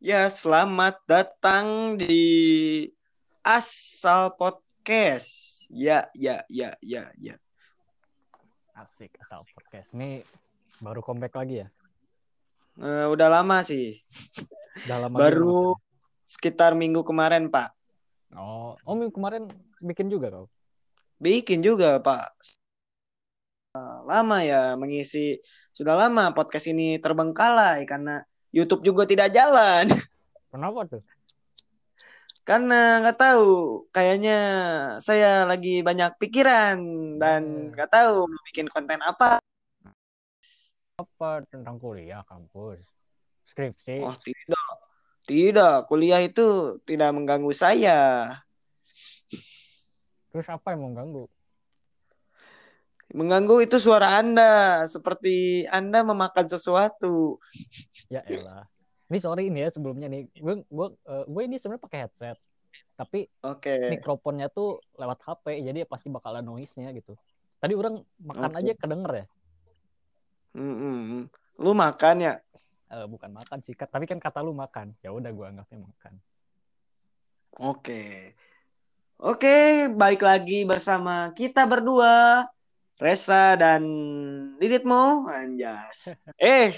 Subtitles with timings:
[0.00, 2.88] Ya, selamat datang di
[3.44, 5.60] Asal Podcast.
[5.68, 7.36] Ya, ya, ya, ya, ya.
[8.72, 9.92] Asik asal podcast.
[9.92, 10.24] Ini
[10.80, 11.68] baru comeback lagi ya?
[12.80, 14.00] Eh, udah lama sih.
[14.88, 15.84] Udah lama Baru juga
[16.24, 17.68] sekitar minggu kemarin, Pak.
[18.40, 19.52] Oh, oh minggu kemarin
[19.84, 20.48] bikin juga kau?
[21.20, 22.40] Bikin juga, Pak.
[23.76, 25.36] Eh, Lama ya mengisi.
[25.76, 29.86] Sudah lama podcast ini terbengkalai karena YouTube juga tidak jalan.
[30.50, 31.02] Kenapa tuh?
[32.42, 33.48] Karena nggak tahu,
[33.94, 34.38] kayaknya
[34.98, 36.76] saya lagi banyak pikiran
[37.22, 37.70] dan Hmm.
[37.78, 39.38] nggak tahu mau bikin konten apa.
[40.98, 42.82] Apa tentang kuliah kampus?
[43.54, 44.02] Skripsi?
[44.02, 44.68] Oh, tidak.
[45.30, 48.34] Tidak, kuliah itu tidak mengganggu saya.
[50.34, 51.30] Terus apa yang mengganggu?
[53.10, 57.42] Mengganggu itu suara Anda, seperti Anda memakan sesuatu.
[58.06, 58.70] Ya elah.
[59.10, 60.30] Ini sorry ini ya sebelumnya nih.
[60.38, 62.38] Gue gue eh, gue ini sebenarnya pakai headset.
[62.94, 63.90] Tapi Oke.
[63.90, 67.18] mikrofonnya tuh lewat HP, jadi pasti bakal ada noise-nya gitu.
[67.58, 68.58] Tadi orang makan Oke.
[68.62, 69.26] aja kedenger ya.
[70.54, 71.26] Mm-mm.
[71.58, 72.34] Lu makan ya?
[72.90, 74.94] Eh, bukan makan sih, tapi kan kata lu makan.
[75.02, 76.12] Ya udah gue anggapnya makan.
[77.58, 78.34] Oke.
[79.20, 82.46] Oke, balik lagi bersama kita berdua.
[83.00, 83.82] Resa dan
[84.60, 86.12] Diditmo, anjas.
[86.36, 86.76] Eh,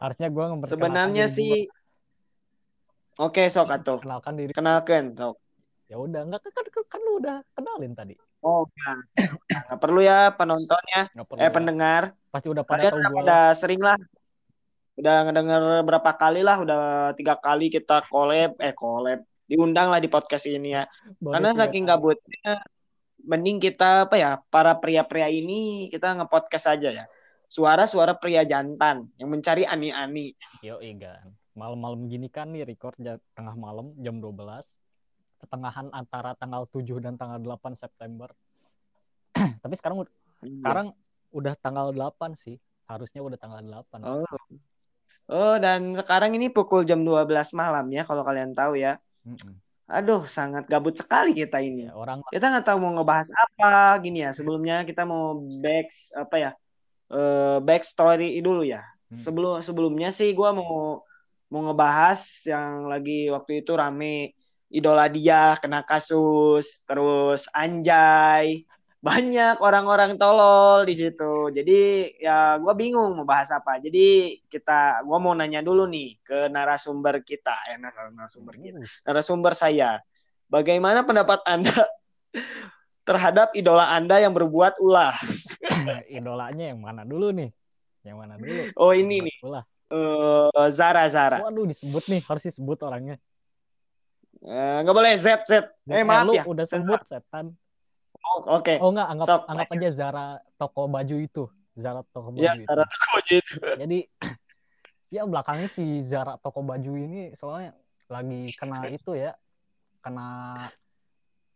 [0.00, 1.68] Harusnya gue memperkenalkan sebenarnya sih
[3.16, 3.96] Oke, sok atuh.
[3.96, 4.52] kenalkan diri.
[4.52, 5.40] Kenalkan, sok.
[5.88, 8.14] Ya udah, enggak kan, kan, kan lu udah kenalin tadi.
[8.44, 9.00] Oh, nah.
[9.72, 11.52] Nggak perlu ya penontonnya, perlu eh ya.
[11.52, 12.02] pendengar.
[12.28, 13.96] Pasti udah pada Kalian tahu udah gue pada sering lah.
[15.00, 16.80] Udah ngedenger berapa kali lah, udah
[17.16, 19.24] tiga kali kita collab, eh collab.
[19.48, 20.84] Diundang lah di podcast ini ya.
[21.16, 22.60] Karena saking gabutnya,
[23.26, 27.04] mending kita apa ya, para pria-pria ini kita nge-podcast aja ya.
[27.50, 30.34] Suara-suara pria jantan yang mencari ani-ani.
[30.62, 31.34] Yo kan.
[31.58, 32.94] Malam-malam gini kan nih record
[33.34, 34.34] tengah malam jam 12.
[35.36, 38.30] Pertengahan antara tanggal 7 dan tanggal 8 September.
[39.62, 40.86] Tapi sekarang ud- sekarang
[41.34, 42.56] udah tanggal 8 sih.
[42.86, 44.00] Harusnya udah tanggal 8.
[44.06, 44.24] Oh.
[45.26, 49.02] Oh, dan sekarang ini pukul jam 12 malam ya, kalau kalian tahu ya.
[49.26, 49.58] Mm-mm.
[49.86, 51.86] Aduh, sangat gabut sekali kita ini.
[51.86, 54.34] Ya, orang Kita nggak tahu mau ngebahas apa gini ya.
[54.34, 55.86] Sebelumnya kita mau back
[56.18, 56.50] apa ya?
[57.06, 58.82] Eh back story dulu ya.
[59.06, 59.22] Hmm.
[59.22, 61.06] Sebelum sebelumnya sih gua mau
[61.46, 62.18] mau ngebahas
[62.50, 64.34] yang lagi waktu itu rame
[64.66, 68.66] idola dia kena kasus, terus Anjay.
[69.06, 71.54] Banyak orang-orang tolol di situ.
[71.54, 71.80] Jadi
[72.18, 73.78] ya gua bingung mau bahas apa.
[73.78, 79.52] Jadi kita gua mau nanya dulu nih ke narasumber kita, ya narasumber kita Uh, narasumber
[79.54, 80.02] saya.
[80.50, 81.70] Bagaimana pendapat Anda
[83.08, 85.14] terhadap idola Anda yang berbuat ulah?
[86.10, 87.50] idolanya yang mana dulu nih?
[88.02, 88.62] Yang mana dulu?
[88.78, 89.62] Oh ini nih, Ulah.
[89.90, 91.42] eh, Zara Zara.
[91.42, 93.18] Waduh disebut nih, harus disebut orangnya.
[94.46, 95.52] Eh, Nggak boleh Z Z.
[95.90, 96.42] Eh maaf lu ya.
[96.46, 97.54] udah sebut setan.
[98.26, 98.74] Oh, Oke.
[98.82, 100.26] Oh enggak, anggap Sok, anggap aja Zara
[100.58, 101.44] toko baju itu.
[101.78, 102.66] Zara toko baju Ya itu.
[102.66, 103.54] Zara toko baju itu.
[103.62, 103.98] Jadi
[105.14, 107.78] ya belakangnya si Zara toko baju ini soalnya
[108.10, 109.34] lagi kena itu ya,
[110.02, 110.28] kena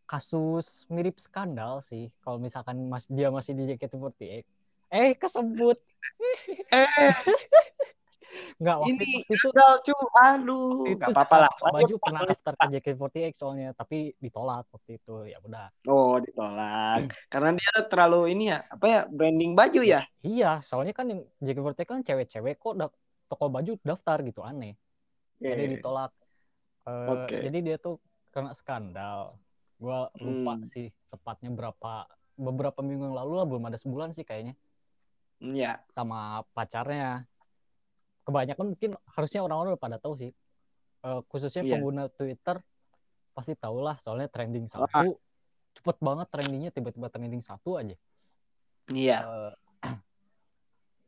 [0.07, 2.11] kasus mirip skandal sih.
[2.23, 4.47] Kalau misalkan mas dia masih di JKT48.
[4.91, 5.79] Eh kesebut.
[6.71, 6.87] Eh
[8.61, 9.97] Enggak waktu, ini itu gagal cu.
[10.21, 10.85] Aduh.
[10.85, 11.53] itu Nggak apa-apa lah.
[11.73, 15.15] Baju pernah daftar ke JKT48 soalnya tapi ditolak waktu itu.
[15.33, 15.73] Ya udah.
[15.89, 17.09] Oh ditolak.
[17.33, 18.61] Karena dia terlalu ini ya.
[18.69, 20.05] Apa ya branding baju ya?
[20.21, 22.99] Iya, soalnya kan yang JKT48 kan cewek-cewek kok da-
[23.33, 24.77] toko baju daftar gitu aneh.
[25.41, 25.73] Jadi Oke.
[25.81, 26.13] ditolak.
[26.85, 27.37] Eh, Oke.
[27.41, 27.97] Jadi dia tuh
[28.29, 29.33] kena skandal.
[29.81, 30.69] Gua lupa Hmm.
[30.69, 32.05] sih tepatnya berapa
[32.37, 34.53] beberapa minggu yang lalu lah belum ada sebulan sih kayaknya
[35.41, 35.81] Ya.
[35.89, 37.25] sama pacarnya.
[38.31, 40.31] Kebanyakan mungkin harusnya orang-orang udah pada tahu sih.
[41.03, 41.75] Eh, khususnya Iya.
[41.75, 42.63] pengguna Twitter
[43.35, 44.87] pasti tahu lah soalnya trending Wah.
[44.87, 45.19] satu
[45.75, 47.99] cepet banget trendingnya tiba-tiba trending satu aja.
[48.89, 49.19] Iya.
[49.27, 49.53] Eh,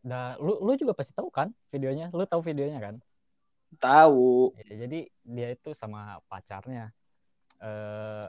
[0.02, 2.10] Nah, lu lu juga pasti tahu kan videonya?
[2.10, 2.98] Lu tahu videonya kan?
[3.78, 4.50] Tahu.
[4.58, 6.90] Ya, jadi dia itu sama pacarnya.
[7.62, 8.26] Eh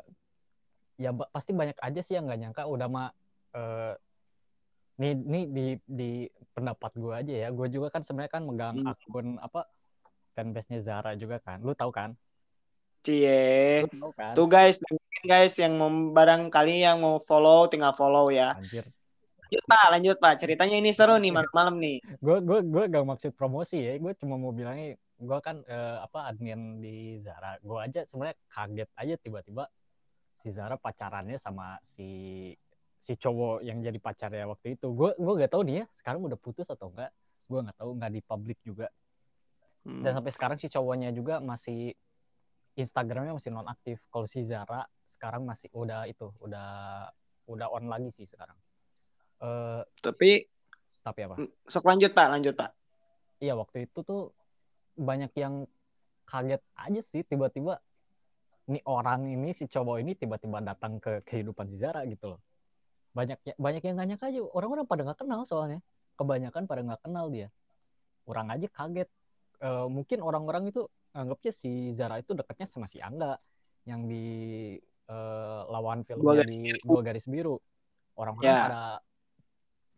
[1.01, 3.09] ya ba- pasti banyak aja sih yang nggak nyangka udah mah
[3.57, 3.97] eh
[4.99, 6.11] nih nih di di
[6.53, 7.47] pendapat gue aja ya.
[7.49, 8.91] Gue juga kan sebenarnya kan megang Hmm.
[8.93, 9.65] akun apa
[10.33, 11.61] fanbase-nya Zara juga kan.
[11.61, 12.13] Lu tahu kan?
[13.03, 13.83] Cie.
[14.15, 14.33] Kan?
[14.37, 14.79] Tuh guys,
[15.25, 18.55] guys yang mau barangkali yang mau follow tinggal follow ya.
[18.55, 18.87] Anjir.
[19.43, 20.33] Lanjut Pak, lanjut Pak.
[20.41, 21.97] Ceritanya ini seru nih malam-malam nih.
[22.17, 23.93] Gue gue gue gak maksud promosi ya.
[24.01, 27.61] Gue cuma mau bilangnya gue kan eh, apa admin di Zara.
[27.61, 29.69] Gue aja sebenarnya kaget aja tiba-tiba
[30.33, 32.49] si Zara pacarannya sama si
[33.03, 34.87] si cowok yang jadi pacarnya waktu itu.
[34.95, 37.11] Gue gue gak tahu dia sekarang udah putus atau enggak
[37.43, 38.87] gue nggak tahu nggak di publik juga.
[39.83, 41.91] Dan sampai sekarang si cowoknya juga masih
[42.79, 47.11] Instagramnya masih non aktif kalau si Zara sekarang masih udah itu udah
[47.51, 48.55] udah on lagi sih sekarang.
[49.43, 50.47] Eh Tapi
[51.03, 51.35] tapi apa?
[51.67, 52.71] Sok lanjut Pak, lanjut Pak.
[53.43, 54.31] iya waktu itu tuh
[54.95, 55.67] banyak yang
[56.23, 57.27] kaget aja sih.
[57.27, 57.83] Tiba-tiba
[58.71, 62.39] nih orang ini si cowok ini tiba-tiba datang ke kehidupan si Zara gitu loh
[63.13, 64.39] banyak ya- banyak yang nanya aja.
[64.41, 65.79] Orang-orang pada nggak kenal soalnya.
[66.17, 67.47] Kebanyakan pada nggak kenal dia.
[68.25, 69.09] Orang aja kaget.
[69.63, 70.83] Eh, mungkin orang-orang itu
[71.13, 73.37] anggapnya si Zara itu dekatnya sama si Angga
[73.85, 74.25] yang di
[75.03, 76.79] eh, lawan Dua filmnya Garis di Biru.
[76.87, 77.55] dua garis biru.
[78.15, 78.61] Orang-orang Ya.
[78.65, 78.83] pada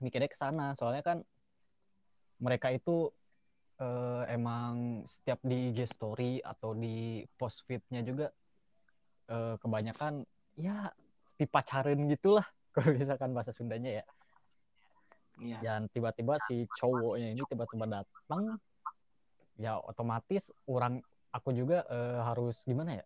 [0.02, 0.74] mikirnya ke sana.
[0.76, 1.18] Soalnya kan
[2.42, 3.10] mereka itu
[3.76, 8.32] eh, emang setiap di IG story atau di post feednya juga
[9.28, 10.24] eh, kebanyakan
[10.56, 10.88] ya
[11.36, 14.06] dipacarin gitulah kalau misalkan bahasa Sundanya ya
[15.36, 15.60] Iya.
[15.60, 18.56] dan tiba-tiba si cowoknya ini tiba-tiba datang
[19.60, 23.06] ya otomatis orang aku juga eh, harus gimana ya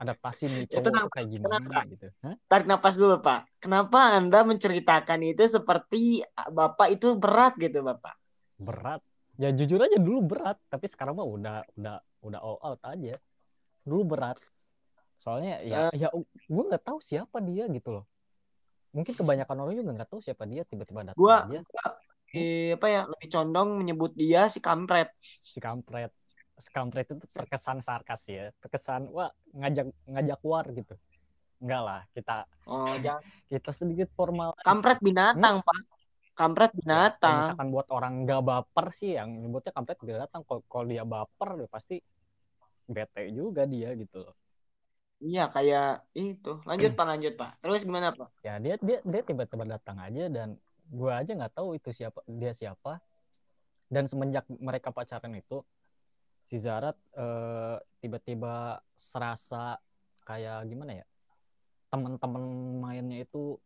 [0.00, 1.04] adaptasi nih Itu cowok kenapa?
[1.04, 1.80] tuh kayak gimana Kenapa?
[1.92, 2.34] gitu Hah?
[2.48, 3.40] Tarik napas dulu Pak.
[3.60, 8.16] Kenapa Anda menceritakan itu seperti Bapak itu berat gitu Bapak?
[8.56, 9.04] berat
[9.36, 13.20] ya jujur aja dulu berat tapi sekarang mah udah udah udah all out aja
[13.84, 14.34] dulu berat
[15.14, 18.04] soalnya ya ya gue nggak tahu siapa dia gitu loh
[18.94, 21.62] mungkin kebanyakan orang juga nggak tahu siapa dia tiba-tiba datang Gua- aja
[22.28, 25.08] Eh, apa ya lebih condong menyebut dia si kampret.
[25.22, 26.12] si kampret
[26.60, 30.92] si kampret itu terkesan sarkas ya terkesan wah ngajak ngajak war gitu
[31.64, 33.24] enggak lah kita Oh, jangan.
[33.48, 35.80] kita sedikit formal Kampret binatang, Pak.
[36.36, 37.36] Kampret Kalau binatang.
[37.40, 41.68] misalkan buat orang nggak baper sih yang nyebutnya kampret binatang kalau kalau dia baper ya
[41.72, 41.96] pasti
[42.88, 44.34] bete juga dia gitu loh
[45.18, 46.62] Iya, kayak itu.
[46.62, 47.50] Lanjut, Pak, lanjut, Pak.
[47.58, 48.30] Terus gimana, Pak?
[48.46, 50.54] ya dia dia dia tiba-tiba datang aja dan
[50.94, 53.02] gua aja nggak tahu itu siapa dia siapa.
[53.90, 55.64] Dan semenjak mereka pacaran itu
[56.46, 59.74] si Zara eh, tiba-tiba serasa
[60.22, 61.06] kayak gimana ya?
[61.90, 62.44] Teman-teman
[62.78, 63.58] mainnya itu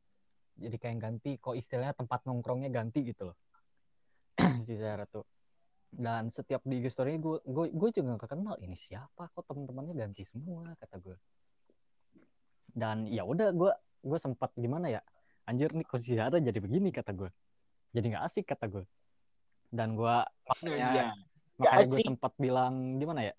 [0.56, 3.36] jadi kayak ganti kok istilahnya tempat nongkrongnya ganti gitu loh.
[4.64, 5.26] Si Zara tuh.
[5.92, 9.28] Dan setiap di story gue gue gue juga gak kenal ini siapa?
[9.36, 10.72] Kok teman-temannya ganti semua?
[10.80, 11.16] kata gue
[12.72, 13.72] dan ya udah gue
[14.02, 15.00] gue sempat gimana ya
[15.44, 17.30] anjir nih kok si Zara jadi begini kata gue
[17.90, 18.84] jadi nggak asik kata gue
[19.68, 21.06] dan gue makanya Iya.
[21.56, 22.04] makanya gue asik.
[22.06, 23.34] sempat bilang gimana ya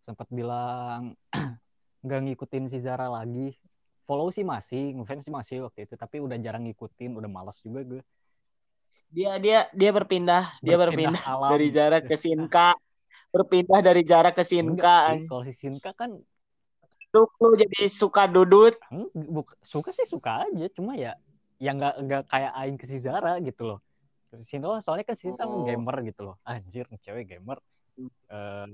[0.00, 1.14] sempat bilang
[2.04, 3.54] nggak ngikutin si Zara lagi
[4.04, 7.82] follow sih masih ngefans sih masih waktu itu tapi udah jarang ngikutin udah malas juga
[7.82, 8.02] gue
[9.06, 11.50] Dia dia dia berpindah, dia Berpindah berpindah alam.
[11.54, 12.74] dari Zara ke Sinka.
[13.30, 15.14] Berpindah dari Zara ke Sinka.
[15.30, 16.18] kalau si Sinka kan
[17.10, 18.74] Tuh lu jadi suka dudut.
[19.12, 21.18] buk- suka sih suka aja cuma ya
[21.58, 23.78] yang nggak nggak kayak aing ke si Zara gitu loh
[24.32, 25.66] si Sinka soalnya kan si Sinka Oh.
[25.66, 27.58] gamer gitu loh anjir cewek gamer
[28.30, 28.66] Eh,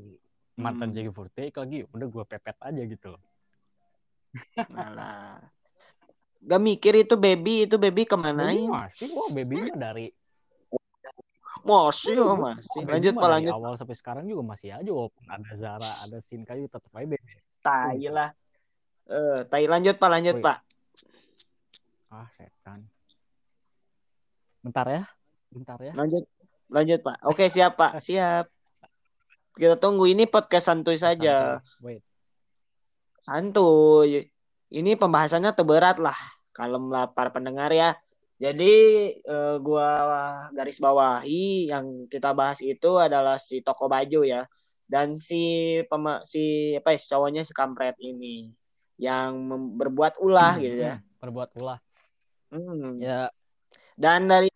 [0.55, 1.11] mantan Hmm.
[1.11, 3.23] JKT lagi udah gue pepet aja gitu loh
[4.71, 5.41] Alah.
[6.39, 8.69] Gak mikir itu baby, itu baby Baby kemanain?
[8.71, 10.07] masih wah baby mah dari
[11.67, 12.87] Masih, oh, masih.
[12.87, 13.51] Lanjut, Pak, lanjut.
[13.51, 17.19] awal sampai sekarang juga masih aja walaupun ada Zara ada Sinka juga tetap aja baby
[17.67, 18.31] Tai lah.
[19.11, 20.39] Eh, tai lanjut, Pak, lanjut.
[20.39, 20.59] Pak.
[22.07, 22.87] ah setan
[24.63, 25.03] bentar ya
[25.51, 26.25] bentar ya Lanjut.
[26.67, 27.23] Lanjut, Pak.
[27.23, 27.99] Oke, siap, Pak.
[28.07, 28.51] Siap.
[29.55, 31.63] Kita tunggu ini podcast santuy saja.
[31.63, 31.83] Santai.
[31.83, 32.03] wait
[33.23, 34.27] Santuy.
[34.75, 36.17] Ini pembahasannya tuh berat lah.
[36.51, 37.95] Kalem lah para pendengar ya.
[38.37, 38.75] Jadi
[39.17, 39.89] eh, gua
[40.53, 44.45] garis bawahi yang kita bahas itu adalah si toko baju ya.
[44.87, 45.37] Dan si
[45.91, 46.39] pema, si
[46.79, 48.55] apa ya si cowoknya si kampret ini
[48.97, 49.31] yang
[49.79, 50.95] berbuat ulah Hmm, gitu ya.
[50.97, 51.79] hmm, berbuat ulah
[52.53, 53.03] Hmm.
[53.03, 53.29] ya
[53.99, 54.49] Dan dari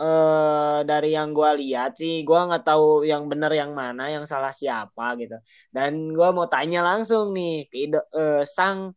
[0.00, 4.52] eh dari yang gua lihat sih, gua nggak tahu yang benar yang mana, yang salah
[4.54, 5.36] siapa gitu.
[5.74, 8.96] Dan gua mau tanya langsung nih ke ide- eh, sang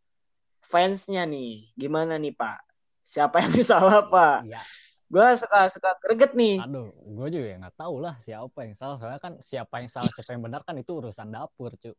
[0.71, 2.59] fansnya nih, gimana nih Pak?
[3.03, 4.35] Siapa yang salah Pak?
[4.49, 4.59] ya
[5.13, 6.57] Gua suka suka greget nih.
[6.57, 10.09] aduh gue juga ya nggak tahu lah siapa yang salah soalnya kan siapa yang salah
[10.09, 11.93] siapa yang benar kan itu urusan dapur cu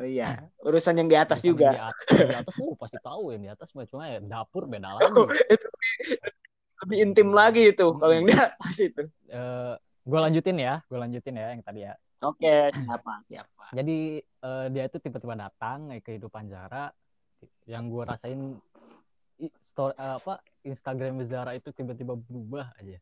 [0.00, 1.68] Oh iya, urusan yang di atas Urusan juga.
[1.68, 4.64] yang di atas, yang di atas pasti tahu yang di atas mah cuma ya dapur
[4.64, 5.20] beda lagi
[5.52, 5.92] itu lebih,
[6.80, 9.02] lebih intim lagi itu kalau yang di atas itu.
[9.28, 9.74] Eh,
[10.08, 11.92] gue lanjutin ya gue lanjutin ya yang tadi ya
[12.24, 13.12] Oke, siapa?
[13.28, 13.64] Siapa?
[13.76, 16.88] jadi eh, dia itu tiba-tiba datang eh, kehidupan Zara
[17.68, 18.40] yang gue rasain
[19.58, 22.98] story eh, apa Instagram Zara itu tiba-tiba berubah aja.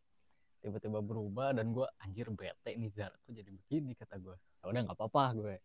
[0.61, 4.81] Tiba-tiba berubah dan gue anjir bete nih Zara tuh jadi begini kata gue ya udah
[4.85, 5.57] nggak apa-apa gue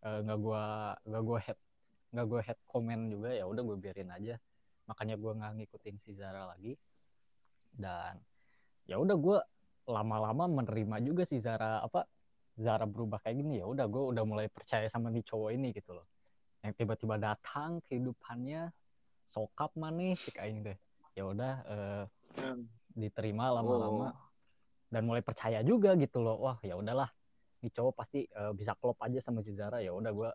[0.00, 0.62] Eh, nggak gue
[1.12, 1.58] nggak gue head
[2.10, 4.34] nggak gue head comment juga ya udah gue biarin aja.
[4.88, 6.72] Makanya gue nggak ngikutin si Zara lagi.
[7.68, 8.16] Dan
[8.88, 9.38] ya udah gue
[9.92, 12.08] lama-lama menerima juga si Zara apa
[12.56, 13.60] Zara berubah kayak gini.
[13.60, 16.06] Ya udah gue udah mulai percaya sama nih cowok ini gitu loh.
[16.64, 18.72] Yang tiba-tiba datang kehidupannya
[19.30, 20.78] sokap manis sih kayak deh
[21.14, 22.04] ya udah uh,
[22.94, 24.10] diterima lama-lama.
[24.10, 24.28] Oh.
[24.90, 26.42] dan mulai percaya juga gitu loh.
[26.42, 27.06] Wah ya udahlah.
[27.62, 29.78] Nih cowok pasti uh, bisa klop aja sama si Zara.
[29.78, 30.30] Ya udah gue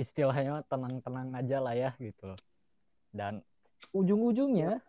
[0.00, 2.40] istilahnya tenang-tenang aja lah ya gitu loh.
[3.12, 3.44] Dan
[3.92, 4.80] ujung-ujungnya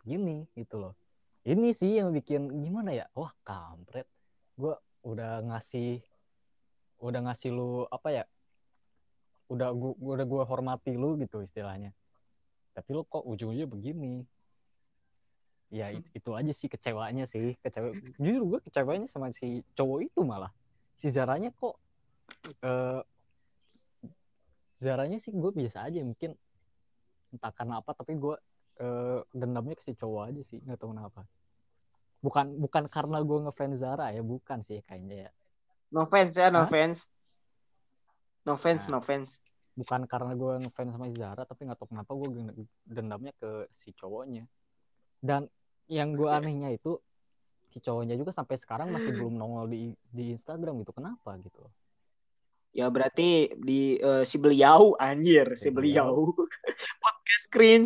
[0.00, 0.96] gini gitu loh.
[1.44, 3.04] Ini sih yang bikin gimana ya?
[3.12, 4.08] Wah kampret.
[4.56, 4.72] Gue
[5.04, 6.00] udah ngasih
[7.04, 8.24] udah ngasih lu apa ya?
[9.52, 11.92] Udah gua udah gua hormati lu gitu istilahnya
[12.78, 14.22] tapi lu kok ujungnya begini?
[15.68, 20.20] Ya itu, itu aja sih kecewanya sih kecewa jujur gue kecewanya sama si cowok itu
[20.22, 20.54] malah.
[20.94, 21.74] Si Zaranya kok
[22.62, 23.02] uh,
[24.78, 26.38] Zaranya sih gue biasa aja mungkin
[27.34, 28.38] entah karena apa tapi gue
[28.80, 31.26] uh, dendamnya ke si cowok aja sih nggak tahu kenapa.
[32.22, 35.30] Bukan bukan karena gue ngefans Zara ya bukan sih kayaknya ya.
[35.90, 36.70] No fans ya no Hah?
[36.70, 37.10] fans.
[38.48, 39.44] No fans, nah, no fans.
[39.78, 42.28] Bukan karena gue ngefans sama Zara, tapi nggak tahu kenapa gue
[42.82, 44.42] dendamnya ke si cowoknya.
[45.22, 45.46] Dan
[45.86, 46.98] yang gue anehnya itu
[47.70, 50.90] si cowoknya juga sampai sekarang masih belum nongol di di Instagram gitu.
[50.90, 51.62] Kenapa gitu?
[52.74, 56.34] Ya berarti di uh, si beliau anjir, si, beliau.
[57.02, 57.82] podcast screen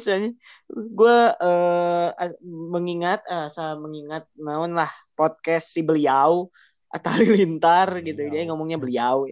[0.69, 2.09] Gue uh,
[2.45, 6.49] mengingat uh, saya mengingat naon lah podcast si beliau
[6.93, 8.09] atau lintar beliau.
[8.09, 9.29] gitu dia ngomongnya beliau.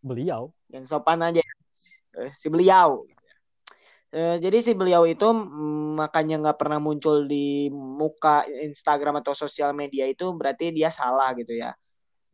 [0.00, 1.63] Beliau yang sopan aja eh,
[2.34, 3.02] si beliau
[4.14, 9.74] eh, jadi si beliau itu mm, makanya nggak pernah muncul di muka Instagram atau sosial
[9.74, 11.74] media itu berarti dia salah gitu ya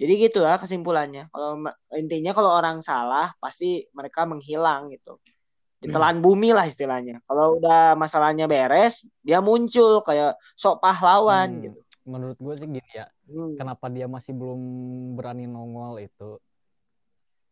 [0.00, 1.60] jadi gitu lah kesimpulannya kalau
[1.96, 5.20] intinya kalau orang salah pasti mereka menghilang gitu
[5.80, 6.24] ditelan hmm.
[6.24, 11.62] bumi lah istilahnya kalau udah masalahnya beres dia muncul kayak sok pahlawan hmm.
[11.68, 13.56] gitu menurut gue sih gini ya hmm.
[13.56, 14.60] kenapa dia masih belum
[15.16, 16.36] berani nongol itu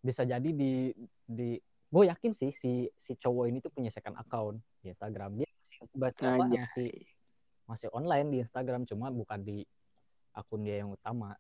[0.04, 0.92] bisa jadi di
[1.24, 1.56] di
[1.88, 5.40] gue yakin sih si si cowok ini tuh punya second account di Instagram.
[5.40, 5.48] Dia
[5.96, 6.90] masih apa, masih
[7.68, 9.64] masih online di Instagram cuma bukan di
[10.36, 11.36] akun dia yang utama.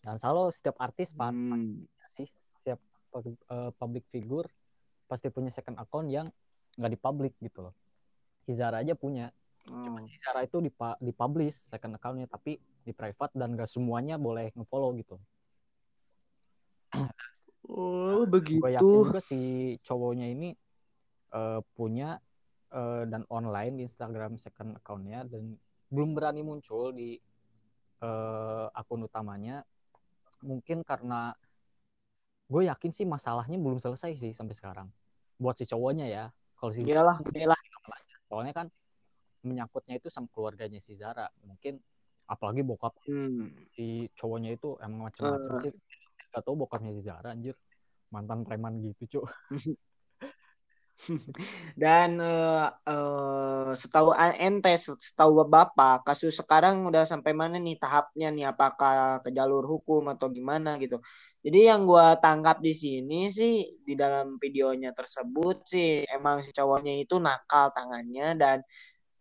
[0.00, 1.20] Dan selalu setiap artis hmm.
[1.20, 2.28] pasti sih
[2.60, 2.80] setiap
[3.52, 4.48] uh, public figure
[5.06, 6.26] pasti punya second account yang
[6.80, 7.74] nggak dipublik gitu loh.
[8.48, 9.28] Si Zara aja punya.
[9.66, 10.08] Cuma hmm.
[10.08, 10.70] si Zara itu di
[11.02, 12.56] dipublish second accountnya tapi
[12.86, 15.18] di private dan gak semuanya boleh ngefollow gitu
[17.66, 18.62] Oh, begitu.
[18.62, 19.40] Gue yakin juga si
[19.82, 20.54] cowoknya ini
[21.34, 22.18] uh, punya
[22.70, 25.58] uh, dan online di Instagram second accountnya dan
[25.90, 27.18] belum berani muncul di
[28.06, 29.66] uh, akun utamanya.
[30.46, 31.34] Mungkin karena
[32.46, 34.88] gue yakin sih masalahnya belum selesai sih sampai sekarang.
[35.42, 36.24] Buat si cowoknya ya.
[36.56, 37.58] Kalau si iyalah, iyalah.
[38.30, 38.66] Soalnya kan
[39.42, 41.26] menyangkutnya itu sama keluarganya si Zara.
[41.42, 41.82] Mungkin
[42.26, 43.70] apalagi bokap hmm.
[43.74, 45.62] si cowoknya itu emang macam-macam uh.
[45.62, 45.74] sih
[46.36, 47.56] gak tau bokapnya si Zara anjir.
[48.12, 49.24] Mantan preman gitu cuk.
[51.76, 58.44] Dan uh, uh, setahu ente setahu bapak kasus sekarang udah sampai mana nih tahapnya nih?
[58.52, 61.00] Apakah ke jalur hukum atau gimana gitu?
[61.46, 66.98] Jadi yang gue tangkap di sini sih di dalam videonya tersebut sih emang si cowoknya
[66.98, 68.58] itu nakal tangannya dan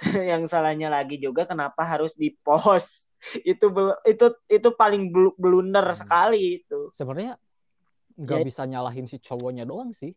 [0.32, 3.10] yang salahnya lagi juga kenapa harus dipost
[3.52, 3.68] itu
[4.06, 5.98] itu itu paling blunder hmm.
[5.98, 7.40] sekali itu sebenarnya
[8.16, 8.46] nggak ya.
[8.48, 10.16] bisa nyalahin si cowoknya doang sih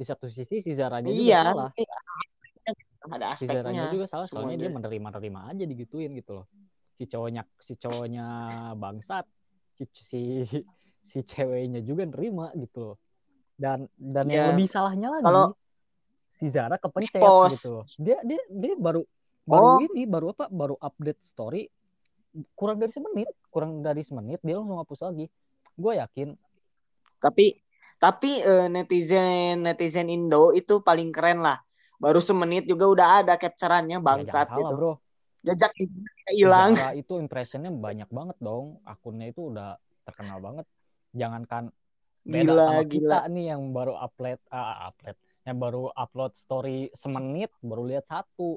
[0.00, 1.98] di satu sisi si Zaranya iya, juga salah iya.
[3.10, 6.46] ada si Zaranya juga salah soalnya dia menerima nerima aja digituin gitu loh
[6.94, 8.26] si cowoknya si cowoknya
[8.76, 9.26] bangsat
[9.74, 10.20] si si
[11.00, 12.96] si ceweknya juga nerima gitu loh
[13.60, 14.46] dan dan ya.
[14.46, 15.46] yang lebih salahnya lagi Kalau
[16.32, 19.04] si Zara kepencet gitu loh dia dia dia baru
[19.50, 19.78] baru oh.
[19.82, 20.46] ini baru apa?
[20.46, 21.66] Baru update story.
[22.54, 25.26] Kurang dari semenit kurang dari semenit dia langsung hapus lagi.
[25.74, 26.38] Gue yakin.
[27.18, 27.58] Tapi
[28.00, 31.58] tapi uh, netizen netizen Indo itu paling keren lah.
[32.00, 34.72] Baru semenit juga udah ada capturannya ya, bangsat ya, gitu.
[34.72, 34.92] bro.
[35.44, 35.72] Jejak
[36.32, 36.72] hilang.
[36.96, 38.80] Itu impressionnya banyak banget dong.
[38.88, 39.76] Akunnya itu udah
[40.08, 40.64] terkenal banget.
[41.12, 41.68] Jangankan
[42.24, 42.88] beda gila, sama gila.
[42.88, 45.16] kita nih yang baru upload uh, upload.
[45.44, 48.56] Yang baru upload story semenit baru lihat satu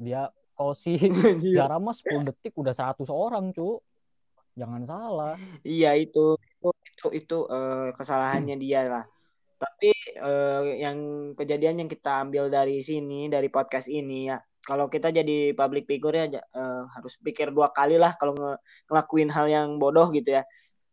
[0.00, 0.96] dia kalau si
[1.56, 3.84] Zara mas 10 detik udah 100 orang cu.
[4.56, 5.34] Jangan salah.
[5.62, 9.04] Iya itu itu itu, itu uh, kesalahannya dia lah.
[9.60, 10.98] Tapi uh, yang
[11.36, 16.12] kejadian yang kita ambil dari sini dari podcast ini ya kalau kita jadi public figure
[16.12, 18.56] ya uh, harus pikir dua kali lah kalau ng
[18.92, 20.44] ngelakuin hal yang bodoh gitu ya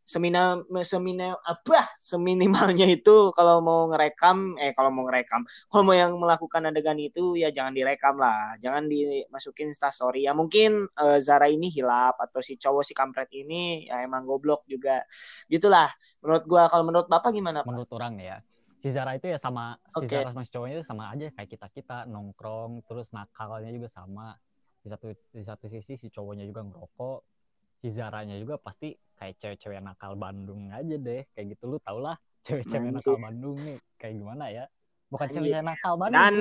[0.07, 1.91] semina semina apa?
[1.99, 7.35] Seminimalnya itu kalau mau ngerekam eh kalau mau ngerekam kalau mau yang melakukan adegan itu
[7.35, 8.55] ya jangan direkam lah.
[8.63, 13.91] Jangan dimasukin story ya mungkin uh, Zara ini hilap atau si cowok si kampret ini
[13.91, 15.03] ya emang goblok juga.
[15.51, 15.91] Gitulah.
[16.23, 17.67] Menurut gua kalau menurut bapak gimana Pak?
[17.67, 18.39] menurut orang ya
[18.79, 20.07] si Zara itu ya sama okay.
[20.07, 23.91] si Zara sama si cowoknya itu sama aja kayak kita kita nongkrong terus nakalnya juga
[23.91, 24.39] sama.
[24.79, 27.36] Di satu di satu sisi si cowoknya juga ngerokok
[27.77, 31.25] si Zaranya juga pasti kayak cewek-cewek nakal Bandung aja deh.
[31.33, 33.57] Kayak gitu lu tau lah cewek-cewek nakal Bandung.
[33.61, 33.77] Nih.
[33.97, 34.65] Kayak gimana ya?
[35.07, 36.33] Bukan cewek nakal Bandung Dan...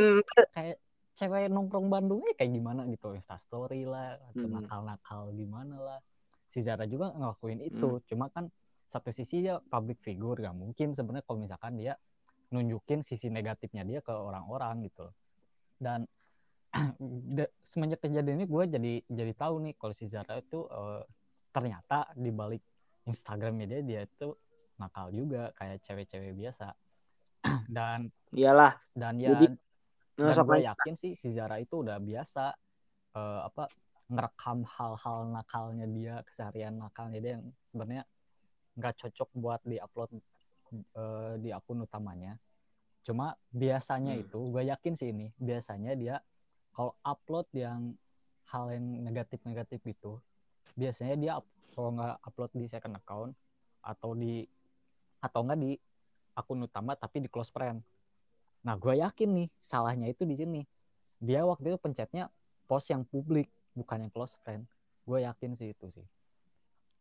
[0.57, 0.77] kayak
[1.17, 3.17] cewek nongkrong Bandungnya kayak gimana gitu.
[3.17, 4.55] Insta story lah atau hmm.
[4.61, 5.99] nakal-nakal gimana lah.
[6.47, 8.01] Si Zara juga ngelakuin itu.
[8.01, 8.05] Hmm.
[8.09, 8.49] cuma kan
[8.87, 11.99] satu sisi dia public figure gak mungkin sebenarnya kalau misalkan dia
[12.55, 15.11] nunjukin sisi negatifnya dia ke orang-orang gitu.
[15.77, 16.07] Dan
[17.71, 21.03] semenjak kejadian ini gue jadi jadi tahu nih kalau si Zara itu uh,
[21.57, 22.61] ternyata di balik
[23.09, 24.37] Instagramnya dia dia itu
[24.77, 26.77] nakal juga kayak cewek-cewek biasa.
[27.73, 28.77] Dan iyalah.
[28.93, 29.57] dan ya Jadi,
[30.21, 32.53] dan gue yakin sih si Zara itu udah biasa
[33.17, 33.69] uh, apa
[34.13, 38.05] ngerekam hal-hal nakalnya dia keseharian nakalnya dia yang sebenarnya
[38.77, 40.11] nggak cocok buat diupload
[40.97, 42.37] uh, di akun utamanya.
[43.05, 44.23] Cuma biasanya hmm.
[44.29, 46.17] itu gue yakin sih ini biasanya dia
[46.77, 47.97] kalau upload yang
[48.53, 50.21] hal yang negatif-negatif itu
[50.77, 51.33] biasanya dia
[51.73, 53.33] kalau nggak upload di second account
[53.81, 54.45] atau di
[55.21, 55.73] atau enggak di
[56.37, 57.81] akun utama tapi di close friend.
[58.63, 60.61] Nah, gue yakin nih salahnya itu di sini.
[61.19, 62.29] Dia waktu itu pencetnya
[62.69, 64.69] post yang publik bukan yang close friend.
[65.09, 66.07] Gue yakin sih itu sih.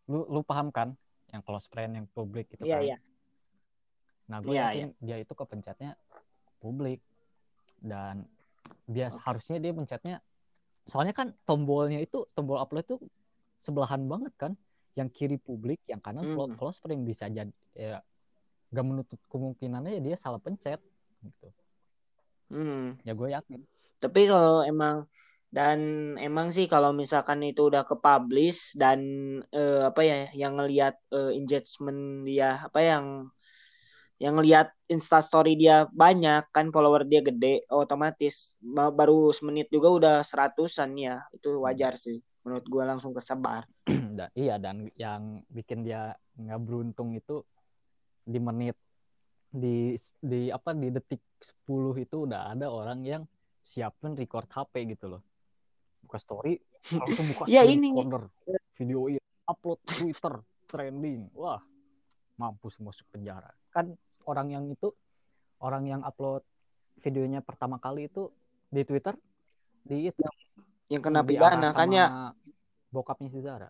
[0.07, 0.95] Lu lu paham kan
[1.35, 2.87] yang close friend yang publik itu yeah, kan?
[2.87, 2.97] Iya.
[4.31, 5.03] Nah, gue yeah, yakin yeah.
[5.03, 5.91] dia itu kepencetnya
[6.63, 7.03] publik
[7.83, 8.23] dan
[8.87, 9.23] bias okay.
[9.29, 10.15] harusnya dia pencetnya
[10.85, 12.97] soalnya kan tombolnya itu tombol upload itu
[13.59, 14.53] sebelahan banget kan.
[14.95, 16.55] Yang kiri publik yang kanan hmm.
[16.55, 17.99] close friend bisa jadi ya
[18.71, 20.79] gak menutup kemungkinannya ya dia salah pencet
[21.19, 21.47] gitu.
[22.49, 22.95] Hmm.
[23.03, 23.59] ya gue yakin.
[23.99, 25.03] Tapi kalau emang
[25.55, 25.79] dan
[26.19, 28.99] emang sih kalau misalkan itu udah ke publish dan
[29.55, 33.31] uh, apa ya yang ngelihat uh, engagement dia apa yang
[34.19, 40.91] yang ngelihat instastory dia banyak kan follower dia gede otomatis baru semenit juga udah seratusan
[40.95, 43.65] ya itu wajar sih menurut gue langsung kesebar.
[44.15, 47.43] Dan, iya dan yang bikin dia nggak beruntung itu
[48.23, 48.79] di menit
[49.51, 49.91] di
[50.23, 51.19] di apa di detik
[51.67, 53.23] 10 itu udah ada orang yang
[53.59, 55.21] siapin record HP gitu loh.
[55.99, 56.55] Buka story
[57.01, 57.91] langsung buka ya ini.
[57.91, 58.31] corner
[58.79, 59.19] video ini
[59.51, 61.27] upload Twitter trending.
[61.35, 61.59] Wah
[62.39, 63.51] mampus masuk penjara.
[63.75, 64.95] Kan orang yang itu
[65.59, 66.43] orang yang upload
[67.03, 68.31] videonya pertama kali itu
[68.71, 69.15] di Twitter
[69.83, 70.23] di itu
[70.89, 72.03] yang kena pidana makanya
[72.93, 73.69] bokapnya si Zara.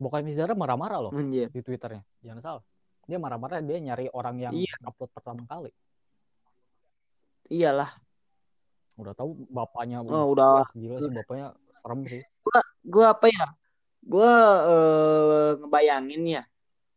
[0.00, 1.52] Bokapnya si Zara marah-marah loh Anjir.
[1.52, 2.02] di twitternya.
[2.24, 2.64] Jangan salah.
[3.06, 4.74] Dia marah-marah dia nyari orang yang iya.
[4.82, 5.70] upload pertama kali.
[7.52, 7.90] Iyalah.
[8.98, 11.46] Udah tahu bapaknya oh, udah gila sih bapaknya
[11.80, 12.22] serem sih.
[12.44, 13.46] Gua gua apa ya?
[14.02, 14.32] Gua
[14.66, 16.42] uh, ngebayangin ya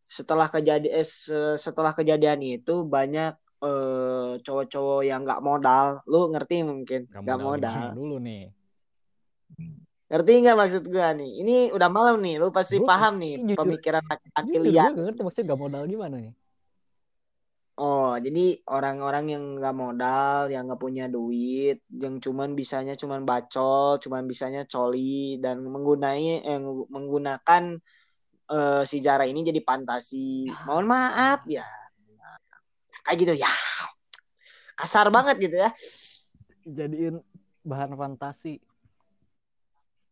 [0.05, 3.33] setelah kejadian eh, setelah kejadian itu banyak
[3.65, 6.05] uh, cowok-cowok yang nggak modal.
[6.05, 7.09] Lu ngerti mungkin?
[7.09, 7.97] Nggak modal, modal.
[7.97, 8.53] dulu nih
[10.05, 11.31] Ngerti nggak maksud gue nih?
[11.41, 14.91] Ini udah malam nih, lu pasti gua, paham nih jujur, pemikiran laki-laki liar.
[14.93, 16.33] Gue ngerti maksudnya gak modal gimana nih?
[17.75, 23.99] Oh, jadi orang-orang yang nggak modal, yang nggak punya duit, yang cuman bisanya cuman bacol,
[23.99, 27.75] cuman bisanya coli dan menggunai eh, menggunakan
[28.47, 30.47] uh, si Jara ini jadi fantasi.
[30.63, 31.67] Mohon maaf ya.
[33.03, 33.51] Kayak gitu ya.
[34.79, 35.75] Kasar banget gitu ya.
[36.63, 37.19] Jadiin
[37.67, 38.55] bahan fantasi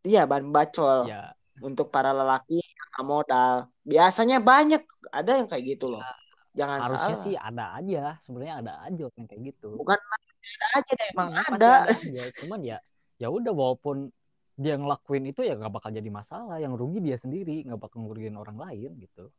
[0.03, 1.07] Iya, ban bacol.
[1.07, 1.31] Ya.
[1.63, 3.71] Untuk para lelaki yang modal.
[3.87, 6.03] Biasanya banyak ada yang kayak gitu loh.
[6.03, 6.13] Ya,
[6.53, 7.25] Jangan Harusnya salah.
[7.25, 8.03] sih ada aja.
[8.27, 9.69] Sebenarnya ada aja yang kayak gitu.
[9.79, 11.73] Bukan ada aja deh, emang ya, ada.
[11.89, 12.77] ada Cuman ya
[13.17, 14.11] ya udah walaupun
[14.53, 16.61] dia ngelakuin itu ya nggak bakal jadi masalah.
[16.61, 19.33] Yang rugi dia sendiri, nggak bakal ngerugiin orang lain gitu.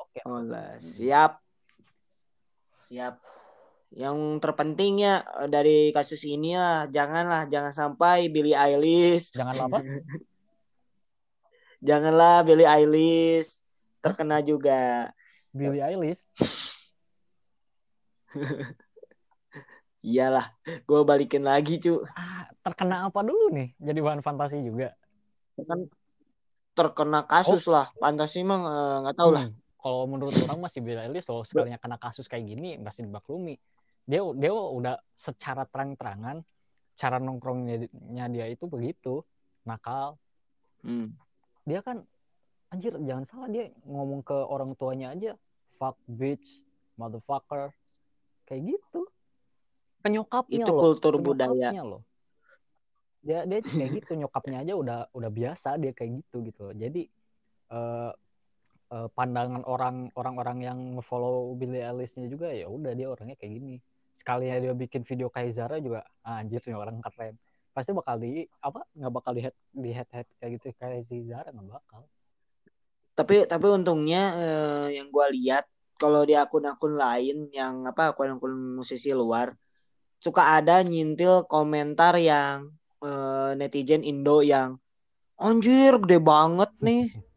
[0.00, 0.24] Oke.
[0.26, 1.38] Oh lah, siap.
[2.88, 3.16] Siap
[3.94, 9.30] yang terpentingnya eh, dari kasus ini lah janganlah jangan sampai Billy Eilish.
[9.30, 9.78] Jangan apa?
[11.88, 13.62] Janganlah Billy Eilish.
[14.02, 15.14] Terkena juga.
[15.54, 16.26] Billy Eilish?
[20.04, 22.02] Iyalah gue balikin lagi cu.
[22.18, 23.78] Ah, terkena apa dulu nih?
[23.78, 24.90] Jadi bahan fantasi juga.
[25.54, 25.86] Kan
[26.74, 27.78] terkena kasus oh.
[27.78, 27.94] lah.
[27.94, 29.38] Fantasi emang eh, nggak uh, tahu hmm.
[29.38, 29.46] lah
[29.84, 33.60] kalau menurut orang masih Billy Eilish loh sekalinya kena kasus kayak gini masih dibaklumi
[34.04, 36.44] dia dia udah secara terang-terangan
[36.94, 37.88] cara nongkrongnya
[38.30, 39.24] dia itu begitu
[39.64, 40.20] nakal
[40.84, 41.16] hmm.
[41.64, 42.04] dia kan
[42.68, 45.32] anjir jangan salah dia ngomong ke orang tuanya aja
[45.80, 46.62] fuck bitch
[47.00, 47.72] motherfucker
[48.46, 49.08] kayak gitu
[50.04, 51.72] ke nyokapnya Itu loh kultur budaya.
[51.80, 52.04] loh
[53.24, 56.74] dia dia kayak gitu nyokapnya aja udah udah biasa dia kayak gitu gitu loh.
[56.76, 57.08] jadi
[57.72, 58.12] eh,
[58.92, 63.76] eh, pandangan orang orang-orang yang ngefollow Billie Eilish-nya juga ya udah dia orangnya kayak gini
[64.14, 67.34] sekalinya dia bikin video kayak Zara juga ah, anjir nih orang keren.
[67.74, 70.70] Pasti bakal di apa nggak bakal di head di head head kayak gitu.
[70.78, 72.06] Kayak si Zara nggak bakal.
[73.14, 75.66] Tapi tapi untungnya eh, yang gua lihat
[75.98, 79.54] kalau di akun-akun lain yang apa akun-akun musisi luar
[80.22, 82.72] suka ada nyintil komentar yang
[83.02, 84.78] eh, netizen Indo yang
[85.36, 87.10] anjir gede banget nih.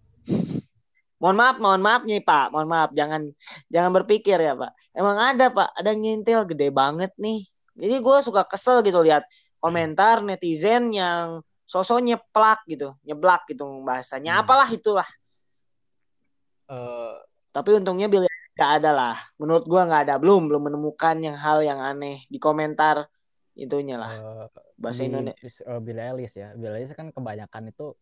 [1.18, 3.30] mohon maaf, mohon maaf nih Pak, mohon maaf jangan
[3.70, 4.72] jangan berpikir ya Pak.
[4.94, 7.46] Emang ada Pak, ada nyintil gede banget nih.
[7.78, 9.26] Jadi gue suka kesel gitu lihat
[9.62, 14.40] komentar netizen yang sosok nyeplak gitu, nyeblak gitu bahasanya.
[14.40, 14.42] Hmm.
[14.46, 15.10] Apalah itulah.
[16.68, 17.16] Eh,
[17.52, 18.28] Tapi untungnya Billy
[18.58, 19.16] nggak ada lah.
[19.38, 20.16] Menurut gua nggak ada.
[20.18, 23.06] Belum belum menemukan yang hal yang aneh di komentar
[23.58, 24.12] itunya lah.
[24.14, 24.46] eh,
[24.78, 25.66] Bahasa Indonesia.
[25.66, 27.98] uh, Billie Eilish ya Billie Eilish kan kebanyakan itu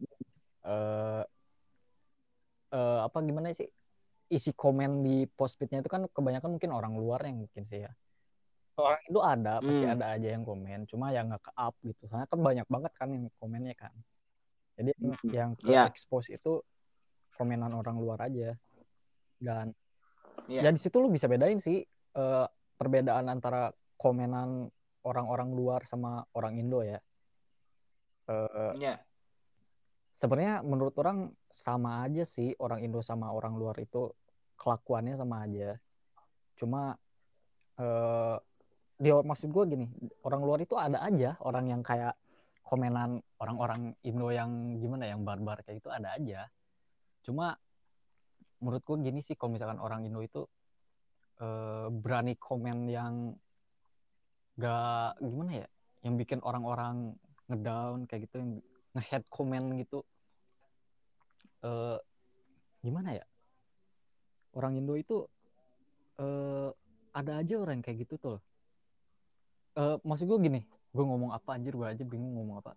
[0.68, 1.24] eh
[2.76, 3.72] eh, apa gimana sih
[4.28, 7.92] isi komen di postfitnya itu kan kebanyakan mungkin orang luar yang mungkin sih ya
[8.76, 9.96] orang itu ada pasti Hmm.
[9.96, 13.08] ada aja yang komen cuma yang nggak ke up gitu soalnya kan banyak banget kan
[13.08, 13.94] yang komennya kan
[14.76, 15.32] jadi yang- Hmm.
[15.32, 15.88] yang ke Ya.
[15.88, 16.60] expose itu
[17.34, 18.58] komenan orang luar aja
[19.40, 19.72] dan
[20.52, 20.68] Ya.
[20.68, 21.80] ya di situ lu bisa bedain sih
[22.16, 24.68] eh, perbedaan antara komenan
[25.04, 27.00] orang-orang luar sama orang Indo ya
[28.26, 28.98] Eh, Ya.
[30.16, 34.16] Sebenarnya menurut orang sama aja sih orang Indo sama orang luar itu
[34.56, 35.76] kelakuannya sama aja.
[36.56, 36.96] Cuma
[37.76, 38.38] eh
[38.96, 39.88] dia maksud gue gini
[40.24, 42.16] orang luar itu ada aja orang yang kayak
[42.64, 46.48] komenan orang-orang Indo yang gimana yang barbar kayak itu ada aja.
[47.28, 47.60] Cuma
[48.64, 50.48] menurut gue gini sih kalau misalkan orang Indo itu
[51.44, 53.36] eh, berani komen yang
[54.56, 55.68] gak gimana ya
[56.08, 57.12] yang bikin orang-orang
[57.52, 58.52] ngedown kayak gitu yang
[58.96, 60.00] nge-head comment gitu
[61.62, 62.00] eh
[62.80, 63.26] gimana ya
[64.56, 65.28] orang Indo itu
[66.18, 66.70] eh
[67.16, 68.38] ada aja orang kayak gitu tuh
[69.76, 70.62] eh maksud gue gini
[70.96, 72.72] gue ngomong apa anjir gue aja bingung ngomong apa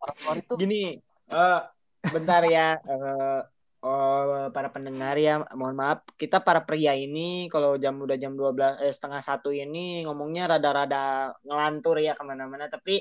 [0.00, 0.82] orang luar itu Gini,
[1.28, 1.60] eh
[2.08, 2.80] bentar ya.
[2.80, 3.40] eh
[3.84, 6.04] oh, para pendengar ya, mohon maaf.
[6.16, 11.32] Kita para pria ini kalau jam udah jam 12 eh, setengah satu ini ngomongnya rada-rada
[11.44, 12.68] ngelantur ya ke mana-mana.
[12.68, 13.00] Tapi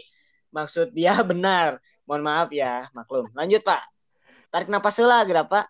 [0.49, 1.81] maksud dia benar.
[2.05, 3.29] Mohon maaf ya, maklum.
[3.37, 3.83] Lanjut Pak.
[4.49, 5.65] Tarik napas lah, Pak.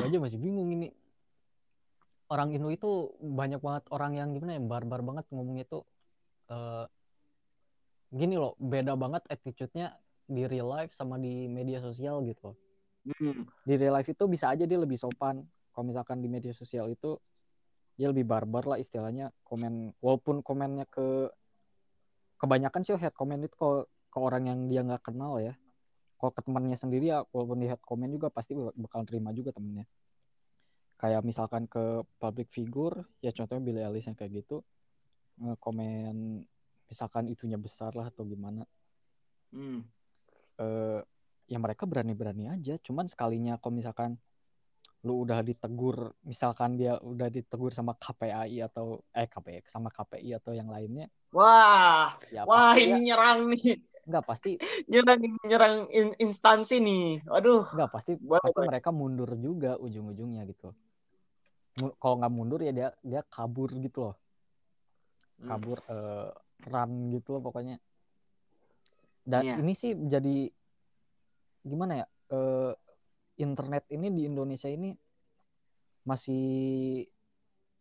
[0.00, 0.88] gue aja masih bingung ini
[2.32, 5.84] orang Indo itu banyak banget orang yang gimana ya barbar banget ngomongnya itu
[6.48, 6.88] eh
[8.12, 9.96] gini loh beda banget attitude-nya
[10.28, 12.56] di real life sama di media sosial gitu.
[13.02, 13.42] Hmm.
[13.66, 15.42] di real life itu bisa aja dia lebih sopan
[15.74, 17.18] kalau misalkan di media sosial itu
[17.98, 21.26] dia lebih barbar lah istilahnya komen walaupun komennya ke
[22.42, 25.54] kebanyakan sih head comment itu ke, ke orang yang dia nggak kenal ya.
[26.18, 29.86] Kalau ke temannya sendiri ya walaupun di head comment juga pasti bakal terima juga temennya.
[30.98, 34.66] Kayak misalkan ke public figure ya contohnya Billie Eilish yang kayak gitu
[35.58, 36.44] komen
[36.86, 38.66] misalkan itunya besar lah atau gimana.
[39.52, 39.84] Hmm.
[40.56, 41.00] eh
[41.52, 44.16] ya mereka berani-berani aja cuman sekalinya kalau misalkan
[45.02, 50.54] lu udah ditegur misalkan dia udah ditegur sama KPAI atau eh KPI sama KPI atau
[50.54, 53.82] yang lainnya Wah, ya wah ini ya, nyerang nih.
[54.02, 57.24] nggak pasti Nyerang nyerang in- instansi nih.
[57.26, 57.66] Aduh.
[57.66, 60.70] nggak pasti Boleh, pasti mereka mundur juga ujung-ujungnya gitu
[61.98, 64.16] kalau nggak mundur ya dia dia kabur gitu loh
[65.42, 65.48] Hmm.
[65.50, 66.30] kabur eh,
[66.70, 67.82] run gitu loh pokoknya
[69.26, 69.54] dan Iya.
[69.58, 70.46] ini sih jadi
[71.62, 72.72] gimana ya eh,
[73.42, 74.94] internet ini di Indonesia ini
[76.02, 77.02] masih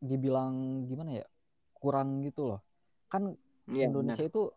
[0.01, 1.25] dibilang gimana ya
[1.77, 2.61] kurang gitu loh
[3.09, 3.33] kan
[3.69, 4.49] Iya, Indonesia itu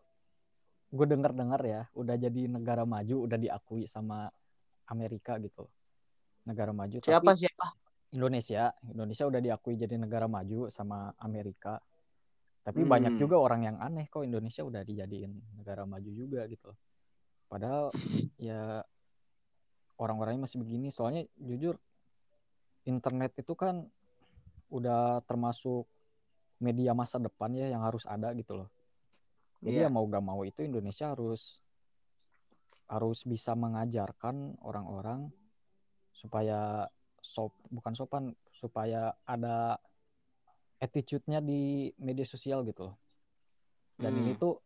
[0.91, 4.29] gue dengar-dengar ya udah jadi negara maju udah diakui sama
[4.89, 5.65] Amerika gitu
[6.45, 7.01] negara maju.
[7.01, 7.65] Siapa tapi siapa?
[8.13, 11.81] Indonesia Indonesia udah diakui jadi negara maju sama Amerika
[12.65, 12.89] tapi Hmm.
[12.89, 16.79] banyak juga orang yang aneh kok Indonesia udah dijadiin negara maju juga gitu loh.
[17.45, 17.93] padahal
[18.41, 18.81] ya
[19.99, 21.79] orang-orangnya masih begini soalnya jujur
[22.85, 23.87] internet itu kan
[24.69, 25.87] udah termasuk
[26.59, 28.69] media masa depan ya yang harus ada gitu loh
[29.63, 29.89] jadi Iya.
[29.89, 31.63] ya mau gak mau itu Indonesia harus
[32.85, 35.33] harus bisa mengajarkan orang-orang
[36.13, 36.85] supaya
[37.17, 39.81] sop bukan sopan supaya ada
[40.77, 42.95] attitude-nya di media sosial gitu loh.
[43.97, 44.21] Dan Hmm.
[44.21, 44.61] ini tuh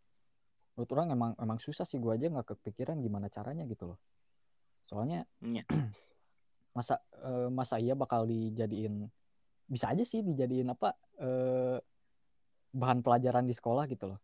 [0.75, 3.99] menurut orang emang emang susah sih gua aja nggak kepikiran gimana caranya gitu loh.
[4.89, 5.63] Soalnya Iya.
[6.75, 9.05] masa eh, masa iya bakal dijadiin
[9.69, 11.77] bisa aja sih dijadiin apa eh,
[12.73, 14.19] bahan pelajaran di sekolah gitu loh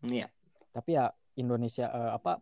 [0.00, 0.32] Iya.
[0.72, 2.40] tapi ya Indonesia eh, apa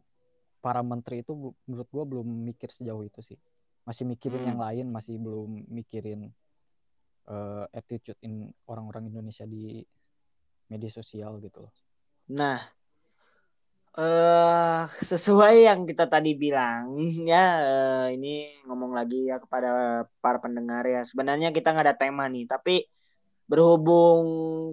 [0.63, 1.35] para menteri itu
[1.67, 3.39] menurut gua belum mikir sejauh itu sih
[3.83, 4.51] masih mikirin Hmm.
[4.55, 6.31] yang lain masih belum mikirin
[7.27, 9.83] eh, attitude in orang-orang Indonesia di
[10.69, 11.73] media sosial gitu loh
[12.31, 12.63] Nah,
[13.91, 16.95] eh sesuai yang kita tadi bilang
[17.31, 21.03] ya eh, ini ngomong lagi ya kepada para pendengar ya.
[21.03, 22.87] Sebenarnya kita nggak ada tema nih, tapi
[23.51, 24.23] berhubung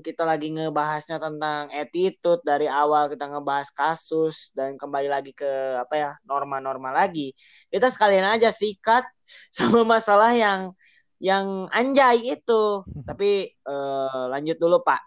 [0.06, 5.96] kita lagi ngebahasnya tentang attitude dari awal kita ngebahas kasus dan kembali lagi ke apa
[5.98, 7.34] ya norma-norma lagi,
[7.74, 9.02] kita sekalian aja sikat
[9.58, 10.78] sama masalah yang
[11.18, 12.86] yang anjay itu.
[13.10, 15.02] Tapi eh, lanjut dulu Pak,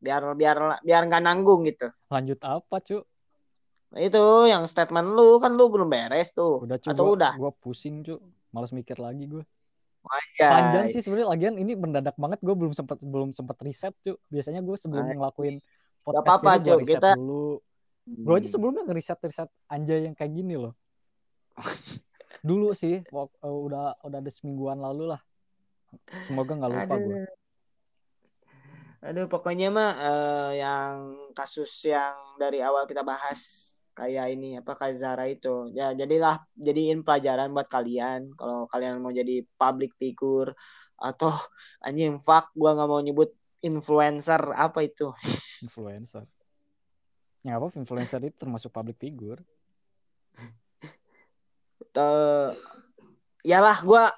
[0.00, 1.92] biar biar biar nggak nanggung gitu.
[2.08, 3.04] lanjut apa cu
[3.96, 6.62] itu yang statement lu kan lu belum beres tuh.
[6.62, 7.32] udah cu Atau gua, udah?
[7.40, 8.20] gua pusing cu
[8.54, 9.44] malas mikir lagi gue
[10.46, 14.62] panjang sih sebenarnya lagian ini mendadak banget gue belum sempat belum sempat riset cu biasanya
[14.62, 15.18] gue sebelum Ay.
[15.18, 15.66] ngelakuin Gak
[16.06, 16.78] podcast apa-apa, gue Cuk.
[16.86, 17.46] riset Kita dulu
[18.06, 20.78] gue aja sebelumnya ngeriset riset anjay yang kayak gini loh
[22.48, 23.26] dulu sih eh,
[23.66, 25.20] udah udah ada semingguan lalu lah
[26.30, 27.22] semoga nggak lupa gue
[29.06, 29.30] Aduh.
[29.30, 35.24] Pokoknya mah eh, yang kasus yang dari awal kita bahas kayak ini apa kayak Zara
[35.24, 35.72] itu.
[35.72, 38.36] Ya, jadilah jadiin pelajaran buat kalian.
[38.36, 40.52] Kalau kalian mau jadi public figure
[41.00, 41.32] atau
[41.80, 43.32] anjing fuck gua nggak mau nyebut
[43.64, 45.16] influencer apa itu.
[45.64, 46.28] influencer.
[47.40, 49.40] Yang apa influencer itu termasuk public figure.
[51.96, 52.52] Eh
[53.48, 54.12] yalah gua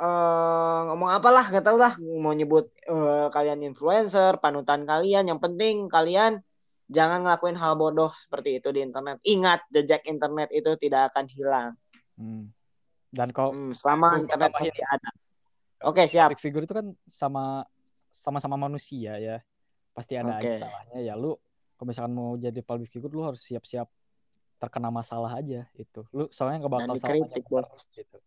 [0.00, 5.30] eh ngomong apalah gak tau lah mau nyebut eh, kalian influencer panutan kalian.
[5.30, 6.42] Yang penting kalian
[6.90, 9.22] jangan ngelakuin hal bodoh seperti itu di internet.
[9.22, 11.68] Ingat jejak internet itu tidak akan hilang.
[12.14, 12.52] Hmm.
[13.10, 14.70] dan kalau Hmm, selama Aku internet tambahin.
[14.70, 15.10] pasti ada.
[15.82, 16.28] Oke siap.
[16.30, 17.66] Public figure itu kan sama
[18.12, 19.42] sama-sama manusia ya.
[19.90, 20.46] Pasti ada Oke.
[20.46, 20.98] aja salahnya.
[21.02, 21.34] Ya lu
[21.74, 23.90] kalau misalkan mau jadi public figure lu harus siap-siap
[24.60, 26.06] terkena masalah aja itu.
[26.14, 27.26] Lu soalnya nggak bakal salah
[27.90, 28.18] gitu.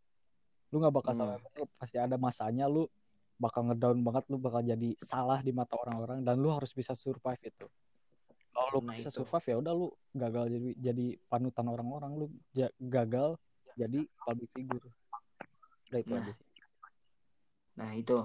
[0.68, 1.20] Lu nggak bakal Hmm.
[1.22, 1.36] salah
[1.80, 2.90] pasti ada masanya lu
[3.38, 7.40] bakal ngedown banget lu bakal jadi salah di mata orang-orang dan lu harus bisa survive
[7.40, 7.66] itu
[8.54, 9.18] kalau lu Nah, bisa itu.
[9.20, 13.36] survive ya udah lu gagal jadi jadi panutan orang-orang lu ja- gagal
[13.74, 14.86] jadi public figure.
[15.90, 16.22] Udah itu Nah.
[16.22, 16.48] aja sih.
[17.74, 18.18] Nah itu.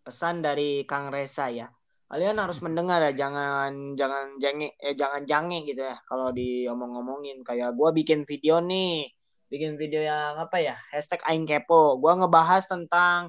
[0.00, 1.68] Pesan dari Kang Resa ya.
[2.08, 6.00] Kalian harus mendengar ya, jangan jangan jange eh jangan jange gitu ya.
[6.08, 9.12] Kalau diomong-ngomongin kayak gua bikin video nih,
[9.52, 10.80] bikin video yang apa ya?
[10.88, 12.00] Hashtag Aing Kepo.
[12.00, 13.28] Gua ngebahas tentang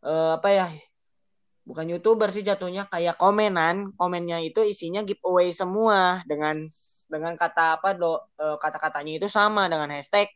[0.00, 0.66] eh, apa ya
[1.68, 3.92] bukan youtuber sih jatuhnya kayak komenan.
[4.00, 6.64] Komennya itu isinya giveaway semua dengan
[7.12, 10.32] dengan kata apa do eh, kata-katanya itu sama dengan hashtag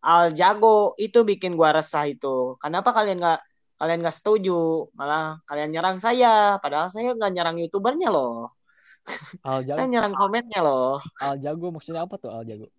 [0.00, 2.56] Al Jago itu bikin gua resah itu.
[2.56, 3.40] Kenapa kalian nggak
[3.76, 4.88] kalian nggak setuju?
[4.96, 6.56] Malah kalian nyerang saya.
[6.64, 8.56] Padahal saya nggak nyerang youtubernya loh.
[9.44, 11.04] Al saya jago nyerang komennya loh.
[11.20, 12.72] Al jago maksudnya apa tuh Al jago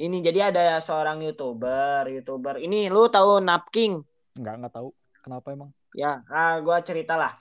[0.00, 2.56] ini jadi ada seorang youtuber youtuber.
[2.56, 4.00] Ini lu tahu Napking
[4.36, 4.88] nggak nggak tahu.
[5.20, 7.34] Kenapa emang ya ah gua cerita lah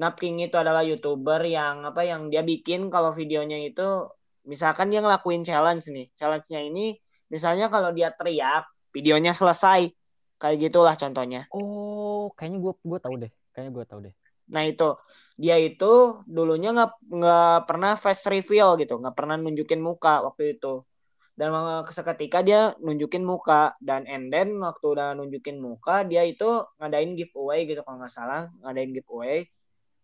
[0.00, 4.08] Napking itu adalah youtuber yang apa yang dia bikin kalau videonya itu
[4.48, 6.96] misalkan dia ngelakuin challenge nih challenge-nya ini
[7.28, 8.64] misalnya kalau dia teriak
[8.96, 9.92] videonya selesai
[10.40, 13.30] kayak gitulah contohnya Oh, kayaknya gue gua tahu deh.
[13.52, 14.14] Kayaknya gue tahu deh.
[14.50, 14.88] Nah itu
[15.38, 20.82] dia itu dulunya nggak nggak pernah face reveal gitu, nggak pernah nunjukin muka waktu itu.
[21.38, 21.54] Dan
[21.88, 27.64] seketika dia nunjukin muka dan and then waktu udah nunjukin muka dia itu ngadain giveaway
[27.64, 29.48] gitu kalau nggak salah ngadain giveaway.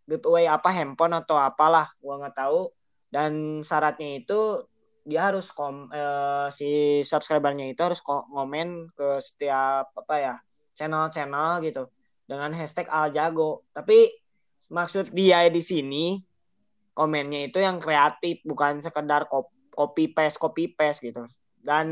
[0.07, 2.73] Giveaway apa handphone atau apalah gua nggak tahu.
[3.13, 4.65] Dan syaratnya itu
[5.07, 10.35] dia harus kom eh, si subscribernya itu harus ko- ngomen ke setiap apa ya
[10.75, 11.89] channel-channel gitu
[12.27, 13.65] dengan hashtag Aljago.
[13.71, 14.11] Tapi
[14.69, 16.19] maksud dia di sini
[16.93, 21.29] komennya itu yang kreatif bukan sekedar kop- copy paste copy paste gitu.
[21.61, 21.87] Dan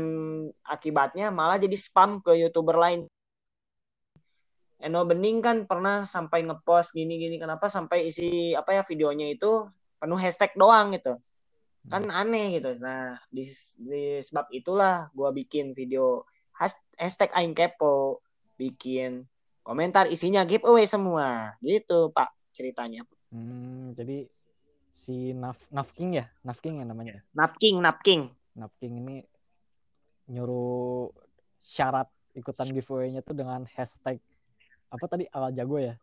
[0.65, 3.05] akibatnya malah jadi spam ke youtuber lain.
[4.81, 9.69] Eno Bening kan pernah sampai ngepost gini-gini kenapa sampai isi apa ya videonya itu
[10.01, 11.15] penuh hashtag doang gitu.
[11.85, 12.75] Kan aneh gitu.
[12.81, 13.45] Nah di,
[13.77, 16.25] di sebab itulah gua bikin video
[16.57, 18.19] has- hashtag Aing Kepo.
[18.55, 19.27] Bikin
[19.63, 21.55] komentar isinya giveaway semua.
[21.59, 23.03] Gitu pak ceritanya.
[23.35, 24.27] Hmm, jadi
[24.95, 27.19] si Naf Nafking ya, Nafking ya namanya.
[27.35, 29.17] napking napking Nafking ini
[30.31, 31.11] nyuruh
[31.59, 34.23] syarat ikutan giveaway-nya tuh dengan hashtag
[34.87, 35.99] apa tadi Al Jago ya?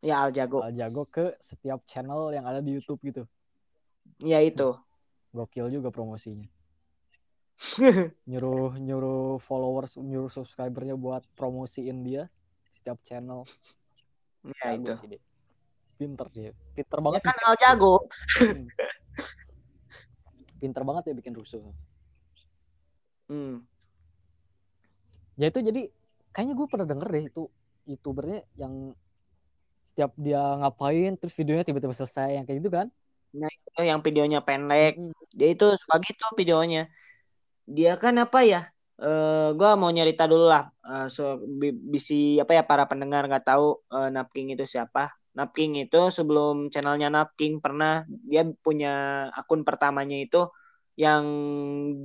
[0.00, 3.28] ya Aljago Al Jago ke setiap channel yang ada di YouTube gitu.
[4.22, 4.72] ya itu
[5.28, 6.48] Gokil juga promosinya.
[8.30, 12.30] nyuruh nyuruh followers nyuruh subscribernya buat promosiin dia
[12.70, 13.42] setiap channel
[14.46, 15.27] ya Jago itu sih
[15.98, 16.50] pinter dia.
[16.78, 17.94] Pinter ya banget kan bikin Al jago.
[18.06, 18.66] Rusuh.
[20.58, 21.60] pinter banget ya bikin rusuh.
[23.28, 23.60] Hmm.
[25.36, 25.82] ya itu jadi
[26.32, 27.42] kayaknya gue pernah denger deh itu
[27.84, 28.96] youtubernya yang
[29.84, 32.86] setiap dia ngapain terus videonya tiba-tiba selesai yang kayak gitu kan?
[33.34, 34.96] Itu yang videonya pendek.
[34.96, 35.12] Mm.
[35.34, 36.88] dia itu suka gitu videonya.
[37.68, 38.60] Dia kan apa ya?
[38.98, 40.72] Eh gua mau nyerita dulu lah.
[40.82, 45.78] Eh, so, bi- bisi apa ya para pendengar nggak tahu eh, Napking itu siapa Napking
[45.78, 50.48] itu sebelum channelnya Napking pernah dia punya akun pertamanya itu
[50.98, 51.24] yang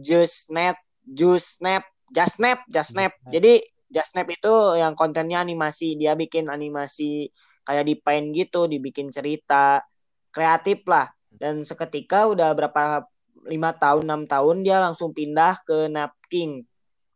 [0.03, 1.83] Just Snap Just Snap
[2.13, 3.13] Just Snap Just Snap.
[3.31, 7.33] Jadi Just Snap itu yang kontennya animasi dia bikin animasi
[7.65, 9.81] kayak di Paint gitu dibikin cerita
[10.29, 11.09] kreatif lah.
[11.33, 13.09] Dan seketika udah berapa
[13.49, 16.61] lima tahun enam tahun dia langsung pindah ke Napking.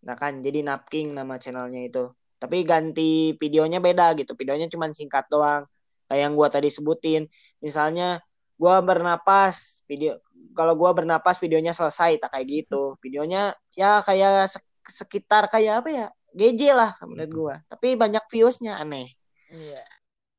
[0.01, 2.09] Nah kan jadi Napking nama channelnya itu.
[2.41, 5.69] Tapi ganti videonya beda gitu videonya cuma singkat doang
[6.07, 7.27] kayak yang gua tadi sebutin.
[7.61, 8.23] Misalnya
[8.57, 10.19] gua bernapas video
[10.57, 12.97] kalau gua bernapas videonya selesai tak kayak gitu.
[13.03, 17.55] Videonya ya kayak sek- sekitar kayak apa ya GJ lah menurut gua.
[17.69, 19.13] Tapi banyak viewsnya aneh.
[19.51, 19.81] Iya.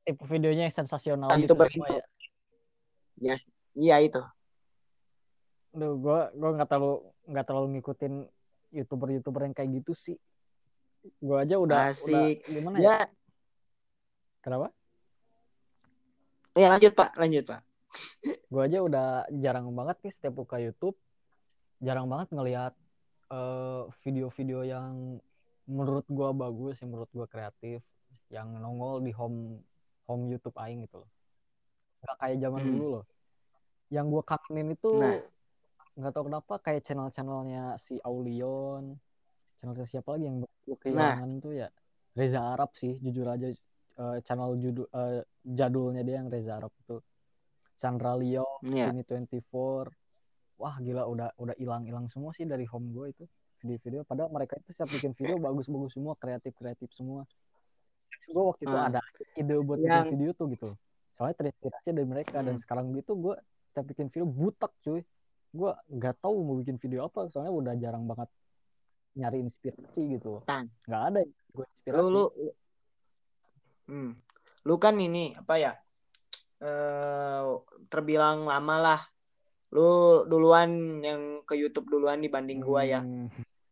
[0.05, 2.05] Tipe videonya yang sensasional gitu itu semua ya?
[3.19, 3.51] Yes.
[3.77, 4.21] Iya itu.
[5.69, 8.13] Duh, gue gue nggak terlalu nggak terlalu ngikutin
[8.73, 10.17] youtuber-youtuber yang kayak gitu sih.
[11.21, 12.41] Gue aja udah, udah Asik.
[12.49, 12.83] gimana ya?
[12.83, 12.97] ya.
[14.41, 14.73] Kenapa?
[16.53, 17.61] Ya lanjut pak lanjut pak
[18.49, 20.93] Gue aja udah jarang banget nih setiap buka YouTube,
[21.81, 22.73] jarang banget ngelihat
[23.29, 25.17] eh, video-video yang
[25.65, 27.81] menurut gue bagus, yang menurut gue kreatif,
[28.29, 29.61] yang nongol di home
[30.05, 31.09] home YouTube aing gitu loh.
[32.01, 32.69] Gak kayak zaman Hmm.
[32.73, 33.05] dulu loh.
[33.89, 35.17] Yang gue kangenin itu Nah.
[35.97, 38.97] nggak tahu kenapa kayak channel-channelnya si Aulion,
[39.57, 40.77] channel siapa lagi yang gue Nah.
[40.77, 41.67] kehilangan tuh ya
[42.13, 43.49] Reza Arab sih jujur aja
[43.99, 46.97] eh, channel judul eh, jadulnya dia yang Reza Arab itu.
[47.75, 48.91] Chandra Leo, Iya.
[48.91, 49.87] ini 24
[50.55, 53.23] wah gila udah udah hilang-hilang semua sih dari home gue itu
[53.57, 57.23] video-video padahal mereka itu setiap bikin video bagus-bagus semua kreatif-kreatif semua.
[58.25, 58.87] Gue waktu itu Ah.
[58.89, 58.99] ada
[59.33, 60.69] ide buat Yang- bikin video tuh gitu.
[61.15, 62.39] Soalnya terinspirasi dari mereka.
[62.39, 62.61] Dan Hmm.
[62.61, 63.35] sekarang gitu gue
[63.65, 64.99] setiap bikin video butak cuy.
[65.49, 68.27] Gue nggak tahu mau bikin video apa soalnya udah jarang banget
[69.11, 70.67] nyari inspirasi gitu Tan.
[70.85, 71.99] nggak ada gue inspirasi.
[71.99, 72.23] Lu lu
[73.89, 74.11] hmm.
[74.69, 75.73] lu kan ini apa ya
[76.61, 77.43] eh
[77.89, 79.01] terbilang lama lah.
[79.73, 83.01] Lu duluan yang ke YouTube duluan dibanding gua ya.
[83.01, 83.27] Hmm,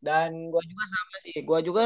[0.05, 1.37] dan gua juga sama sih.
[1.45, 1.85] Gua juga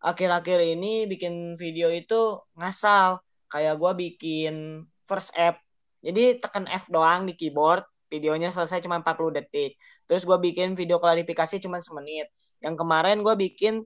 [0.00, 3.20] akhir-akhir ini bikin video itu ngasal.
[3.52, 5.60] Kayak gua bikin first app.
[6.04, 7.84] Jadi tekan F doang di keyboard.
[8.08, 9.76] Videonya selesai cuma 40 detik.
[10.08, 12.32] Terus gua bikin video klarifikasi cuma semenit.
[12.64, 13.84] Yang kemarin gua bikin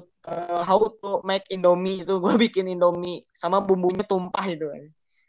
[0.00, 4.68] eh, how to make indomie itu gua bikin indomie sama bumbunya tumpah itu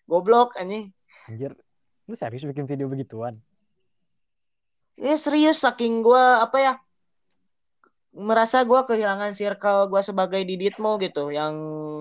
[0.08, 0.92] goblok ini
[1.28, 1.56] anjir
[2.04, 3.40] lu serius bikin video begituan?
[5.00, 6.74] Ya serius saking gua apa ya
[8.14, 11.56] merasa gua kehilangan circle gua sebagai diditmo gitu yang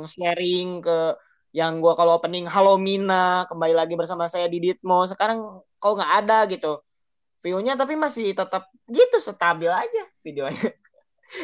[0.05, 1.17] sharing ke
[1.55, 6.39] yang gua kalau opening halo Mina kembali lagi bersama saya Diditmo sekarang kok nggak ada
[6.49, 6.81] gitu.
[7.43, 10.71] View-nya tapi masih tetap gitu stabil aja videonya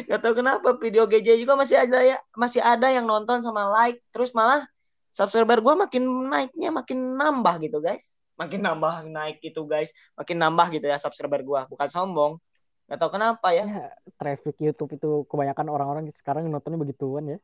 [0.09, 4.01] Gak tahu kenapa video GJ juga masih ada ya masih ada yang nonton sama like
[4.13, 4.69] terus malah
[5.13, 8.15] subscriber gua makin naiknya makin nambah gitu guys.
[8.39, 9.91] Makin nambah naik gitu guys.
[10.15, 11.65] Makin nambah gitu ya subscriber gua.
[11.67, 12.39] Bukan sombong.
[12.89, 13.65] Gak tahu kenapa ya.
[13.69, 17.39] Ya traffic YouTube itu kebanyakan orang-orang sekarang nontonnya begituan ya.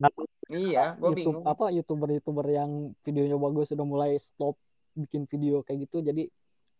[0.00, 0.10] Nah,
[0.50, 1.46] iya YouTube bingung.
[1.46, 4.58] apa youtuber-youtuber yang videonya bagus sudah mulai stop
[4.98, 6.26] bikin video kayak gitu jadi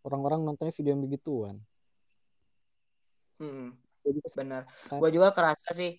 [0.03, 1.57] orang-orang nontonnya video yang begituan.
[3.39, 3.75] Hmm,
[4.37, 4.63] benar.
[4.91, 5.99] gua juga kerasa sih.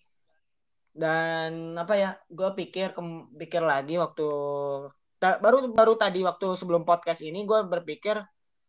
[0.93, 2.93] Dan apa ya gua pikir
[3.39, 4.27] pikir lagi waktu
[5.17, 8.21] ta- baru baru tadi waktu sebelum podcast ini gua berpikir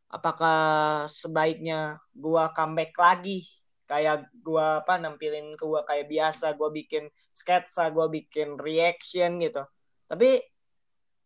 [0.08, 3.44] apakah sebaiknya gua comeback lagi?
[3.84, 9.62] Kayak gua apa nampilin ke gua kayak biasa gua bikin sketsa gua bikin reaction gitu.
[10.08, 10.40] Tapi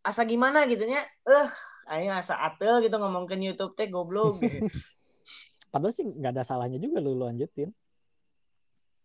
[0.03, 1.05] asa gimana gitu nya?
[1.29, 1.49] Eh
[1.89, 4.61] ayo asa atel gitu ngomong ke YouTube teh goblok gitu.
[5.73, 7.73] padahal sih nggak ada salahnya juga lu lanjutin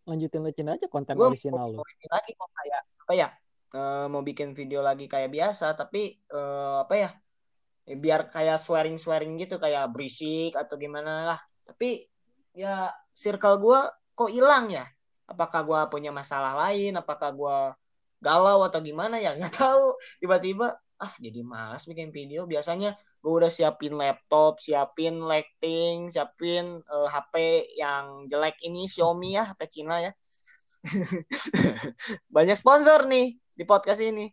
[0.04, 1.82] lanjutin lanjutin aja konten Gua original lu.
[2.12, 3.30] lagi mau kayak apa ya
[3.74, 7.10] eh, mau bikin video lagi kayak biasa tapi eh, apa ya
[7.88, 11.40] eh, biar kayak swearing swearing gitu kayak berisik atau gimana lah.
[11.64, 12.08] Tapi
[12.56, 13.80] ya circle gue
[14.16, 14.86] kok hilang ya?
[15.28, 16.96] Apakah gue punya masalah lain?
[17.00, 17.58] Apakah gue
[18.24, 19.36] galau atau gimana ya?
[19.36, 19.96] Nggak tahu.
[20.24, 22.48] Tiba-tiba ah jadi malas bikin video.
[22.48, 29.48] Biasanya gue udah siapin laptop siapin lighting siapin uh, HP yang jelek ini Xiaomi ya
[29.48, 30.12] HP Cina ya.
[32.36, 34.28] Banyak sponsor nih di podcast ini.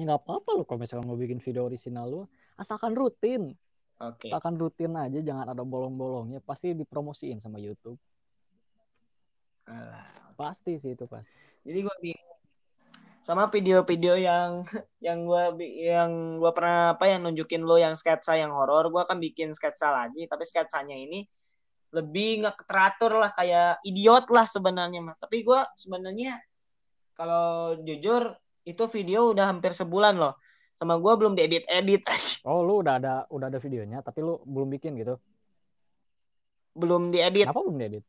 [0.00, 2.20] Nggak apa-apa lo kalau misalkan mau bikin video original lu
[2.56, 3.52] asalkan rutin.
[4.00, 4.26] Oke.
[4.26, 4.30] Okay.
[4.32, 8.00] asalkan rutin aja jangan ada bolong-bolongnya pasti dipromosiin sama YouTube.
[9.68, 10.08] Alah.
[10.38, 11.34] pasti sih itu pasti.
[11.66, 12.27] Jadi gue bingung
[13.28, 14.64] sama video-video yang
[15.06, 19.20] yang gua yang gua pernah apa yang nunjukin lo yang sketsa yang horor gua akan
[19.20, 21.28] bikin sketsa lagi tapi sketsanya ini
[21.92, 26.40] lebih nggak teratur lah kayak idiot lah sebenarnya mah tapi gua sebenarnya
[27.12, 28.32] kalau jujur
[28.64, 30.36] itu video udah hampir sebulan loh.
[30.78, 32.06] Sama gua belum diedit edit
[32.48, 35.20] oh lu udah ada udah ada videonya tapi lu belum bikin gitu?
[36.72, 37.44] Belum diedit.
[37.44, 38.04] Apa belum diedit?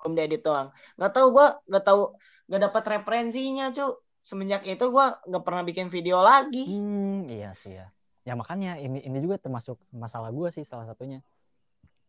[0.00, 0.72] Belum diedit doang.
[0.96, 2.02] Nggak tahu gua nggak tahu
[2.50, 3.94] gak dapat referensinya cu.
[4.20, 6.66] Semenjak itu gue nggak pernah bikin video lagi.
[6.68, 7.88] Hmm, iya sih ya.
[8.26, 11.24] Ya makanya ini ini juga termasuk masalah gue sih salah satunya.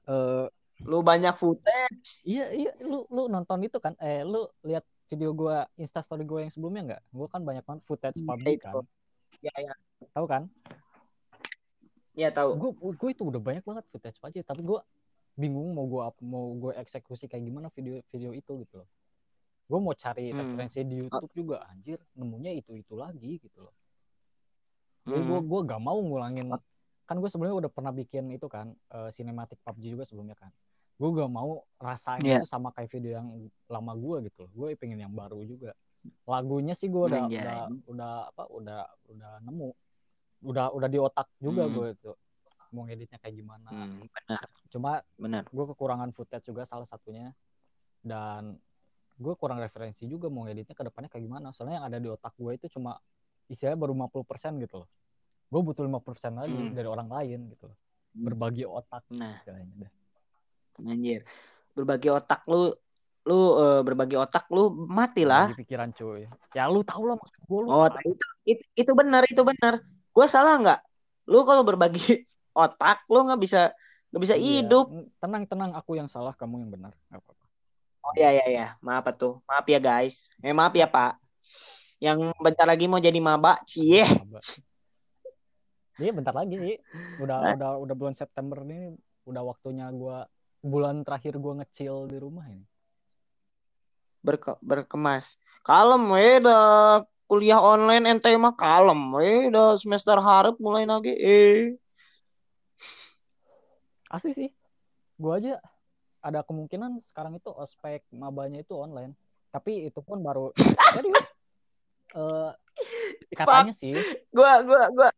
[0.04, 0.52] Uh,
[0.84, 2.26] lu banyak footage.
[2.28, 2.72] Iya iya.
[2.84, 3.96] Lu lu nonton itu kan?
[4.02, 7.02] Eh lu lihat video gue instastory gue yang sebelumnya nggak?
[7.16, 8.74] Gue kan banyak banget footage iya, public kan.
[9.40, 9.74] Ya ya
[10.12, 10.44] tahu kan?
[12.12, 12.50] Iya tahu.
[12.60, 14.84] Gue gue itu udah banyak banget footage aja, tapi gue
[15.40, 18.90] bingung mau gue mau gue eksekusi kayak gimana video video itu gitu loh
[19.72, 20.36] gue mau cari hmm.
[20.36, 23.76] referensi di YouTube juga anjir nemunya itu itu lagi gitu loh.
[25.08, 25.48] Jadi gue hmm.
[25.48, 26.52] gue gak mau ngulangin
[27.08, 30.52] kan gue sebelumnya udah pernah bikin itu kan uh, cinematic PUBG juga sebelumnya kan.
[31.00, 32.40] Gue gak mau rasanya yeah.
[32.44, 33.28] itu sama kayak video yang
[33.72, 34.52] lama gue gitu loh.
[34.52, 35.72] Gue pengen yang baru juga.
[36.28, 39.70] Lagunya sih gue udah, udah udah apa udah udah nemu.
[40.52, 41.74] Udah udah di otak juga hmm.
[41.74, 42.12] gue itu.
[42.76, 43.68] Mau ngeditnya kayak gimana.
[43.72, 44.44] Hmm, benar.
[44.72, 45.44] cuma benar.
[45.48, 47.32] gue kekurangan footage juga salah satunya.
[48.04, 48.60] Dan
[49.22, 51.54] gue kurang referensi juga mau editnya ke depannya kayak gimana.
[51.54, 52.98] Soalnya yang ada di otak gue itu cuma
[53.46, 54.90] istilahnya baru 50% gitu loh.
[55.54, 56.74] Gue butuh 50% lagi hmm.
[56.74, 57.78] dari orang lain gitu loh.
[58.12, 58.28] Hmm.
[58.28, 59.40] berbagi otak nah.
[59.40, 59.92] istilahnya deh.
[60.84, 61.22] Anjir.
[61.72, 62.76] Berbagi otak lu
[63.22, 65.54] lu uh, berbagi otak lu mati lah.
[65.54, 66.28] Di pikiran cuy.
[66.58, 69.80] Ya lu tau lah maksud gue lu oh itu, itu itu benar itu benar.
[70.12, 70.80] Gue salah nggak?
[71.30, 72.26] Lu kalau berbagi
[72.66, 73.72] otak lu nggak bisa
[74.12, 74.66] nggak bisa iya.
[74.66, 74.92] hidup.
[75.24, 75.72] Tenang tenang.
[75.78, 76.92] Aku yang salah kamu yang benar.
[77.08, 77.41] Gak apa-apa
[78.02, 79.46] Oh iya iya iya, maaf tuh.
[79.46, 80.34] Maaf ya guys.
[80.42, 81.22] Eh maaf ya Pak.
[82.02, 84.02] Yang bentar lagi mau jadi maba, cie.
[86.02, 86.78] Iya bentar lagi sih.
[87.22, 87.54] Udah nah.
[87.54, 88.98] udah udah bulan September ini
[89.30, 90.26] udah waktunya gua
[90.66, 92.66] bulan terakhir gua ngecil di rumah ini.
[94.26, 95.38] Berke, berkemas.
[95.62, 101.78] Kalem we dah kuliah online ente mah kalem we dah semester harap mulai lagi eh.
[104.10, 104.50] Asli sih.
[105.22, 105.62] Gua aja
[106.22, 109.18] ada kemungkinan sekarang itu ospek mabanya itu online.
[109.50, 110.54] Tapi itu pun baru
[110.96, 111.26] serius.
[112.14, 112.54] Uh,
[113.34, 113.98] katanya sih.
[114.30, 115.10] Gua gua gua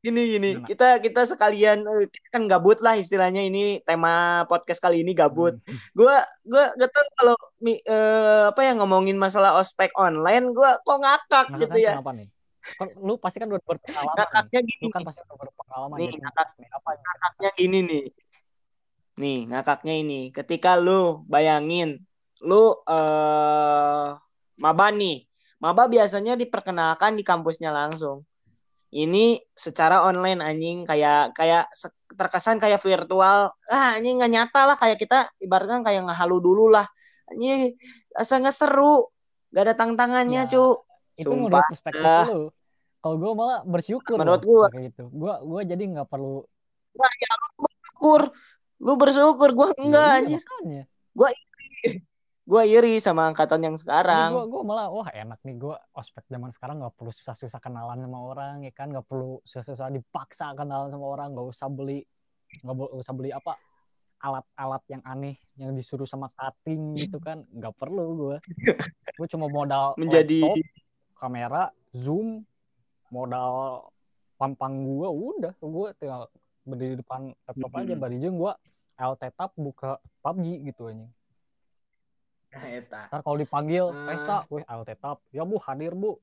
[0.00, 0.50] gini gini.
[0.56, 0.68] Gimana?
[0.68, 3.44] kita kita sekalian eh, kita kan gabut lah istilahnya.
[3.46, 5.60] Ini tema podcast kali ini gabut.
[5.60, 5.78] Hmm.
[5.92, 11.46] gua gua gak tau kalau uh, apa yang ngomongin masalah ospek online gua kok ngakak
[11.52, 11.92] nah, gitu kan, ya?
[12.00, 12.28] kenapa nih?
[12.66, 16.46] Kan lu pasti kan udah berpengalaman ngakaknya gini lu kan pasti udah berpengalaman nih, ngakak,
[16.66, 18.04] apa ngakaknya gini nih
[19.16, 20.28] Nih, ngakaknya ini.
[20.32, 22.04] Ketika lu bayangin
[22.44, 24.12] lu uh,
[24.60, 25.24] maba nih.
[25.56, 28.28] Maba biasanya diperkenalkan di kampusnya langsung.
[28.92, 31.72] Ini secara online anjing kayak kayak
[32.12, 33.56] terkesan kayak virtual.
[33.72, 36.84] Ah, ini nggak nyata lah kayak kita ibaratkan kayak ngehalu dulu lah.
[37.32, 37.72] Ini
[38.12, 39.08] asa nggak seru.
[39.48, 40.84] Gak ada tantangannya, ya, cu.
[41.16, 41.64] Itu Sumpah.
[41.72, 42.52] perspektif lu.
[43.00, 45.04] Kalau gue malah bersyukur menurut gue kayak gitu.
[45.08, 46.44] Gue gue jadi nggak perlu
[46.96, 48.20] Nah, ya bersyukur
[48.80, 50.38] Lu bersyukur, gue iya, enggak iya, aja.
[51.16, 51.30] Gue
[52.46, 52.94] gue iri.
[53.00, 54.36] Sama angkatan yang sekarang.
[54.36, 55.56] Gue gue malah wah enak nih.
[55.56, 58.92] Gue ospek zaman sekarang nggak perlu susah-susah kenalan sama orang ya kan?
[58.92, 61.32] Nggak perlu susah-susah dipaksa kenalan sama orang.
[61.32, 62.04] Nggak usah beli
[62.62, 63.58] nggak usah beli apa
[64.16, 67.42] alat-alat yang aneh yang disuruh sama cutting gitu kan?
[67.50, 68.36] Nggak perlu gue
[69.16, 71.62] gue cuma modal menjadi laptop, kamera
[71.96, 72.44] zoom
[73.08, 73.88] modal
[74.36, 75.54] pampang gue udah.
[75.58, 76.28] Gue tinggal
[76.66, 77.86] berdiri depan laptop mm -hmm.
[77.86, 78.52] aja barijeng gua
[78.98, 81.06] LT tab buka PUBG gitu aja
[82.56, 84.08] Ntar kalau dipanggil uh.
[84.08, 86.16] Resa, wih LT tab, ya bu hadir bu.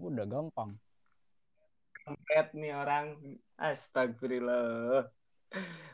[0.00, 0.74] Udah gampang.
[2.04, 3.06] Kampret nih orang,
[3.60, 5.08] astagfirullah.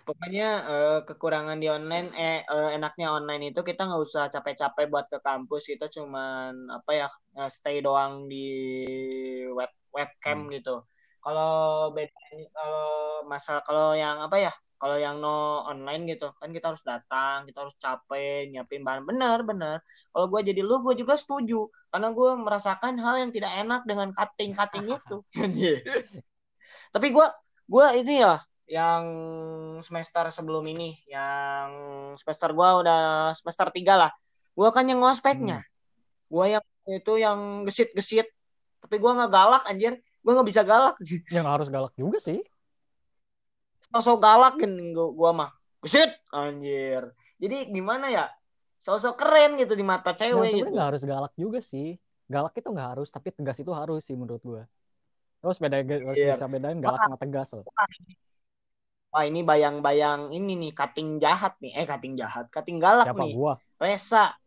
[0.08, 5.06] Pokoknya uh, kekurangan di online, eh uh, enaknya online itu kita nggak usah capek-capek buat
[5.12, 7.08] ke kampus, kita cuman apa ya
[7.52, 8.48] stay doang di
[9.52, 10.50] web webcam hmm.
[10.56, 10.86] gitu
[11.20, 12.16] kalau beda
[12.52, 12.88] kalau
[13.28, 17.68] masa kalau yang apa ya kalau yang no online gitu kan kita harus datang kita
[17.68, 22.30] harus capek nyiapin bahan benar benar kalau gue jadi lu gue juga setuju karena gue
[22.40, 25.16] merasakan hal yang tidak enak dengan cutting cutting itu
[26.90, 27.26] Tapi gue
[27.70, 28.34] gue ini ya
[28.70, 29.04] yang
[29.82, 31.68] semester sebelum ini, yang
[32.14, 34.12] semester gue udah semester tiga lah.
[34.54, 35.66] Gue kan yang ngospeknya.
[35.66, 35.70] Hmm.
[36.30, 38.30] Gue yang itu yang gesit-gesit.
[38.78, 39.98] Tapi gue nggak galak anjir.
[40.20, 40.96] Gue nggak bisa galak.
[41.32, 42.40] Yang harus galak juga sih.
[43.90, 45.50] Sosok galak kan gue mah.
[45.80, 47.10] Gesit anjir.
[47.40, 48.28] Jadi gimana ya?
[48.80, 50.72] Sosok keren gitu di mata cewek gitu.
[50.72, 51.96] Gak harus galak juga sih.
[52.30, 54.62] Galak itu nggak harus, tapi tegas itu harus sih menurut gue.
[55.40, 56.36] Terus beda harus yeah.
[56.36, 57.66] bisa bedain galak sama tegas loh.
[59.10, 61.82] Wah ini bayang-bayang ini nih cutting jahat nih.
[61.82, 63.32] Eh cutting jahat, cutting galak Siapa, nih.
[63.34, 63.54] Gua?
[63.82, 64.38] Resa.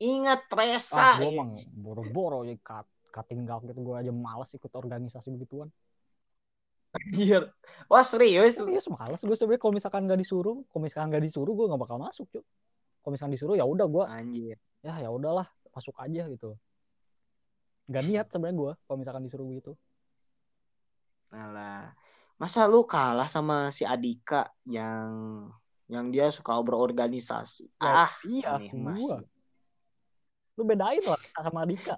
[0.00, 0.98] Ingat Resa.
[0.98, 3.84] Ah, gue emang boro-boro ya cut, cutting galak gitu.
[3.84, 5.68] Gue aja males ikut organisasi begituan.
[6.92, 7.52] Anjir.
[7.88, 8.56] Wah serius?
[8.56, 12.00] Serius males gue sebenernya kalau misalkan gak disuruh, kalau misalkan gak disuruh gue gak bakal
[12.00, 12.44] masuk cuy.
[13.04, 14.04] Kalau misalkan disuruh ya udah gue.
[14.08, 14.56] Anjir.
[14.80, 16.56] Ya ya udahlah masuk aja gitu.
[17.92, 19.76] Gak niat sebenarnya gue kalau misalkan disuruh gitu.
[21.32, 21.92] Alah
[22.42, 25.46] masa lu kalah sama si Adika yang
[25.86, 29.22] yang dia suka berorganisasi ya, ah iya gua.
[30.58, 31.94] lu bedain lah sama Adika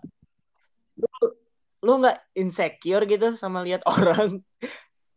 [1.84, 4.40] lu nggak insecure gitu sama lihat orang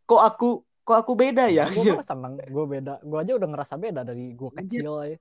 [0.03, 4.01] kok aku kok aku beda ya gue seneng gue beda gue aja udah ngerasa beda
[4.03, 5.17] dari gue kecil ya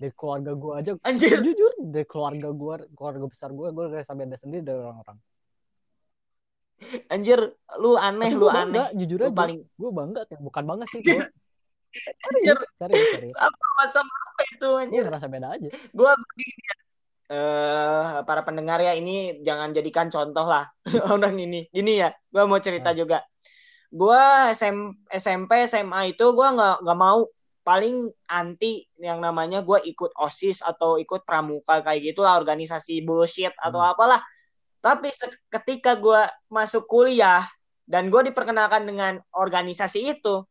[0.00, 1.38] dari keluarga gue aja Anjir.
[1.46, 5.18] jujur dari keluarga gue keluarga besar gue gue ngerasa beda sendiri dari orang-orang
[7.12, 7.36] Anjir,
[7.76, 8.96] lu aneh, lu bangga, aneh.
[8.96, 10.40] Jujur lu aja, paling gue bangga ya.
[10.40, 11.28] Bukan bangga sih gue.
[11.92, 13.36] Serius, serius, serius.
[13.36, 15.02] Apa macam apa itu anjir?
[15.04, 15.68] Gue ngerasa beda aja.
[15.92, 16.62] Gue begini
[17.30, 20.66] Uh, para pendengar ya ini jangan jadikan contoh lah
[21.14, 21.70] orang ini.
[21.70, 22.98] Gini ya, gue mau cerita nah.
[22.98, 23.18] juga.
[23.90, 27.26] Gue SM, SMP SMA itu gue nggak nggak mau
[27.62, 33.78] paling anti yang namanya gue ikut osis atau ikut pramuka kayak gitulah organisasi bullshit atau
[33.78, 33.90] hmm.
[33.94, 34.20] apalah
[34.80, 35.12] tapi
[35.52, 37.44] ketika gue masuk kuliah
[37.84, 40.46] dan gue diperkenalkan dengan organisasi itu,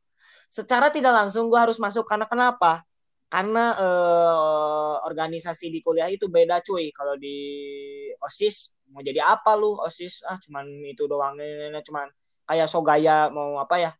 [0.53, 2.85] secara tidak langsung gue harus masuk karena kenapa?
[3.29, 6.89] Karena eh, organisasi di kuliah itu beda cuy.
[6.89, 7.37] Kalau di
[8.17, 10.25] osis mau jadi apa lu osis?
[10.25, 11.37] Ah cuman itu doang.
[11.85, 12.09] Cuman
[12.49, 13.91] kayak so gaya mau apa ya?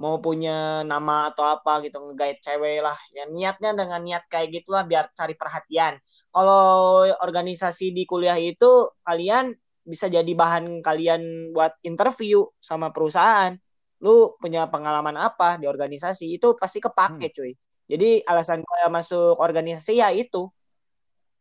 [0.00, 2.96] Mau punya nama atau apa gitu ngegait cewek lah.
[3.12, 6.00] Ya niatnya dengan niat kayak gitulah biar cari perhatian.
[6.32, 9.52] Kalau organisasi di kuliah itu kalian
[9.84, 13.52] bisa jadi bahan kalian buat interview sama perusahaan.
[14.00, 16.40] Lu punya pengalaman apa di organisasi?
[16.40, 17.36] Itu pasti kepake hmm.
[17.36, 17.52] cuy
[17.90, 20.50] jadi alasan gue masuk organisasi ya itu.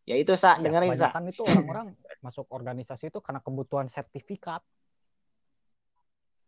[0.05, 0.57] Ya itu sa.
[0.57, 1.13] Ya, dengerin sa.
[1.13, 1.93] kan itu orang-orang
[2.25, 4.61] masuk organisasi itu karena kebutuhan sertifikat.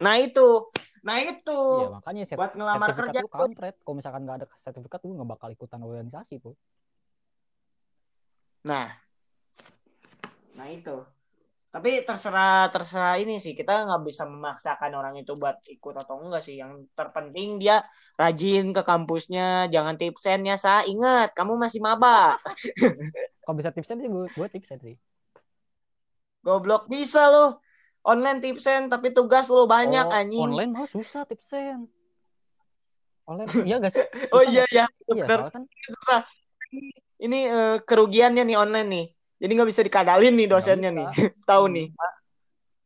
[0.01, 0.67] Nah itu.
[1.05, 1.59] Nah itu.
[1.85, 3.75] Ya, makanya sert buat ngelamar kerja itu kampret.
[3.81, 6.57] Kalau misalkan nggak ada sertifikat lu nggak bakal ikutan organisasi tuh
[8.63, 8.87] nah.
[10.55, 11.03] Nah itu
[11.74, 16.45] tapi terserah terserah ini sih kita nggak bisa memaksakan orang itu buat ikut atau enggak
[16.45, 16.61] sih.
[16.61, 17.82] Yang terpenting dia
[18.13, 22.38] rajin ke kampusnya jangan tipsen ya sa ingat kamu masih maba.
[23.41, 25.01] Kalau bisa tipsen sih gue gue tipsen sih.
[26.45, 27.65] Goblok bisa lo
[28.05, 30.45] online tipsen tapi tugas lo banyak oh, anjing.
[30.45, 31.89] online mah susah tipsen.
[33.26, 34.05] Online iya gak sih?
[34.38, 36.21] Oh iya iya iya kan susah
[37.17, 39.05] ini uh, kerugiannya nih online nih
[39.43, 41.07] jadi nggak bisa dikadalin nih dosennya nih.
[41.51, 41.91] Tahu nih.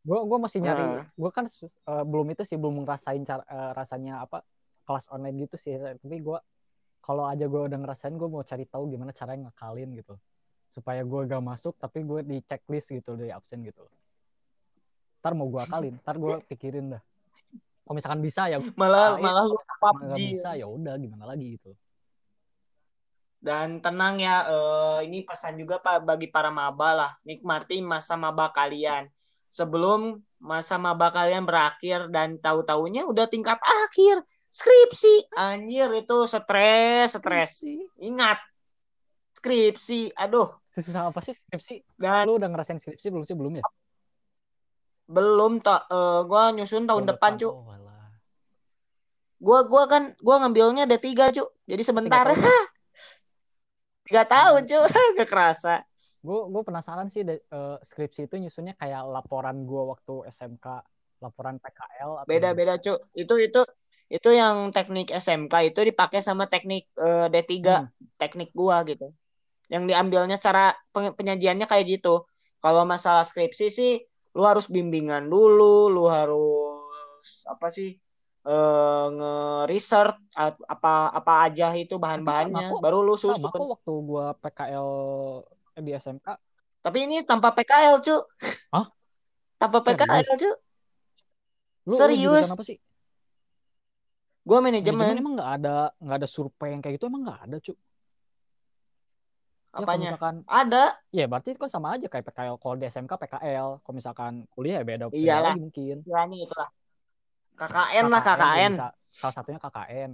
[0.02, 0.82] Gue gue masih nyari.
[0.82, 1.06] Uh.
[1.14, 4.42] Gue kan uh, belum itu sih belum ngerasain cara, uh, rasanya apa
[4.90, 5.78] kelas online gitu sih.
[5.78, 6.40] Tapi gue
[7.06, 10.18] kalau aja gue udah ngerasain gue mau cari tahu gimana caranya ngakalin gitu.
[10.74, 13.86] Supaya gue gak masuk tapi gue di checklist gitu dari absen gitu.
[15.22, 17.04] Ntar mau gue akalin, ntar gue pikirin dah.
[17.86, 20.18] Kalau misalkan bisa ya malah malah lu PUBG.
[20.18, 21.78] bisa ya udah gimana lagi gitu.
[23.38, 28.50] Dan tenang ya, uh, ini pesan juga Pak bagi para maba lah, nikmati masa maba
[28.50, 29.06] kalian.
[29.54, 35.38] Sebelum masa maba kalian berakhir dan tahu-taunya udah tingkat akhir skripsi.
[35.38, 37.52] Anjir itu stres, stres.
[38.02, 38.42] Ingat
[39.38, 40.18] skripsi.
[40.18, 40.50] Aduh.
[40.74, 41.86] Susah apa sih skripsi?
[41.98, 43.66] Dan lu udah ngerasain skripsi belum sih belum ya?
[45.08, 47.54] Belum tak uh, gua nyusun tahun, tahun depan, depan, Cuk.
[47.54, 47.66] Oh,
[49.38, 51.50] gua gua kan gua ngambilnya D3, Cuk.
[51.70, 52.26] Jadi sebentar.
[54.08, 54.88] Tiga tahun cuy,
[55.20, 55.84] gak kerasa.
[56.24, 60.66] Gue gue penasaran sih de, uh, skripsi itu nyusunnya kayak laporan gue waktu SMK,
[61.20, 62.24] laporan PKL.
[62.24, 62.96] Atau beda beda cuy.
[63.12, 63.62] Itu itu
[64.08, 67.88] itu yang teknik SMK itu dipakai sama teknik uh, D3, hmm.
[68.16, 69.12] teknik gua gitu.
[69.68, 72.24] Yang diambilnya cara penyajiannya kayak gitu.
[72.64, 74.00] Kalau masalah skripsi sih
[74.32, 78.00] lu harus bimbingan dulu, lu harus apa sih?
[78.48, 80.16] Uh, nge-research
[80.66, 83.36] apa apa aja itu bahan-bahannya baru lu susun.
[83.36, 84.90] Sama kok waktu gua PKL
[85.76, 86.28] eh, di SMK.
[86.82, 88.16] Tapi ini tanpa PKL, cu.
[88.72, 88.88] Hah?
[89.60, 90.52] Tanpa PKL, cu.
[91.88, 92.48] Lu, Serius?
[92.48, 92.78] Lu apa sih?
[94.48, 95.20] Gua manajemen manajemen.
[95.20, 97.76] emang nggak ada nggak ada survei yang kayak gitu emang nggak ada cu
[99.78, 100.10] Ya, Apanya?
[100.10, 100.84] misalkan Ada.
[101.14, 104.88] ya berarti kan sama aja kayak PKL kalau di SMK PKL kalau misalkan kuliah ya
[104.88, 105.54] beda Iyalah.
[105.54, 106.70] mungkin Istilahnya itulah.
[107.58, 108.72] KKN lah KKN.
[108.78, 108.88] bisa.
[109.18, 110.12] salah satunya KKN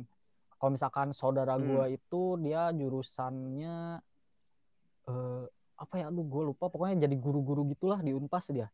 [0.55, 1.67] kalau misalkan saudara Hmm.
[1.67, 3.99] gua itu dia jurusannya
[5.11, 5.43] eh
[5.75, 8.71] apa ya aduh gue lupa pokoknya jadi guru-guru gitulah di Unpas dia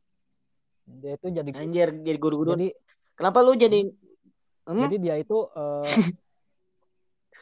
[0.85, 2.53] dia itu jadi Anjir, jadi guru-guru.
[2.53, 2.69] jadi
[3.17, 3.89] Kenapa lu jadi
[4.69, 4.85] Hmm?
[4.85, 5.89] jadi dia itu eh,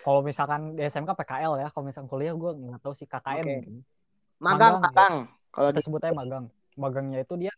[0.07, 3.51] kalau misalkan di SMK PKL ya kalau misalkan kuliah gue nggak tahu sih KKN Oke.
[3.51, 3.75] mungkin
[4.39, 5.15] magang, magang, magang.
[5.51, 6.45] Kalau kita di sebutnya magang
[6.79, 7.53] magangnya itu dia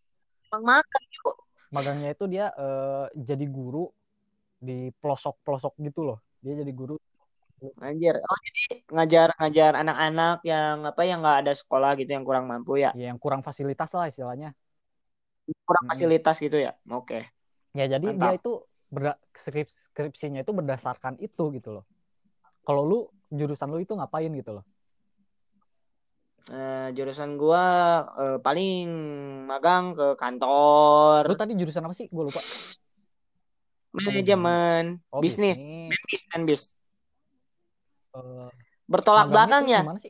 [0.50, 1.36] magang, Cuk.
[1.76, 3.80] Magangnya itu dia eh, jadi guru
[4.68, 6.96] di pelosok-pelosok gitu loh dia jadi guru
[7.88, 8.16] Anjir.
[8.30, 8.62] Oh, jadi
[8.96, 12.92] ngajar-ngajar anak-anak yang apa yang nggak ada sekolah gitu yang kurang mampu ya.
[12.98, 14.48] ya, yang kurang fasilitas lah istilahnya
[15.68, 15.90] Kurang Mm-mm.
[15.90, 16.72] fasilitas gitu ya.
[16.98, 17.18] Oke.
[17.78, 18.20] ya jadi Mantap.
[18.22, 18.50] dia itu
[18.94, 21.84] berda- skrip skripsinya itu berdasarkan itu gitu loh
[22.68, 22.98] kalau lu
[23.40, 24.66] jurusan lu itu ngapain gitu loh
[26.50, 27.66] Eh, jurusan gua
[28.18, 28.90] eh, paling
[29.46, 31.30] magang ke kantor.
[31.30, 32.10] Lu tadi jurusan apa sih?
[32.10, 32.42] Gue lupa.
[33.94, 36.02] Manajemen Oh, bisnis bisnis.
[36.10, 36.24] bisnis.
[36.34, 36.64] Dan bis
[38.10, 38.50] Eh,
[38.90, 40.10] bertolak belakang ya gimana sih?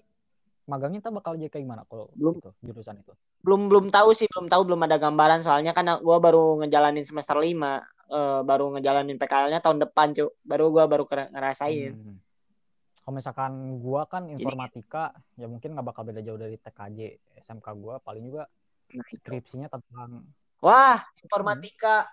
[0.64, 2.40] Magangnya tuh bakal jadi kayak gimana kalau Belum.
[2.40, 3.12] itu jurusan itu?
[3.44, 5.44] Belum belum tahu sih belum tahu belum ada gambaran.
[5.44, 10.66] Soalnya kan gua baru ngejalanin semester 5 eh, baru ngejalanin PKL-nya tahun depan cuy baru
[10.72, 12.00] gua baru ngerasain.
[12.00, 12.16] Hmm.
[13.10, 17.98] Kalau misalkan gua kan informatika, ya mungkin nggak bakal beda jauh dari TKJ SMK gua,
[17.98, 18.46] paling juga
[18.86, 20.30] skripsinya tentang
[20.62, 22.06] wah informatika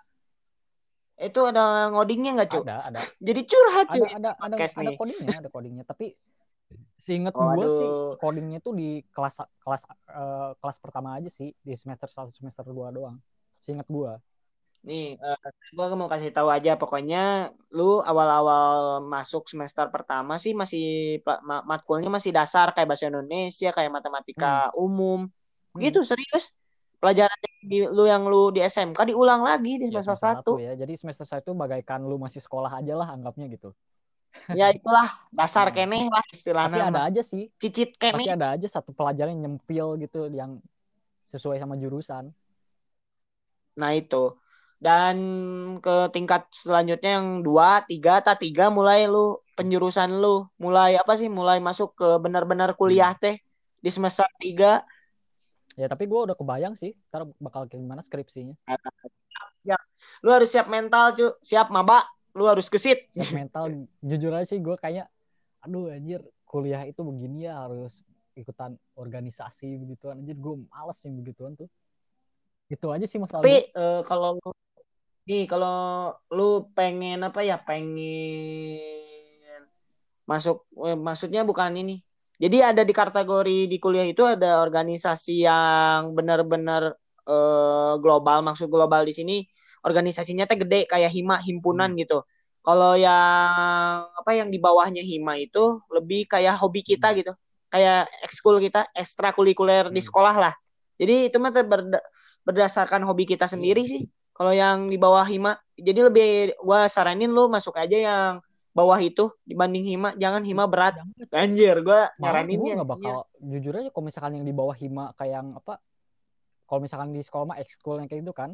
[1.21, 4.97] itu ada ngodingnya nggak cuy ada ada jadi curhat ada cuy ada ada ada nih.
[4.97, 5.83] codingnya, ada codingnya.
[5.85, 6.17] Tapi
[6.97, 11.77] seingat Oh, gua sih codingnya tuh di kelas kelas eh, kelas pertama aja sih, di
[11.77, 13.21] semester 1 semester 2 doang.
[13.61, 14.17] Seingat gua.
[14.87, 15.37] Nih, eh,
[15.75, 22.07] gua mau kasih tahu aja pokoknya lu awal-awal masuk semester pertama sih masih ma- matkulnya
[22.07, 25.27] masih dasar kayak bahasa Indonesia, kayak matematika umum.
[25.75, 25.81] Hmm.
[25.83, 26.55] Gitu serius.
[26.97, 30.51] Pelajaran yang di, lu yang lu di SMK diulang lagi di Ya, semester semester 1.
[30.55, 30.71] satu ya.
[30.73, 33.69] Jadi semester 1 itu bagaikan lu masih sekolah aja lah anggapnya gitu.
[34.55, 35.77] Ya itulah dasar Hmm.
[35.77, 36.79] keneh lah Tapi istilahnya.
[36.87, 37.09] ada mah.
[37.11, 38.27] aja sih Cicit pasti keneh.
[38.33, 40.63] ada aja satu pelajaran yang nyempil gitu yang
[41.27, 42.31] sesuai sama jurusan.
[43.77, 44.33] Nah itu.
[44.77, 45.17] Dan
[45.81, 51.25] ke tingkat selanjutnya yang dua, tiga, tak tiga mulai lu penjurusan lu mulai apa sih?
[51.25, 53.21] Mulai masuk ke benar-benar kuliah Hmm.
[53.21, 53.35] teh
[53.81, 54.85] di semester tiga.
[55.77, 58.57] Ya tapi gue udah kebayang sih, ntar bakal gimana skripsinya.
[60.25, 62.05] Lu harus siap mental cu, siap maba.
[62.37, 63.09] Lu harus gesit.
[63.17, 65.09] Siap mental, jujur aja sih gue kayak,
[65.65, 68.05] aduh anjir kuliah itu begini ya harus
[68.37, 71.65] ikutan organisasi begituan anjir gue males sih begituan tuh.
[72.69, 74.37] Itu aja sih masalah Tapi eh, kalau
[75.27, 77.59] nih kalau lu pengen apa ya?
[77.59, 78.79] Pengen
[80.27, 81.99] masuk eh, maksudnya bukan ini.
[82.37, 86.95] Jadi ada di kategori di kuliah itu ada organisasi yang benar-benar
[87.27, 88.39] eh, global.
[88.47, 89.37] Maksud global di sini
[89.83, 91.99] organisasinya teh gede kayak hima himpunan Hmm.
[91.99, 92.19] gitu.
[92.63, 97.17] Kalau yang apa yang di bawahnya hima itu lebih kayak hobi kita Hmm.
[97.23, 97.33] gitu.
[97.67, 100.07] Kayak ekskul kita, ekstrakurikuler di Hmm.
[100.07, 100.53] sekolah lah.
[100.99, 102.03] Jadi itu mah berda-
[102.47, 103.91] berdasarkan hobi kita sendiri Iya.
[103.91, 104.01] sih.
[104.37, 108.31] Kalau yang di bawah hima, jadi lebih gua saranin lu masuk aja yang
[108.69, 110.13] bawah itu dibanding hima.
[110.13, 111.01] Jangan hima berat.
[111.33, 112.73] Anjir, gua Malah gue nyaraninnya.
[112.77, 115.81] nggak bakal jujur aja kalau misalkan yang di bawah hima kayak yang apa
[116.69, 118.53] kalau misalkan di sekolah mah ekskul yang kayak itu kan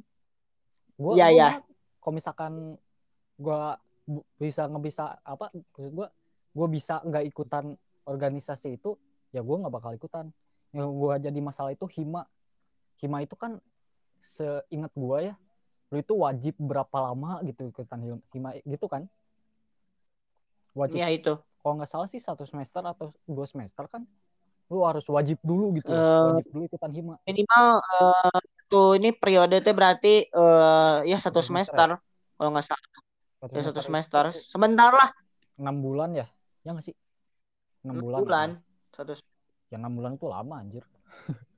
[0.96, 1.50] gue Iya, iya.
[2.00, 2.78] kalau misalkan
[3.36, 3.62] gue
[4.38, 6.08] bisa nggak bisa apa maksud gue
[6.54, 7.74] gue bisa nggak ikutan
[8.06, 8.94] organisasi itu
[9.34, 10.30] ya gue nggak bakal ikutan
[10.72, 12.24] yang gue jadi masalah itu hima
[13.02, 13.58] hima itu kan
[14.22, 15.36] seingat gue ya
[15.94, 18.02] lu itu wajib berapa lama gitu ikutan
[18.34, 19.06] hima gitu kan
[20.74, 21.34] wajib Iya itu.
[21.62, 24.02] kalau nggak salah sih satu semester atau dua semester kan
[24.74, 29.62] lu harus wajib dulu gitu Eh, wajib dulu ikutan hima Minimal eh, tuh ini periode
[29.62, 32.02] teh berarti eh, ya satu Satu semester semester.
[32.34, 32.88] Kalau nggak salah
[33.54, 34.24] ya satu itu semester.
[34.34, 35.10] Sebentar lah.
[35.62, 36.26] enam bulan ya
[36.66, 36.96] ya nggak sih
[37.86, 38.50] enam bulan, bulan.
[38.50, 38.58] ya.
[38.98, 39.12] Satu
[39.70, 40.82] ya enam bulan itu lama anjir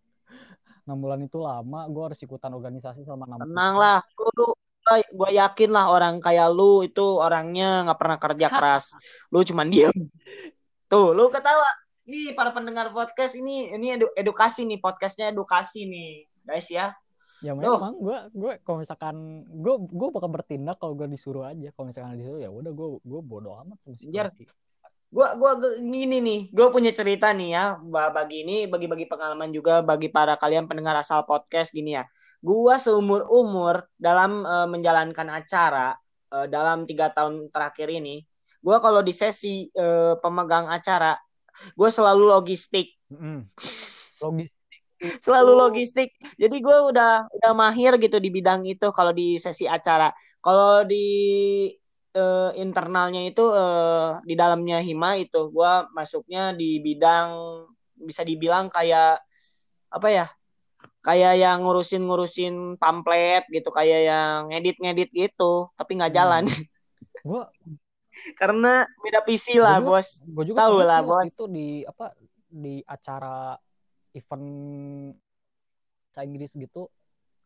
[0.86, 4.00] enam bulan itu lama gue harus ikutan organisasi selama enam tenang lah.
[4.38, 4.54] Lu
[4.86, 8.86] gue yakin lah orang kayak lu itu orangnya nggak pernah kerja keras.
[9.34, 9.96] Lu cuman diem.
[10.92, 11.66] Tuh, lu ketawa.
[12.06, 16.94] Nih para pendengar podcast ini ini edu- edukasi nih podcastnya edukasi nih guys ya.
[17.42, 21.90] ya memang gue gue kalau misalkan gue gue bakal bertindak kalau gue disuruh aja kalau
[21.90, 24.46] misalkan disuruh ya udah gue gue bodoh amat sama situasi
[25.12, 29.50] Gua gua gua- gini nih, gua punya cerita nih ya, ba- bagi ini bagi-bagi pengalaman
[29.54, 32.04] juga bagi para kalian pendengar asal podcast gini ya.
[32.44, 35.96] Gua seumur umur dalam eh, menjalankan acara
[36.36, 38.28] uh, dalam tiga tahun terakhir ini,
[38.60, 41.16] gue kalau di sesi uh, pemegang acara,
[41.76, 42.92] gue selalu logistik.
[43.08, 43.48] Mm.
[44.20, 44.54] Logistik.
[45.22, 46.10] selalu logistik.
[46.40, 50.10] Jadi gue udah udah mahir gitu di bidang itu kalau di sesi acara.
[50.42, 51.06] Kalau di
[52.16, 57.32] uh, internalnya itu uh, di dalamnya hima itu gue masuknya di bidang
[57.96, 59.20] bisa dibilang kayak
[59.92, 60.26] apa ya
[61.06, 66.20] kayak yang ngurusin ngurusin pamflet gitu kayak yang ngedit ngedit gitu tapi nggak hmm.
[66.20, 67.24] jalan hmm.
[67.24, 67.44] gua
[68.42, 72.16] karena beda PC lah juga, bos gua juga tahu lah bos itu di apa
[72.50, 73.54] di acara
[74.18, 74.48] event
[76.16, 76.88] Inggris gitu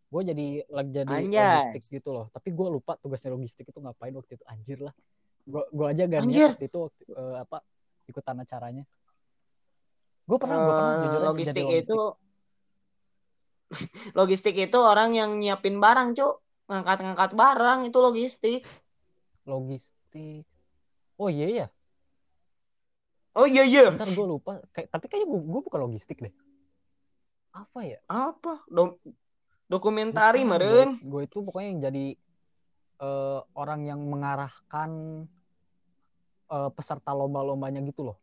[0.10, 1.70] gue jadi lagi jadi Anjas.
[1.70, 2.26] logistik gitu loh.
[2.34, 4.45] Tapi gue lupa tugasnya logistik itu ngapain waktu itu.
[4.49, 4.93] Anjir lah.
[5.45, 7.57] Gue gue aja gak niat waktu itu waktu, uh, apa
[8.10, 8.84] ikutan acaranya.
[10.26, 11.86] Gue pernah uh, gue pernah jujur logistik, logistik.
[11.86, 11.99] itu
[14.20, 16.41] logistik itu orang yang nyiapin barang cuk.
[16.70, 18.62] Ngangkat-ngangkat barang itu logistik.
[19.45, 20.45] Logistik.
[21.22, 21.68] Oh iya ya
[23.39, 23.86] oh iya iya.
[23.95, 24.60] Ntar gue lupa.
[24.76, 26.34] Kayak tapi kayaknya gue, gue bukan logistik deh.
[27.55, 27.99] Apa ya?
[28.12, 28.64] Apa?
[28.68, 28.99] Do
[29.70, 32.05] dokumentari meren gue itu pokoknya yang jadi
[33.05, 34.89] uh, orang yang mengarahkan
[36.49, 38.17] uh, peserta lomba-lombanya gitu loh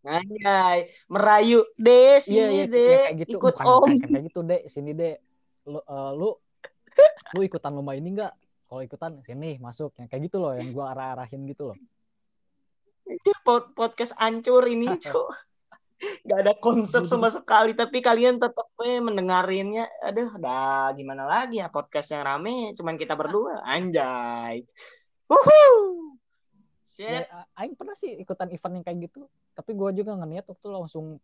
[0.00, 3.00] Anjay, merayu deh iya, sini iya, iya, deh.
[3.04, 3.36] Kayak gitu.
[3.36, 3.84] Ikut Bukan, om.
[3.84, 5.14] Kayak, kayak gitu deh, sini deh.
[5.68, 6.28] Lu uh, lu
[7.36, 8.32] lu ikutan lomba ini enggak?
[8.64, 11.78] Kalau ikutan sini masuk yang kayak gitu loh yang gua arah-arahin gitu loh.
[13.04, 13.32] Ini
[13.76, 15.28] podcast ancur ini, Cuk.
[16.00, 19.88] Gak ada konsep sama sekali tapi kalian tetap eh, mendengarinnya.
[20.04, 23.60] Aduh, dah gimana lagi ya podcast yang rame cuman kita berdua.
[23.64, 24.64] Anjay.
[25.28, 25.62] Wuhu.
[27.00, 27.24] Ya,
[27.56, 29.24] Aing pernah sih ikutan event yang kayak gitu
[29.56, 31.20] tapi gue juga nggak niat waktu langsung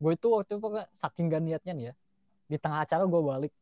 [0.00, 1.94] gue itu waktu itu saking gak niatnya nih ya
[2.50, 3.52] di tengah acara gue balik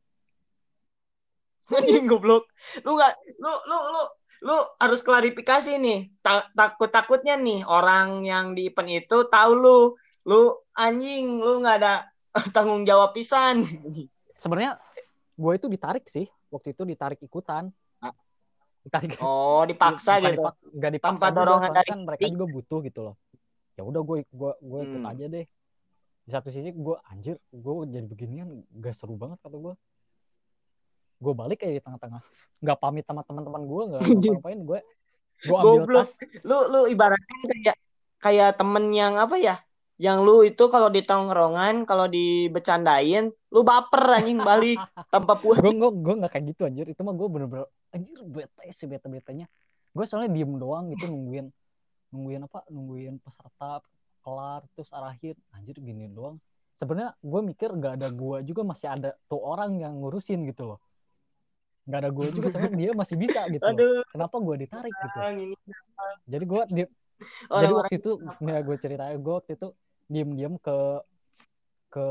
[1.76, 2.48] anjing goblok
[2.86, 4.02] lu nggak lu lu lu
[4.38, 9.78] lu harus klarifikasi nih Ta takut takutnya nih orang yang di event itu tahu lu
[10.28, 11.94] lu anjing lu nggak ada
[12.54, 13.64] tanggung jawab pisan.
[14.36, 14.76] Sebenarnya
[15.34, 16.28] gue itu ditarik sih.
[16.52, 17.72] Waktu itu ditarik ikutan.
[18.84, 19.16] Ditarik.
[19.20, 20.38] Oh dipaksa gitu?
[20.38, 23.16] dipak gak dipaksa dorongan dari kan mereka juga butuh gitu loh.
[23.74, 25.12] Ya udah gue gue gue ikut hmm.
[25.12, 25.44] aja deh.
[26.28, 28.48] Di satu sisi gue anjir gue jadi beginian
[28.80, 29.74] gak seru banget kata gue
[31.18, 32.22] gue balik kayak di tengah-tengah.
[32.62, 34.02] Nggak pamit sama teman-teman gue nggak
[34.38, 34.80] ngapain gue
[35.38, 36.04] gue ambil Goblok.
[36.04, 36.10] tas.
[36.44, 37.76] Lu lu ibaratnya kayak
[38.18, 39.56] kayak temen yang apa ya
[39.98, 44.78] yang lu itu kalau di tongkrongan kalau dibecandain lu baper anjing balik.
[45.10, 45.58] Tanpa puas.
[45.58, 46.86] gue gue gue nggak kayak gitu anjir.
[46.86, 49.50] Itu mah gue bener-bener anjir bete sih bete betenya
[49.96, 51.50] gue soalnya diem doang gitu nungguin
[52.14, 53.82] nungguin apa nungguin peserta
[54.22, 56.38] kelar terus arahin anjir gini doang.
[56.78, 60.80] Sebenarnya gue mikir gak ada gue juga masih ada tuh orang yang ngurusin gitu loh.
[61.90, 64.06] Nggak ada gue juga sebenarnya dia masih bisa gitu Aduh.
[64.14, 65.18] kenapa gue ditarik gitu?
[66.30, 66.82] Jadi gue di
[67.50, 68.10] oh, jadi waktu itu
[68.46, 69.68] ya gue ceritain gue waktu itu
[70.08, 70.76] diem diem ke
[71.88, 72.06] ke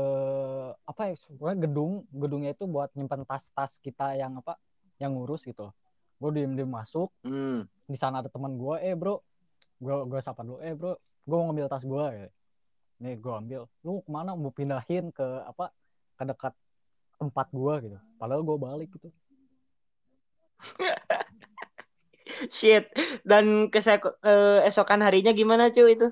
[0.86, 1.14] apa ya
[1.54, 4.58] gedung gedungnya itu buat nyimpan tas-tas kita yang apa
[4.98, 5.70] yang ngurus gitu.
[6.18, 7.66] Gue diem diem masuk hmm.
[7.86, 9.22] di sana ada teman gue eh bro
[9.78, 12.28] gue gue sapa dulu eh bro gue mau ngambil tas gue ya.
[12.98, 14.34] nih gue ambil lu ke mana?
[14.34, 15.70] Mau pindahin ke apa
[16.18, 16.54] ke dekat
[17.18, 17.98] tempat gue gitu.
[18.18, 19.10] Padahal gue balik gitu.
[22.54, 22.90] Shit.
[23.22, 26.10] Dan keesokan harinya gimana cuy itu?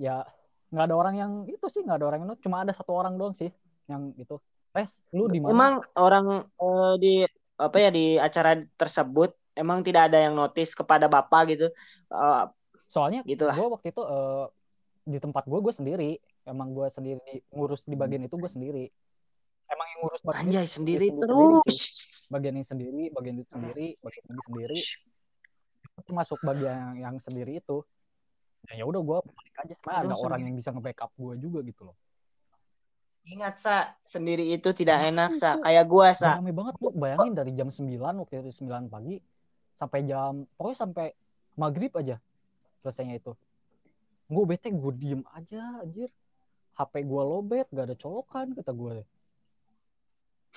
[0.00, 0.24] Ya
[0.70, 3.34] nggak ada orang yang itu sih nggak ada orang yang cuma ada satu orang doang
[3.34, 3.50] sih
[3.86, 4.36] yang itu.
[4.74, 5.52] Res lu di mana?
[5.52, 6.26] Emang orang
[6.58, 7.24] uh, di
[7.56, 11.66] apa ya di acara tersebut emang tidak ada yang notice kepada bapak gitu?
[12.12, 12.50] Uh,
[12.86, 14.46] soalnya gitu gue waktu itu uh,
[15.06, 16.10] di tempat gue gue sendiri.
[16.46, 18.84] Emang gue sendiri ngurus di bagian itu gue sendiri.
[19.66, 21.62] Emang yang ngurus bagian Anjay, sendiri terus.
[21.66, 24.78] sendiri bagian yang sendiri bagian itu sendiri bagian ini sendiri.
[25.96, 27.86] Itu masuk bagian yang sendiri itu
[28.74, 29.72] ya udah gue balik aja.
[29.78, 31.96] Sebenarnya ada orang yang bisa nge-backup gue juga gitu loh.
[33.26, 33.74] Ingat sa,
[34.06, 36.38] sendiri itu tidak nah, enak sa, kayak gue sa.
[36.38, 39.18] Rame banget lu, bayangin dari jam 9 waktu itu 9 pagi
[39.76, 41.06] sampai jam pokoknya sampai
[41.58, 42.22] maghrib aja
[42.82, 43.34] selesainya itu.
[44.30, 46.10] Gue bete gue diem aja anjir.
[46.76, 49.00] HP gue lobet gak ada colokan kata gue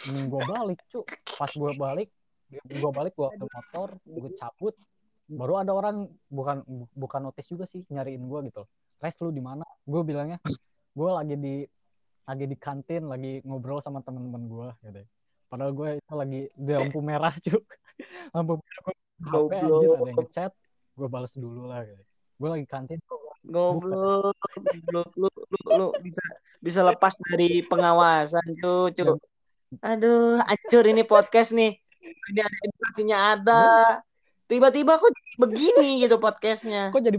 [0.08, 1.00] Mending gue balik cu
[1.40, 2.10] pas gue balik
[2.52, 4.76] gue balik gue ke motor gue cabut
[5.30, 6.66] baru ada orang bukan
[6.98, 8.66] bukan notice juga sih nyariin gue gitu.
[9.00, 9.64] Res lu di mana?
[9.86, 10.42] Gue bilangnya
[10.98, 11.56] gue lagi di
[12.26, 15.02] lagi di kantin lagi ngobrol sama teman-teman gue gitu.
[15.50, 17.64] Padahal gue itu lagi di lampu merah cuk.
[18.34, 20.52] Lampu merah gue HP anjir ada yang ngechat
[20.98, 22.04] gue balas dulu lah gitu.
[22.40, 23.00] Gue lagi kantin
[23.46, 24.36] goblok
[24.92, 25.30] lu, lu
[25.70, 26.22] lu bisa
[26.60, 29.16] bisa lepas dari pengawasan cuy cuy
[29.86, 31.78] aduh hancur ini podcast nih.
[32.02, 33.62] Ini ada edukasinya ada
[34.50, 36.90] tiba-tiba kok begini gitu podcastnya.
[36.90, 37.18] Kok jadi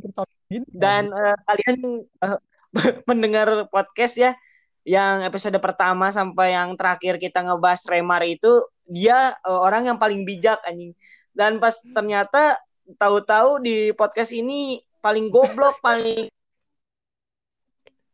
[0.50, 0.66] gini?
[0.74, 2.38] dan eh, kalian eh,
[3.08, 4.34] mendengar podcast ya
[4.82, 10.26] yang episode pertama sampai yang terakhir kita ngebahas Remar itu dia eh, orang yang paling
[10.26, 10.92] bijak anjing.
[11.30, 12.58] Dan pas ternyata
[12.98, 16.26] tahu-tahu di podcast ini paling goblok paling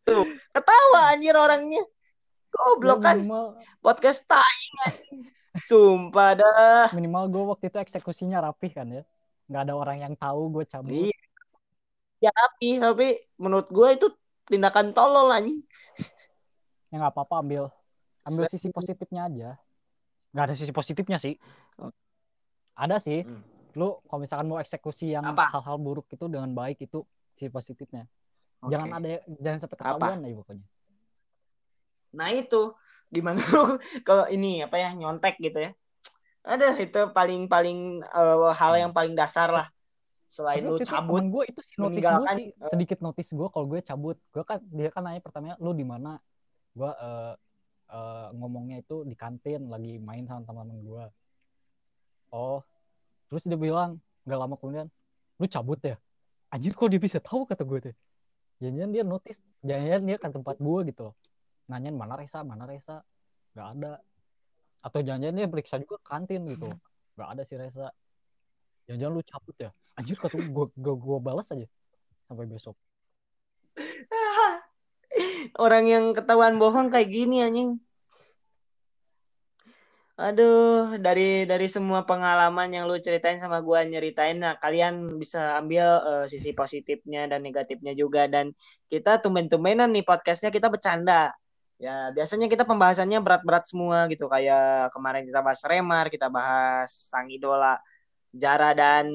[0.04, 1.82] tuh ketawa anjir orangnya.
[2.52, 3.24] Goblok kan?
[3.80, 4.60] Podcast tai
[4.92, 5.32] anjing.
[5.64, 9.02] Sumpah dah minimal gue waktu itu eksekusinya rapih kan ya.
[9.46, 10.92] Nggak ada orang yang tahu gue cabut.
[10.92, 11.16] iya
[12.16, 14.08] ya tapi tapi menurut gue itu
[14.48, 15.60] tindakan tolol anjing
[16.88, 17.64] Ya nggak apa-apa ambil
[18.26, 19.50] ambil sisi positifnya aja.
[20.34, 21.34] Nggak ada sisi positifnya sih.
[21.78, 21.90] Oh.
[22.74, 23.22] Ada sih.
[23.22, 23.42] Hmm.
[23.76, 27.04] Lu kalau misalkan mau eksekusi yang hal-hal buruk itu dengan baik itu
[27.36, 28.06] sisi positifnya.
[28.64, 28.72] Oke.
[28.72, 30.66] Jangan ada jangan sampai ketahuan aja pokoknya.
[32.16, 32.62] Nah itu
[33.10, 33.78] gimana lu
[34.08, 35.72] kalau ini apa ya nyontek gitu ya?
[36.46, 39.66] Ada itu paling paling eh, hal yang paling dasar lah.
[40.26, 44.18] Selain lu cabut, gue itu sih notis gue sih sedikit notis gue kalau gue cabut.
[44.30, 46.18] Gue kan dia kan nanya pertamanya lu di mana?
[46.74, 47.34] Gue eh,
[47.90, 51.06] eh, ngomongnya itu di kantin lagi main sama teman-teman gue
[52.34, 52.58] oh
[53.30, 54.86] terus dia bilang nggak lama kemudian
[55.38, 55.96] lu cabut ya?
[56.50, 57.96] Anjir kok dia bisa tahu kata gue tuh.
[58.62, 61.14] Jangan dia notis jangan dia ke tempat gue gitu loh
[61.66, 63.02] nanyain mana Resa mana Resa
[63.54, 63.92] nggak ada.
[64.84, 66.70] Atau jangan dia periksa juga kantin gitu.
[67.18, 67.86] Nggak ada si Resa
[68.86, 69.70] jangan-jangan lu cabut ya?
[69.98, 71.66] Anjir kata gue gue gue balas aja
[72.28, 72.76] sampai besok.
[75.64, 77.80] Orang yang ketahuan bohong kayak gini anjing.
[80.16, 85.86] Aduh, dari dari semua pengalaman yang lu ceritain sama gua nyeritain, nah kalian bisa ambil
[86.08, 88.24] eh, sisi positifnya dan negatifnya juga.
[88.24, 88.56] Dan
[88.88, 91.36] kita tumben-tumbenan nih podcastnya kita bercanda.
[91.76, 94.32] Ya, biasanya kita pembahasannya berat-berat semua gitu.
[94.32, 97.76] Kayak kemarin kita bahas Remar, kita bahas sang idola
[98.32, 99.08] Jara dan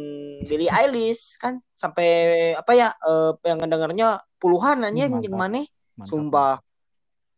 [0.45, 1.57] Billie Eilish kan?
[1.73, 2.09] Sampai
[2.53, 5.61] apa ya eh, yang ngedengernya puluhan aja mana
[5.97, 6.09] Mantap.
[6.09, 6.55] sumpah.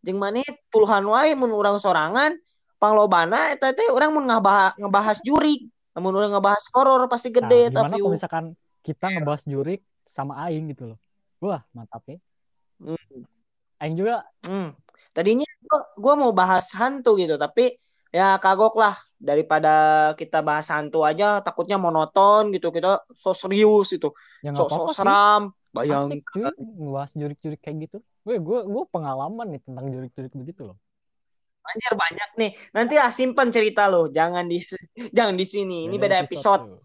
[0.03, 2.35] jeung mana puluhan wae mun urang sorangan.
[2.75, 5.71] Panglobana eta teh urang mun ngabah, ngebahas jurik.
[5.95, 8.03] Namun urang ngebahas horor pasti Nah, gede gimana view.
[8.03, 8.45] kalau misalkan
[8.83, 10.99] kita ngebahas jurik sama Aing gitu loh.
[11.39, 12.19] Wah mantap ya.
[12.83, 13.23] Hmm.
[13.79, 14.75] Aing juga Hmm.
[15.13, 15.45] Tadinya
[15.95, 17.77] gua mau bahas hantu gitu, tapi
[18.13, 19.73] ya kagok lah daripada
[20.17, 24.09] kita bahas hantu aja takutnya monoton gitu kita so serius itu,
[24.45, 25.53] ya so, so seram.
[25.73, 30.69] Bayang asik cuy ngebahas jurik-jurik kayak gitu gue gue gue pengalaman nih tentang jurik-jurik begitu
[30.69, 30.77] loh
[31.63, 32.51] anjir banyak nih.
[32.75, 34.59] Nanti ah simpen cerita lo, jangan di
[35.15, 35.87] jangan di sini.
[35.87, 36.63] Ini beda episode.
[36.67, 36.79] tuh.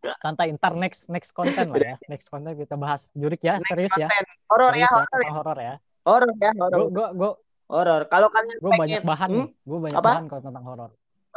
[0.00, 3.92] santai ntar next next konten lah ya next konten kita bahas jurik ya Next serius
[4.00, 4.08] ya.
[4.48, 5.32] Horor ya, serius ya horor ya.
[5.36, 6.88] horor ya Horor ya, gue horor.
[6.88, 7.30] gue gue
[7.70, 8.02] Horor.
[8.06, 9.46] Kalau kalian gue banyak pengen- bahan Hmm?
[9.62, 10.10] gue banyak Apa?
[10.10, 10.90] bahan kalau tentang horor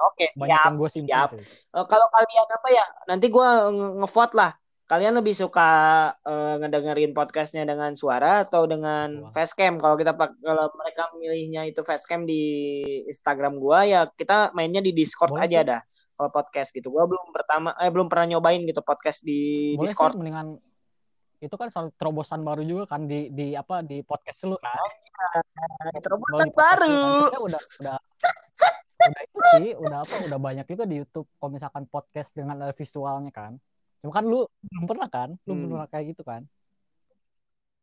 [0.03, 0.65] Oke, banyak siap.
[0.65, 1.29] yang gue simpan siap.
[1.31, 1.39] tuh.
[1.71, 3.47] Eh, kalau kalian apa ya nanti gue
[3.95, 4.51] ngevote lah
[4.84, 5.69] kalian lebih suka
[6.19, 9.31] eh, ngedengerin podcastnya dengan suara atau dengan Wah.
[9.31, 12.41] facecam kalau kita pak- kalau mereka milihnya itu facecam di
[13.05, 15.67] Instagram gue ya kita mainnya di Discord Boleh aja sih.
[15.67, 15.81] dah
[16.13, 20.13] kalau podcast gitu gue belum pertama eh belum pernah nyobain gitu podcast di boleh Discord
[20.13, 20.47] sih mendingan
[21.43, 21.67] itu kan
[21.99, 24.79] terobosan baru juga kan di di apa di podcast lu kan
[25.83, 31.03] Nah, terobosan baru kan, udah udah udah itu sih udah apa udah banyak juga di
[31.03, 33.59] YouTube kalau misalkan podcast dengan ada visualnya kan
[33.99, 35.59] cuma kan lu belum pernah kan lu Hmm.
[35.59, 36.41] belum pernah kayak gitu kan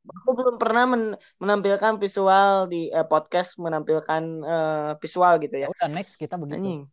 [0.01, 5.69] aku belum pernah men- menampilkan visual di eh, podcast menampilkan eh, visual gitu ya ya
[5.69, 6.89] udah next kita begitu.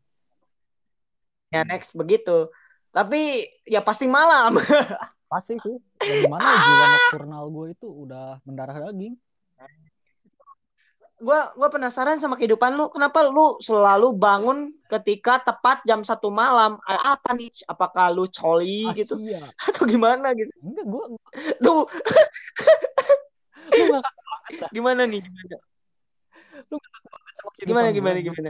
[1.47, 2.51] Ya next begitu.
[2.91, 4.59] Tapi ya pasti malam.
[5.27, 5.77] pasti sih
[6.23, 9.15] gimana jiwa nokturnal gue itu udah mendarah daging
[11.17, 12.93] gua gua penasaran sama kehidupan lu.
[12.93, 16.77] Kenapa lu selalu bangun ketika tepat jam satu malam?
[16.85, 17.49] Apa nih?
[17.65, 19.41] Apakah lu coli gitu Asia
[19.73, 20.53] atau gimana gitu?
[20.61, 21.03] Ah, enggak gue
[21.61, 21.83] Tuh,
[23.77, 24.03] lu gak
[24.71, 25.21] gimana nih?
[25.25, 25.57] Gimana?
[27.37, 28.49] sama kehidupan Gimana gimana gimana?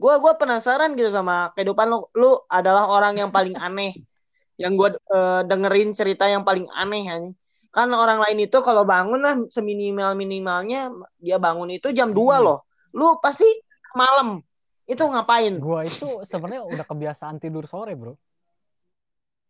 [0.00, 2.08] Gua gua penasaran gitu sama kehidupan lu.
[2.16, 4.00] Lu adalah orang yang paling aneh.
[4.60, 7.34] Yang gua eh, dengerin cerita yang paling aneh anjing.
[7.70, 10.90] Kan orang lain itu kalau bangun lah seminimal minimalnya
[11.22, 12.46] dia bangun itu jam 2 Hmm.
[12.46, 12.58] loh.
[12.98, 13.46] Lu pasti
[13.94, 14.42] malam.
[14.90, 15.54] Itu ngapain?
[15.62, 18.18] Gua itu sebenarnya udah kebiasaan tidur sore, Bro.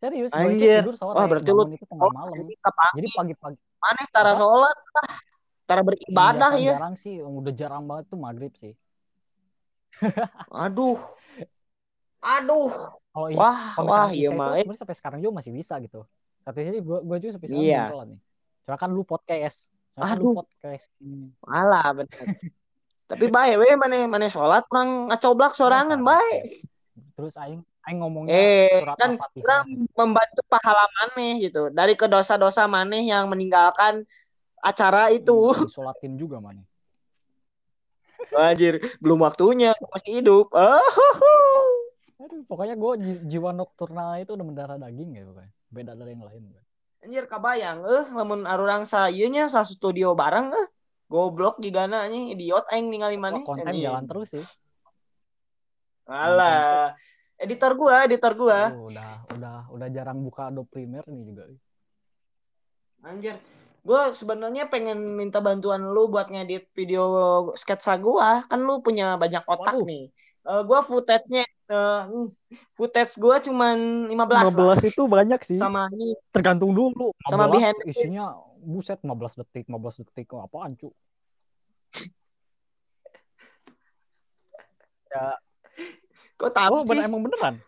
[0.01, 0.81] Serius, gua Anjir.
[0.81, 2.35] tidur sore, Wah, berarti lu- itu tengah Oh, malam.
[2.45, 2.93] ke pagi.
[3.01, 4.37] Jadi pagi-pagi Maneh tara Apa?
[4.37, 4.77] sholat.
[5.65, 6.73] Tara beribadah iya, ya.
[6.77, 8.73] jarang sih, udah jarang banget tuh maghrib sih.
[10.63, 10.99] Aduh.
[12.21, 13.00] Aduh.
[13.11, 14.55] Kalau Wah, kalau wah iya mah.
[14.55, 16.07] sebenarnya sampai sekarang juga masih bisa gitu.
[16.41, 17.81] Satu sisi gua gua juga sampai sekarang Iya.
[17.81, 18.19] belum sholat nih.
[18.79, 19.57] Kan lu podcast.
[19.91, 20.35] Soalnya kan lu Aduh.
[20.39, 20.85] podcast.
[20.97, 21.27] Hmm.
[21.43, 22.25] Alah bener.
[23.05, 26.43] Tapi baik we mana mana sholat orang ngacoblak sorangan Biasa, baik.
[27.11, 31.67] terus aing aing ngomongnya Eh, surat kan orang membantu pahala maneh gitu.
[31.67, 34.07] Dari ke dosa-dosa maneh yang meninggalkan
[34.57, 35.35] acara itu.
[35.51, 36.63] Hmm, disolatin juga mana
[38.31, 40.47] Anjir, belum waktunya, masih hidup.
[40.55, 40.79] Oh.
[42.21, 42.91] Aduh, pokoknya gue
[43.25, 45.51] jiwa nokturnal itu udah mendarah daging ya pokoknya.
[45.73, 46.43] Beda dari yang lain.
[47.01, 50.67] Anjir kabayang eh lamun arurang sayeunya sa studio bareng eh.
[51.09, 53.41] Goblok gigana nih idiot aing ningali maneh.
[53.41, 53.89] Konten Anjing.
[53.89, 54.45] jalan terus sih.
[56.05, 56.93] Alah.
[57.41, 58.69] Editor gua, editor gua.
[58.69, 61.43] Aduh, udah udah udah jarang buka Adobe Premiere nih juga.
[63.01, 63.35] Anjir.
[63.81, 67.01] Gua sebenarnya pengen minta bantuan lu buat ngedit video
[67.57, 68.45] sketsa gua.
[68.45, 69.89] Kan lu punya banyak otak Waduh.
[69.89, 70.13] nih.
[70.41, 72.33] Eh, gua footage-nya hmm,
[72.73, 74.73] footage gua cuman 15, lah.
[74.81, 75.57] 15 itu banyak sih.
[75.61, 77.13] Sama ini Tergantung dulu.
[77.29, 78.25] Sama 15 behind the isinya
[78.57, 80.89] buset 15 detik, 15 detik kok apaan, cu?
[85.11, 85.35] Ya,
[86.39, 87.59] kok tahu oh bener, emang beneran.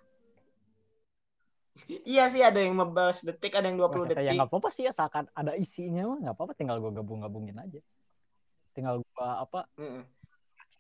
[2.08, 4.28] Iya sih ada yang 15 detik, ada yang 20 Maksudnya detik.
[4.32, 7.84] ya nggak apa-apa sih asalkan ada isinya mah nggak apa-apa tinggal gue gabung-gabungin aja.
[8.72, 9.68] Tinggal gua apa?
[9.76, 10.08] Mm-mm.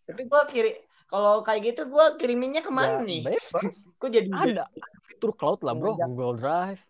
[0.07, 0.71] Tapi gua kiri
[1.13, 3.21] kalau kayak gitu gua kiriminnya ke mana ya, nih?
[3.37, 3.53] Bebas.
[4.01, 4.65] Gua jadi ada
[5.05, 6.09] fitur cloud lah bro, Ya.
[6.09, 6.81] Google Drive.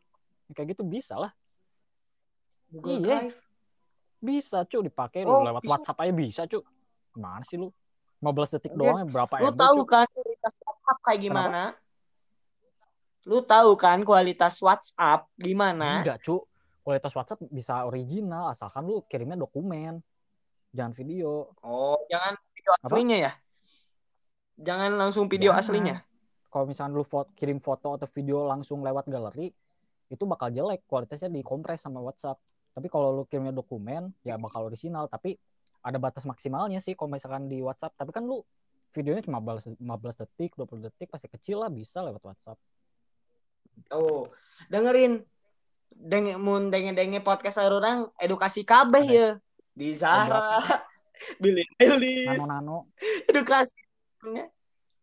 [0.55, 1.31] Kayak gitu bisa lah.
[2.71, 3.27] Google Iya.
[3.27, 3.37] Drive.
[4.17, 5.71] Bisa cu dipakai Oh, lu lewat bisa.
[5.75, 6.63] WhatsApp aja bisa cu.
[7.11, 7.67] Gimana sih lu?
[8.17, 9.89] 15 detik doang ya berapa Lu MB, tahu Cu?
[9.91, 11.61] kan kualitas WhatsApp kayak gimana?
[13.23, 15.99] Lu tahu kan kualitas WhatsApp gimana?
[15.99, 16.47] Enggak cu.
[16.79, 19.99] Kualitas WhatsApp bisa original asalkan lu kirimnya dokumen.
[20.71, 21.51] Jangan video.
[21.59, 22.87] Oh, jangan video Apa?
[22.87, 23.31] aslinya ya?
[24.59, 25.63] Jangan langsung video Jangan.
[25.65, 25.97] aslinya.
[26.49, 29.49] Kalau misalnya lu fo- kirim foto atau video langsung lewat galeri,
[30.09, 30.85] itu bakal jelek.
[30.85, 32.37] Kualitasnya dikompres sama WhatsApp.
[32.73, 35.09] Tapi kalau lu kirimnya dokumen, ya bakal original.
[35.09, 35.33] Tapi
[35.81, 37.97] ada batas maksimalnya sih kalau misalkan di WhatsApp.
[37.97, 38.45] Tapi kan lu
[38.93, 42.57] videonya cuma 15 15 detik, 20 detik, pasti kecil lah bisa lewat WhatsApp.
[43.89, 44.29] Oh,
[44.69, 45.25] dengerin
[45.93, 49.29] deng mun denge-denge podcast orang edukasi kabeh ya.
[49.73, 50.61] Di Zahra,
[51.41, 52.93] Billy Eilish, Nano-nano.
[53.25, 53.73] edukasi.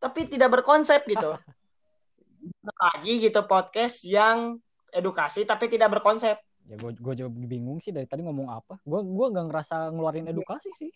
[0.01, 1.37] Tapi tidak berkonsep gitu.
[2.81, 4.57] Lagi gitu podcast yang
[4.91, 6.41] edukasi tapi tidak berkonsep.
[6.65, 8.81] Ya gue gue juga bingung sih dari tadi ngomong apa.
[8.83, 10.91] Gue gue gak ngerasa ngeluarin edukasi sih.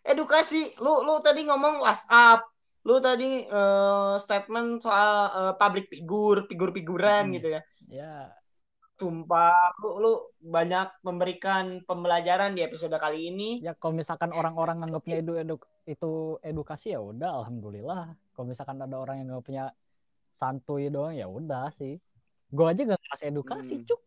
[0.00, 2.48] edukasi lu lu tadi ngomong WhatsApp
[2.80, 7.34] lu tadi eh, statement soal eh, public figure figur-figuran Hmm.
[7.36, 7.60] gitu ya
[7.92, 8.14] Ya
[9.00, 10.12] sumpah lu lu
[10.44, 15.54] banyak memberikan pembelajaran di episode kali ini ya kalau misalkan orang-orang nganggapnya edu, edu
[15.88, 16.10] itu
[16.44, 18.12] edukasi ya udah alhamdulillah.
[18.36, 19.64] Kalau misalkan ada orang yang nggak punya
[20.30, 21.96] santuy doang ya udah sih.
[22.50, 23.86] Gue aja gak ngerasa edukasi Hmm.
[23.88, 24.00] cuk.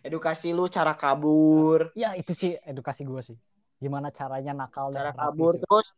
[0.00, 3.36] edukasi lu cara kabur Ya itu sih edukasi gue sih.
[3.76, 5.62] Gimana caranya nakal dan cara rapi, kabur Cuk.
[5.64, 5.88] terus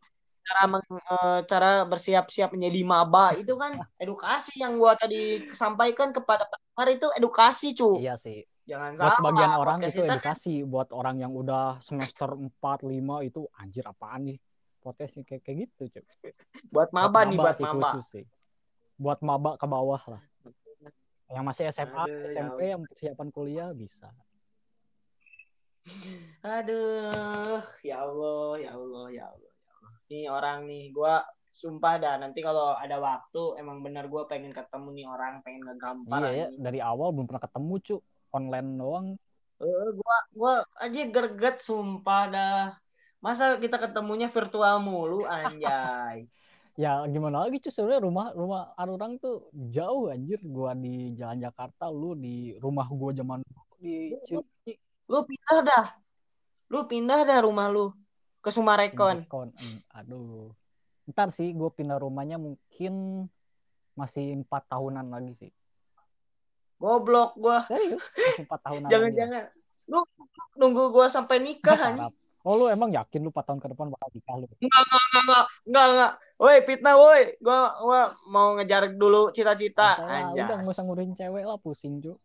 [0.43, 6.43] cara meng- eh, cara bersiap-siap menjadi maba itu kan edukasi yang gua tadi sampaikan kepada
[6.51, 8.43] pendengar itu edukasi cu Iya sih.
[8.67, 10.55] jangan Buat salah sebagian orang podcast itu kan edukasi.
[10.63, 14.37] Buat orang yang udah semester 4, 5 itu anjir apaan nih.
[14.83, 16.03] Nih kayak, kayak gitu cuk.
[16.67, 18.25] buat maba nih buat sih maba khusus sih.
[18.99, 20.21] Buat maba ke bawah lah.
[21.31, 24.11] Yang masih SMA, Aduh, ya SMP yang persiapan kuliah bisa.
[26.43, 29.52] Aduh, ya ya Allah, ya Allah, ya Allah.
[30.13, 34.93] Nih orang nih, gua sumpah dah nanti kalau ada waktu emang benar gua pengen ketemu
[34.93, 36.61] nih orang, pengen ngegampar iya ya, anjing.
[36.61, 38.01] dari awal belum pernah ketemu cuk.
[38.33, 39.07] Online doang.
[39.57, 42.63] Eh, gua gua aja gerget sumpah dah.
[43.25, 46.29] Masa kita ketemunya virtual mulu anjay.
[46.73, 51.85] Ya gimana lagi cuy sebenarnya rumah rumah orang tuh jauh anjir gua di Jalan Jakarta
[51.93, 53.45] lu di rumah gua zaman
[53.77, 54.73] di Cileunyi
[55.05, 55.85] Lu pindah dah.
[56.73, 57.93] Lu pindah dah rumah lu
[58.43, 59.23] ke Sumarekon.
[59.31, 59.49] Kon.
[59.95, 60.51] Aduh.
[61.07, 63.25] Ntar sih gue pindah rumahnya mungkin
[63.95, 65.51] masih empat tahunan lagi sih.
[66.83, 67.63] Goblok gua.
[67.63, 68.03] Serius?
[68.43, 68.99] Empat tahunan ya.
[68.99, 69.43] Jangan-jangan
[69.87, 69.99] lu
[70.59, 71.79] nunggu gua sampai nikah.
[71.79, 72.11] Harap.
[72.43, 74.45] Oh lu emang yakin lu 4 tahun ke depan bakal nikah lu?
[74.59, 76.11] Enggak, enggak, enggak, enggak, enggak, enggak.
[76.43, 77.21] Woi, fitnah, woi.
[77.39, 79.95] Gua, gua mau ngejar dulu cita-cita.
[80.03, 80.43] Anjas.
[80.43, 82.19] udah nggak usah ngurusin cewek lah pusing cu.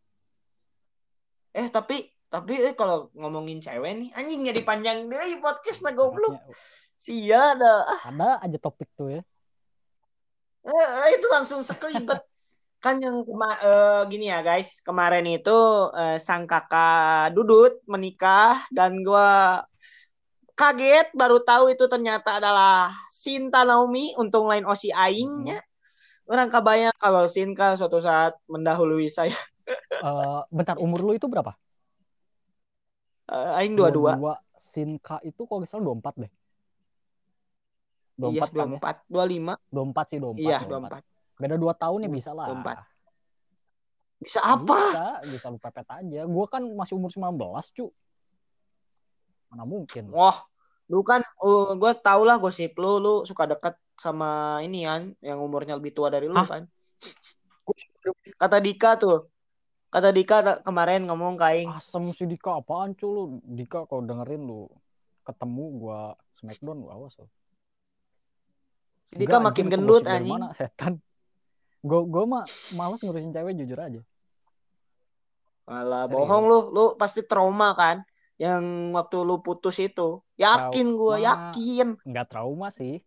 [1.55, 6.37] Eh, tapi, tapi eh, kalau ngomongin cewek nih, anjing jadi panjang deh podcast nah goblok.
[6.37, 6.57] Syaratnya,
[6.99, 7.83] Sia dah.
[8.05, 9.23] Ada aja topik tuh ya.
[10.69, 12.21] Eh, itu langsung sekelibet.
[12.85, 15.59] kan yang kema- eh, gini ya guys, kemarin itu
[15.97, 19.65] eh, sang kakak Dudut menikah dan gua
[20.53, 25.65] kaget baru tahu itu ternyata adalah Sinta Naomi untung lain Osi Aingnya.
[26.29, 29.35] Orang kabayang kalau Sinta suatu saat mendahului saya.
[29.99, 31.57] Eh, bentar umur lu itu berapa?
[33.29, 34.17] Eh, Aing dua-dua.
[34.17, 36.33] Dua Sinka itu kalau nggak salah 24 deh.
[38.19, 38.81] Iya, 24 kan ya?
[38.83, 39.55] 24, 25.
[39.71, 40.41] 24 sih 24.
[40.43, 41.05] Iya, 24.
[41.05, 41.39] 24.
[41.39, 42.47] Beda 2 tahun ya bisa lah.
[42.51, 42.83] 24.
[44.19, 44.81] Bisa apa?
[44.91, 46.21] Bisa, bisa lu pepet aja.
[46.27, 47.87] Gua kan masih umur 19, cu.
[49.53, 50.11] Mana mungkin.
[50.11, 50.43] Wah,
[50.91, 55.39] lu kan uh, gue tau lah gosip lu, lu suka deket sama ini kan, yang
[55.39, 56.49] umurnya lebih tua dari lu Hah?
[56.49, 56.63] kan.
[58.41, 59.31] Kata Dika tuh.
[59.89, 61.69] Kata Dika kemarin ngomong kaing.
[61.73, 63.23] Asem si Dika apaan cu lu?
[63.41, 64.69] Dika kalau dengerin lu
[65.25, 66.01] ketemu gua
[66.37, 67.27] Smackdown lu awas lu.
[69.09, 70.37] Si Dika Enggak, makin gendut anjing.
[70.37, 71.01] Mana setan?
[71.81, 72.45] Gue gue mah
[72.77, 74.03] malas ngurusin cewek jujur aja.
[75.65, 78.05] Malah bohong lu, lu pasti trauma kan
[78.37, 80.21] yang waktu lu putus itu.
[80.37, 81.29] Yakin gue, Trauma.
[81.29, 81.89] yakin.
[82.05, 83.01] Nggak trauma sih.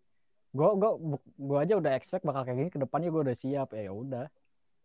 [0.52, 0.92] Gue gue
[1.40, 4.26] gue aja udah expect bakal kayak gini ke depannya gue udah siap ya udah.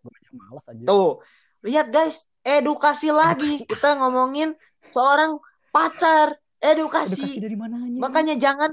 [0.04, 0.84] Gue aja malas aja.
[0.84, 1.22] Tuh,
[1.66, 3.60] lihat guys, edukasi lagi.
[3.60, 3.68] Edukasi.
[3.68, 4.54] Kita ngomongin
[4.94, 5.42] seorang
[5.74, 7.42] pacar, Edukasi edukasi.
[7.42, 7.98] dari mananya?
[8.00, 8.70] Makanya jangan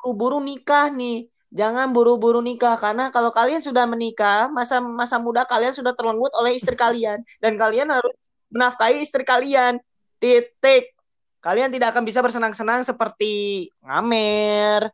[0.00, 1.28] buru-buru nikah nih.
[1.52, 6.58] Jangan buru-buru nikah karena kalau kalian sudah menikah, masa masa muda kalian sudah terlenggut oleh
[6.58, 8.12] istri kalian dan kalian harus
[8.50, 9.78] menafkahi istri kalian.
[10.16, 10.96] Titik.
[11.44, 14.90] Kalian tidak akan bisa bersenang-senang seperti ngamer,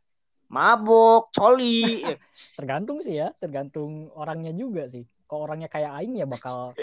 [0.53, 2.05] mabok, coli.
[2.59, 5.09] Tergantung sih ya, tergantung orangnya juga sih.
[5.25, 6.77] Kalau orangnya kayak Aing ya bakal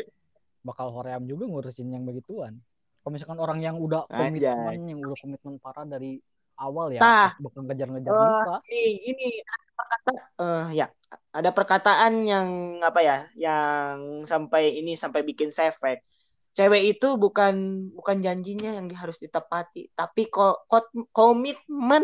[0.70, 2.53] bakal hoream juga ngurusin yang begituan.
[3.01, 4.53] Kalau misalkan orang yang udah Anjay.
[4.53, 6.22] komitmen, yang udah komitmen parah dari
[6.59, 8.59] awal ya, pasti bakal ngejar-ngejar nikah.
[8.67, 8.84] ini
[9.15, 10.11] ini ada perkata
[10.43, 10.88] eh ya
[11.32, 12.49] ada perkataan yang
[12.84, 16.03] apa ya yang sampai ini sampai bikin sefek
[16.51, 22.03] cewek itu bukan bukan janjinya yang harus ditepati tapi ko, ko- komitmen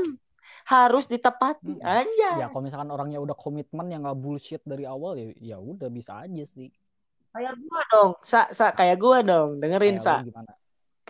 [0.65, 5.27] harus ditepati aja Ya kalau misalkan orangnya udah komitmen yang nggak bullshit dari awal ya
[5.35, 6.71] ya udah bisa aja sih.
[7.35, 10.51] Kayak gua dong sa, sa kayak gua dong dengerin Kayak sa gimana?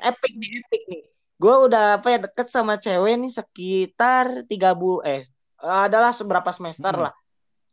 [0.02, 1.04] epic nih epic nih
[1.36, 5.28] gue udah apa ya deket sama cewek nih sekitar tiga bu eh
[5.60, 7.06] adalah seberapa semester Mm-mm.
[7.06, 7.14] lah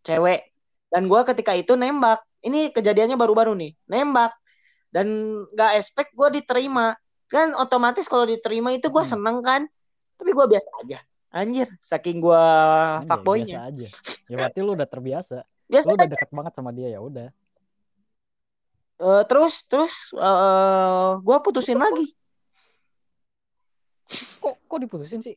[0.03, 0.51] cewek
[0.87, 4.35] dan gue ketika itu nembak ini kejadiannya baru-baru nih nembak
[4.91, 5.09] dan
[5.55, 9.15] gak expect gue diterima kan otomatis kalau diterima itu gue Hmm.
[9.15, 9.63] seneng kan
[10.19, 10.99] tapi gue biasa aja
[11.33, 12.45] anjir saking gue
[13.09, 13.89] fuckboynya biasa aja.
[14.29, 15.39] Ya berarti lu udah terbiasa.
[15.65, 16.13] biasa Lu udah aja.
[16.13, 17.33] deket banget sama dia ya udah.
[19.01, 22.13] Eh, terus terus eh gue putusin lagi.
[24.43, 25.37] Kok kok diputusin sih?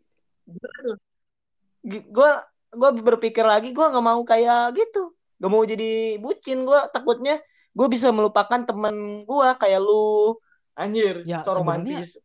[1.85, 2.31] gue
[2.75, 5.13] gue berpikir lagi gue nggak mau kayak gitu.
[5.35, 7.39] Gak mau jadi bucin gue takutnya
[7.75, 10.35] gue bisa melupakan temen gue kayak lu.
[10.75, 12.19] Anjir Ya, so romantis.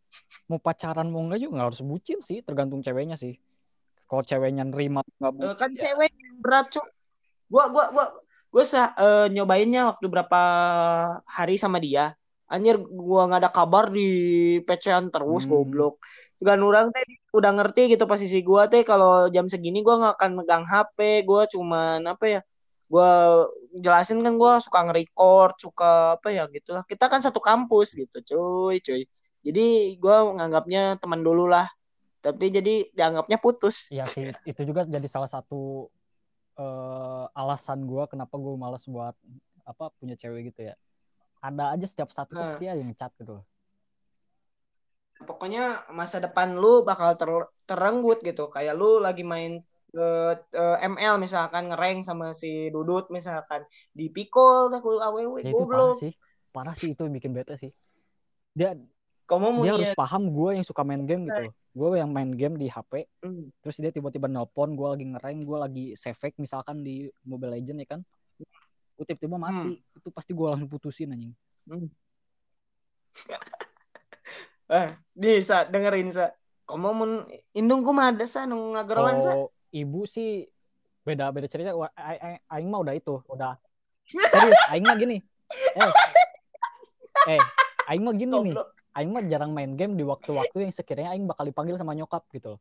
[0.50, 3.38] Mau pacaran mau enggak juga nggak harus bucin sih, tergantung ceweknya sih.
[4.10, 5.80] Kalau ceweknya nerima nggak Eh, bucin, kan ya.
[5.86, 6.10] cewek
[6.42, 6.82] berat cuk.
[7.46, 8.06] Gue gue gue
[8.50, 10.40] gue eh, nyobainnya waktu berapa
[11.26, 12.14] hari sama dia.
[12.50, 14.10] Anjir gue nggak ada kabar di
[14.66, 15.54] PC-an terus Hmm.
[15.54, 16.02] goblok.
[16.34, 18.82] Juga orang teh udah ngerti gitu posisi gue teh.
[18.82, 22.40] Kalau jam segini gue nggak akan megang HP gue cuman apa ya
[22.90, 23.10] gue
[23.78, 28.18] jelasin kan gue suka nge-record suka apa ya gitu lah kita kan satu kampus gitu
[28.18, 29.06] cuy cuy.
[29.46, 31.70] Jadi gue nganggapnya teman dulu lah.
[32.20, 33.88] Tapi jadi dianggapnya putus.
[33.88, 35.88] Iya sih, itu juga jadi salah satu
[36.58, 39.14] eh, alasan gue kenapa gue malas buat
[39.68, 40.74] apa punya cewek gitu ya.
[41.40, 42.50] Ada aja setiap satu Nah.
[42.52, 43.40] pasti ada yang ngechat gitu.
[45.20, 49.60] pokoknya masa depan lu bakal ter- terenggut gitu kayak lu lagi main
[49.92, 55.50] eh, eh, ML misalkan ngereng sama si Dudut misalkan di pikol tak lu awewe Ya
[55.52, 56.12] itu parah sih,
[56.54, 57.70] parah sih itu yang bikin bete sih.
[58.56, 58.74] Dia
[59.28, 61.52] kamu dia harus paham gue yang suka main game gitu.
[61.70, 63.46] Gue yang main game di HP, Hmm.
[63.62, 67.88] terus dia tiba-tiba nelpon, gue lagi ngereng, gue lagi save misalkan di Mobile Legend ya
[67.94, 68.00] kan.
[68.98, 71.34] Gue tiba-tiba mati, itu pasti gue langsung putusin anjing.
[74.70, 76.30] eh bisa dengerin sa
[76.62, 77.10] kamu mun
[77.50, 79.34] indung ku mah ada sa nu ngageroan sa
[79.74, 80.46] ibu sih
[81.02, 81.74] beda beda cerita.
[82.46, 83.58] Aing mah udah itu, udah
[84.30, 84.58] serius.
[84.70, 85.18] Aing mah gini.
[85.74, 85.90] Eh,
[87.34, 87.42] eh,
[87.90, 88.54] Aing mah gini nih.
[88.96, 92.56] Aing mah jarang main game di waktu-waktu yang sekiranya Aing bakal dipanggil sama nyokap gitu.
[92.56, 92.60] loh.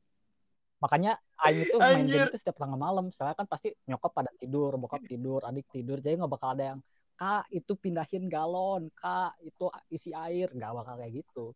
[0.84, 2.28] Makanya Aing itu main game Anjir.
[2.30, 3.10] itu setiap tengah malam.
[3.10, 5.98] Soalnya kan pasti nyokap pada tidur, bokap tidur, adik tidur.
[6.04, 6.80] Jadi nggak bakal ada yang
[7.20, 11.52] kak itu pindahin galon, kak itu isi air, nggak bakal kayak gitu.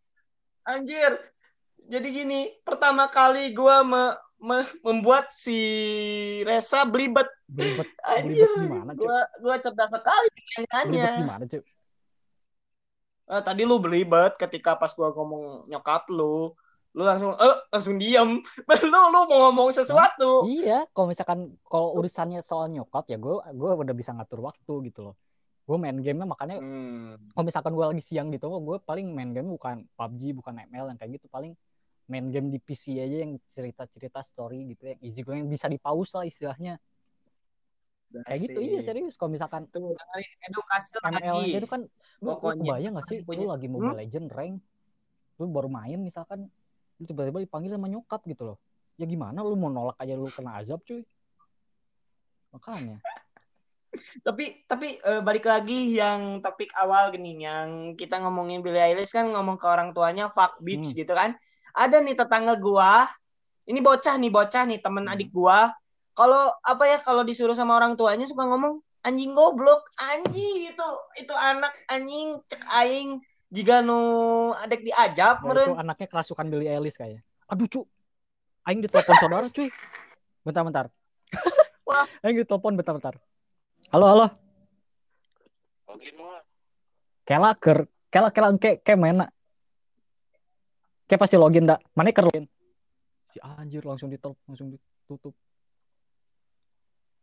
[0.64, 1.12] anjir
[1.92, 5.52] jadi gini pertama kali gua me- me- membuat si
[6.48, 9.04] Resa belibet Belibet, anjir belibet gimana cuy?
[9.04, 11.62] gua gua cerdas sekali pertanyaannya Belibet gimana cuy?
[13.24, 16.52] Eh, tadi lu belibet ketika pas gua ngomong nyokap lu
[16.94, 18.38] lu langsung eh langsung diam
[18.92, 23.70] lu lu mau ngomong sesuatu Iya, kalau misalkan kalau urusannya soal nyokap ya gue gue
[23.74, 25.16] udah bisa ngatur waktu gitu loh.
[25.66, 27.34] Gue main gamenya makanya hmm.
[27.34, 30.98] kalau misalkan gue lagi siang gitu gue paling main game bukan PUBG bukan ML yang
[31.00, 31.58] kayak gitu paling
[32.12, 35.80] main game di PC aja yang cerita-cerita story gitu yang easy going yang bisa di
[35.80, 36.78] pause lah istilahnya
[38.16, 39.98] kayak gitu iya serius kalau misalkan Tuh,
[40.40, 41.52] edukasi ML lagi.
[41.56, 41.90] itu kan lu,
[42.22, 42.62] lu Pokoknya.
[42.64, 44.56] kebayang gak sih Punya- lu lagi Mobile Legend rank
[45.34, 46.46] lu baru main misalkan
[46.96, 48.58] lu tiba-tiba dipanggil sama nyokap gitu loh
[48.94, 51.02] ya gimana lu mau nolak aja lu kena azab cuy
[52.52, 53.02] makanya
[54.26, 59.26] Tapi tapi eh, balik lagi yang topik awal gini yang kita ngomongin Billie Eilish kan
[59.28, 60.98] ngomong ke orang tuanya fuck bitch Hmm.
[60.98, 61.38] gitu kan.
[61.72, 63.06] Ada nih tetangga gua.
[63.64, 65.14] Ini bocah nih bocah nih temen Hmm.
[65.14, 65.70] adik gua.
[66.14, 70.88] Kalau apa ya kalau disuruh sama orang tuanya suka ngomong anjing goblok, anjing itu
[71.18, 73.18] itu anak anjing cek aing
[73.50, 73.98] jika nu
[74.56, 75.74] adek diajak Ya, meureun.
[75.74, 77.26] itu anaknya kerasukan Billie Eilish kayaknya.
[77.50, 77.82] Aduh cu
[78.64, 79.70] aing ditelepon saudara cuy.
[80.46, 80.86] Bentar bentar.
[81.90, 82.06] Wah.
[82.22, 83.16] aing ditelepon bentar bentar.
[83.90, 84.28] Halo halo.
[87.24, 89.30] Kela ker kela kela engke ke mana?
[91.06, 92.46] Ke pasti login dak mana ker login?
[93.30, 95.34] Si anjir langsung ditelepon langsung ditutup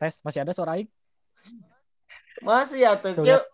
[0.01, 0.89] tes masih ada suara aing?
[2.41, 3.21] Masih ya tuh.
[3.21, 3.45] Cuk.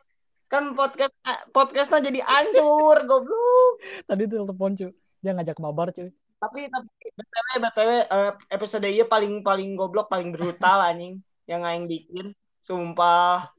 [0.46, 1.10] Kan podcast
[1.50, 3.82] podcastnya jadi hancur goblok.
[4.06, 6.14] tadi telepon cuy dia ngajak mabar cuy.
[6.38, 11.18] Tapi tapi btw btw eh, episode ini paling paling goblok paling brutal anjing.
[11.50, 12.26] Yang aing bikin
[12.62, 13.50] sumpah.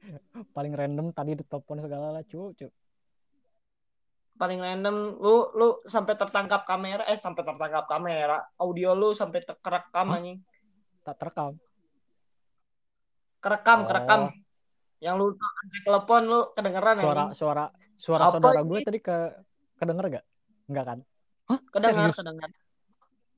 [0.55, 2.71] Paling random tadi ditelepon segala lah cuy cuy
[4.37, 8.47] paling random lu lu sampai tertangkap kamera eh sampai tertangkap kamera.
[8.61, 10.21] Audio lu sampai ter- kerekam Hah?
[10.21, 10.39] anjing.
[11.03, 11.57] Tak terekam
[13.37, 13.87] kerekam Oh.
[13.87, 14.21] kerekam
[14.97, 17.65] yang lu angkat telepon lu kedengeran suara anjing suara
[17.95, 18.69] suara Apa saudara ini?
[18.69, 19.17] gue tadi ke
[19.77, 20.25] kedenger gak?
[20.67, 20.99] Enggak kan?
[21.47, 21.59] Hah?
[21.69, 22.17] kedengar Serius?
[22.17, 22.49] kedengar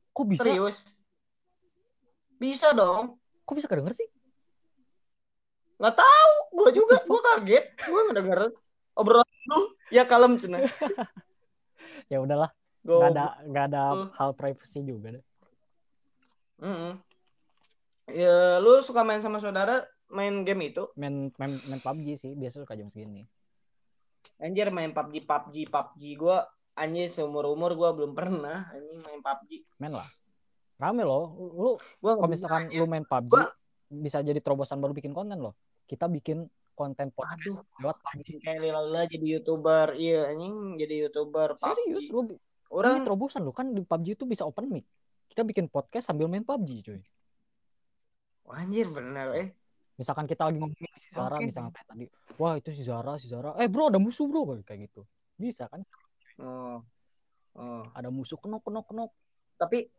[0.09, 0.41] Kok bisa?
[0.43, 0.77] serius
[2.35, 4.07] bisa dong Kok bisa kedenger sih?
[5.75, 8.39] nggak tahu gua juga gua kaget gua ngedenger
[8.93, 10.59] obrolan lu ya kalem cina
[12.09, 12.49] Ya udahlah,
[12.81, 14.09] nggak ada nggak ada Oh.
[14.17, 15.23] hal privacy juga deh.
[16.57, 16.97] Mm-mm.
[18.11, 20.89] Ya, lu suka main sama saudara main game itu?
[20.97, 23.29] Main main, main PUBG sih, biasa suka jam segini.
[24.39, 29.51] Anjir main PUBG, PUBG, PUBG gua anjir seumur umur gua belum pernah anjing main PUBG.
[29.77, 30.07] Main lah.
[30.79, 31.35] Rame loh.
[31.35, 31.69] Lu
[31.99, 33.53] Gua kalau misalkan lu main PUBG Gua-
[33.89, 35.57] bisa jadi terobosan baru bikin konten loh.
[35.89, 38.45] Kita bikin konten podcast buat anjing PUBG.
[38.45, 42.13] kayak lila jadi youtuber, iya anjing jadi youtuber Serius, PUBG.
[42.13, 42.35] lu ini
[42.69, 44.85] Orang terobosan lo kan di PUBG itu bisa open mic.
[45.25, 47.01] Kita bikin podcast sambil main PUBG, cuy.
[48.53, 49.47] Anjir bener eh.
[49.99, 51.51] Misalkan kita lagi ngomongin si Zara, Oke.
[51.51, 52.05] misalnya kayak tadi,
[52.39, 55.03] wah itu si Zara, si Zara, eh bro ada musuh bro, kayak gitu.
[55.35, 55.83] Bisa kan?
[56.39, 56.79] Oh.
[57.59, 57.83] Oh.
[57.91, 59.11] Ada musuh kenok kenok kenok.
[59.59, 59.91] Tapi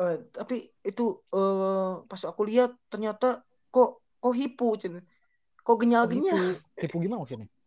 [0.00, 4.98] eh tapi itu eh pas aku lihat ternyata kok kok hipu cen.
[5.62, 6.34] Kok Kok genyal-genyal.
[6.34, 6.58] gitu?
[6.74, 7.46] Tipu gimana maksudnya?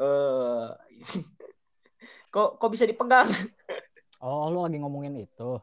[0.00, 0.68] Eh
[2.32, 3.26] kok kok bisa dipegang?
[4.20, 5.56] Oh, lu lagi ngomongin itu.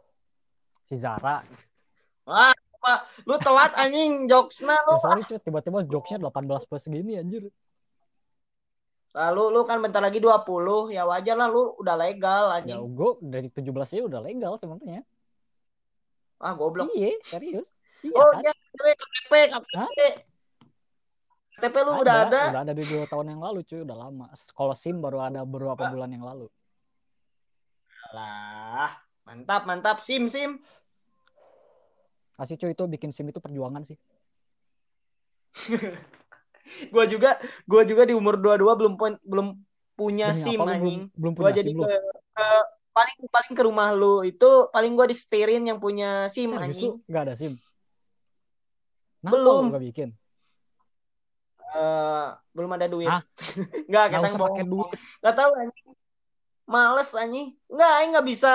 [0.89, 1.45] Si Zara.
[3.23, 4.93] Lu telat anjing jokesna Ya, lu.
[4.99, 7.47] sorry cuy, tiba-tiba jokesnya 18 plus segini anjir.
[9.11, 12.79] Lalu lu kan bentar lagi 20, ya wajar lah lu udah legal Ya anjing.
[12.93, 15.01] gue dari 17 ya udah legal sebenarnya.
[16.37, 16.93] Ah goblok.
[16.93, 17.73] Iya, serius.
[18.05, 18.45] Iya Oh kan?
[18.45, 19.97] iya, KTP, KTP.
[21.57, 22.41] KTP lu udah ada.
[22.53, 24.29] Udah ada di dua tahun yang lalu cuy, udah lama.
[24.53, 26.45] Kalau SIM baru ada beberapa bulan yang lalu.
[28.13, 28.93] Lah,
[29.25, 30.61] mantap mantap sim sim.
[32.37, 33.97] Asli cuy itu bikin SIM itu perjuangan sih.
[36.93, 39.47] Gua juga gua juga di umur 22 belum pun- belum
[39.95, 41.07] punya Demi sim anjing.
[41.07, 41.87] belum, belum Gua punya jadi SIM ke,
[42.35, 46.93] ke- paling paling ke rumah lu itu paling gua disetirin yang punya sim Serius anjing.
[46.99, 47.53] lu gak ada SIM?
[49.23, 49.63] Kenapa Belum.
[49.63, 50.09] lu gak bikin?
[51.67, 53.11] Eh, belum ada duit.
[53.87, 54.43] Enggak, usah bohong.
[54.51, 54.99] pakai duit.
[55.23, 55.87] Gak tahu anjing.
[56.67, 57.47] Males anjing.
[57.71, 58.51] Enggak, aing nggak bisa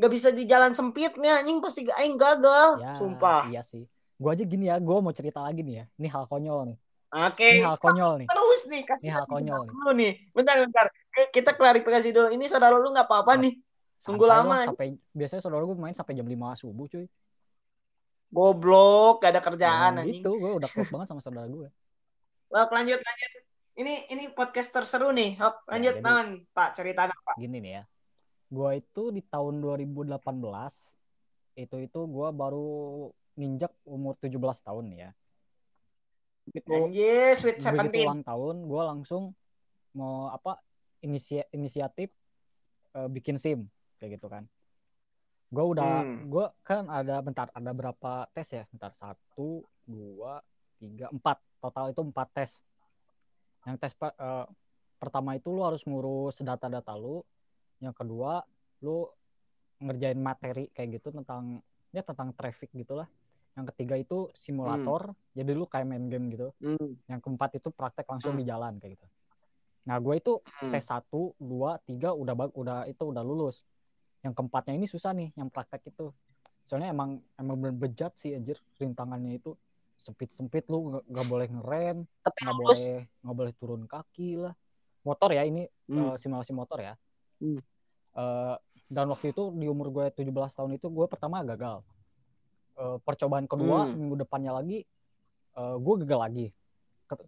[0.00, 2.80] nggak bisa di jalan sempitnya anjing pasti aing gagal.
[2.80, 3.44] Ya, Sumpah.
[3.46, 3.84] Iya sih.
[4.16, 5.84] Gue aja gini ya, gue mau cerita lagi nih ya.
[5.94, 6.78] Ini hal konyol nih.
[7.10, 7.48] Oke.
[7.52, 8.28] Ini hal konyol nih.
[8.28, 9.68] Terus nih kasih Ini hal konyol nih.
[9.68, 10.12] dulu nih.
[10.32, 10.86] Bentar bentar.
[11.10, 12.28] Ke- Kita klarifikasi dulu.
[12.30, 13.54] Ini saudara lu nggak apa-apa nih.
[14.00, 14.64] Sungguh lama.
[14.64, 17.04] lah, sampai biasanya saudara gue main sampai jam 5 subuh cuy.
[18.30, 20.22] Goblok, gak ada kerjaan Nah, anjing.
[20.22, 21.68] gitu, gue udah klop banget sama saudara gue.
[22.48, 23.30] Hok, lanjut lanjut.
[23.74, 25.34] Ini ini podcast terseru nih.
[25.34, 27.34] Hok, lanjut jadi- naon, Pak, cerita Pak.
[27.36, 27.82] Gini nih ya.
[28.50, 30.18] Gue itu di tahun 2018
[31.54, 33.08] itu itu gue baru
[33.38, 35.10] ninjak umur 17 tahun ya.
[36.50, 39.22] Begitu, Anjir, sweet begitu ulang tahun, gue langsung
[39.94, 40.58] mau apa
[41.02, 42.10] inisia- inisiatif
[42.90, 43.70] eh, bikin SIM
[44.02, 44.50] kayak gitu kan.
[45.50, 46.26] Gue udah, Hmm.
[46.26, 48.66] gue kan ada bentar ada berapa tes ya?
[48.70, 50.42] Bentar satu, dua,
[50.78, 52.50] tiga, empat total itu empat tes.
[53.66, 54.46] Yang tes eh,
[54.98, 57.22] pertama itu lu harus ngurus data-data lu.
[57.80, 58.44] Yang kedua
[58.80, 59.08] lu
[59.80, 63.08] ngerjain materi kayak gitu tentang ya tentang traffic gitulah
[63.56, 66.94] yang ketiga itu simulator jadi lu kayak main game gitu Hmm.
[67.08, 68.40] yang keempat itu praktek langsung Hmm.
[68.40, 69.06] di jalan kayak gitu
[69.82, 70.70] nah gue itu Hmm.
[70.70, 73.64] tes satu dua tiga udah bag- udah itu udah lulus
[74.20, 76.12] yang keempatnya ini susah nih yang praktek itu
[76.62, 79.56] soalnya emang emang bener bejat sih anjir rintangannya itu
[79.96, 84.52] sempit sempit lu nggak- boleh ngerem nggak boleh nggak boleh turun kaki lah
[85.02, 86.12] motor ya ini Hmm.
[86.12, 86.94] eh, simulasi motor ya
[87.40, 87.56] Hmm.
[88.10, 88.56] Eh,
[88.90, 91.82] dan waktu itu di umur gue 17 tahun itu gue pertama gagal
[92.74, 93.92] Eh, percobaan kedua Hmm.
[93.94, 94.82] minggu depannya lagi
[95.52, 96.46] eh, gue gagal lagi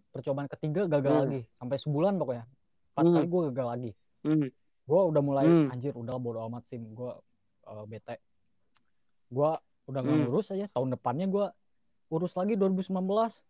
[0.09, 1.23] percobaan ketiga gagal Hmm.
[1.23, 2.45] lagi sampai sebulan pokoknya
[2.89, 3.13] empat Hmm.
[3.13, 3.91] kali gue gagal lagi
[4.23, 4.49] Hmm.
[4.83, 5.69] gue udah mulai Hmm.
[5.69, 7.11] anjir udah bodo amat sih gue
[7.63, 8.15] eh, bete
[9.29, 9.49] gue
[9.85, 10.25] udah nggak Hmm.
[10.27, 11.45] ngurus aja tahun depannya gue
[12.09, 13.43] urus lagi 2019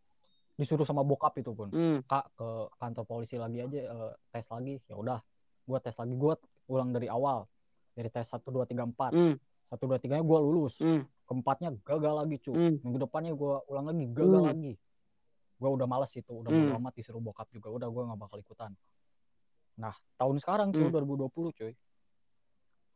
[0.54, 2.04] disuruh sama bokap itu pun Hmm.
[2.04, 2.48] kak ke
[2.78, 5.18] kantor polisi lagi aja eh, tes lagi ya udah
[5.64, 6.34] gue tes lagi gue
[6.68, 7.46] ulang dari awal
[7.94, 9.36] dari tes satu dua tiga empat Hmm.
[9.64, 11.08] satu dua tiganya gue lulus Hmm.
[11.30, 12.78] keempatnya gagal lagi cu Hmm.
[12.84, 14.50] minggu depannya gue ulang lagi gagal Hmm.
[14.52, 14.74] lagi
[15.60, 16.60] gue udah males itu udah Hmm.
[16.68, 18.72] bodo amat disuruh bokap juga udah gue nggak bakal ikutan
[19.80, 20.94] nah tahun sekarang cuy Hmm.
[20.94, 21.74] 2020 cuy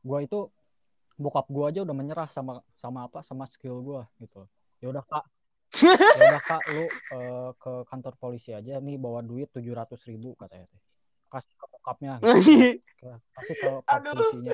[0.08, 0.40] gue itu
[1.18, 4.46] bokap gue aja udah menyerah sama sama apa sama skill gue gitu
[4.84, 5.26] ya udah kak
[6.18, 10.38] ya udah kak lu eh, ke kantor polisi aja nih bawa duit tujuh ratus ribu
[10.38, 10.70] katanya
[11.28, 13.12] kasih ke bokapnya gitu.
[13.36, 14.54] kasih ke, polisinya.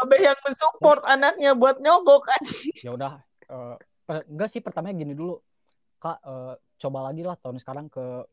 [0.00, 2.56] Abe yang mensupport anaknya buat nyogok aja.
[2.80, 3.12] ya udah
[4.04, 5.38] per- enggak sih pertamanya gini dulu.
[6.00, 8.24] Kak eh, coba lagi lah tahun sekarang ke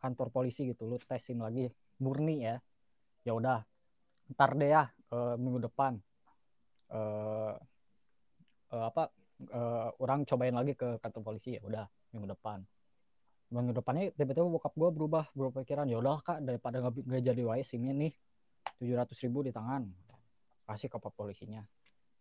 [0.00, 0.88] kantor polisi gitu.
[0.88, 1.68] Lu tesin lagi.
[2.00, 2.56] Murni ya.
[3.28, 3.60] Ya udah.
[4.32, 6.00] Ntar deh ya eh, minggu depan.
[6.90, 7.54] Eh
[8.72, 9.12] eh, apa
[9.44, 11.54] eh, orang cobain lagi ke kantor polisi.
[11.54, 12.64] Ya udah minggu depan
[13.50, 15.90] minggu depannya tiba-tiba bokap gue berubah berubah pikiran.
[15.90, 18.12] Ya udah kak daripada nggak jadi wae simnya nih
[18.78, 19.90] tujuh ratus ribu di tangan.
[20.70, 21.66] Kasih ke pak polisinya.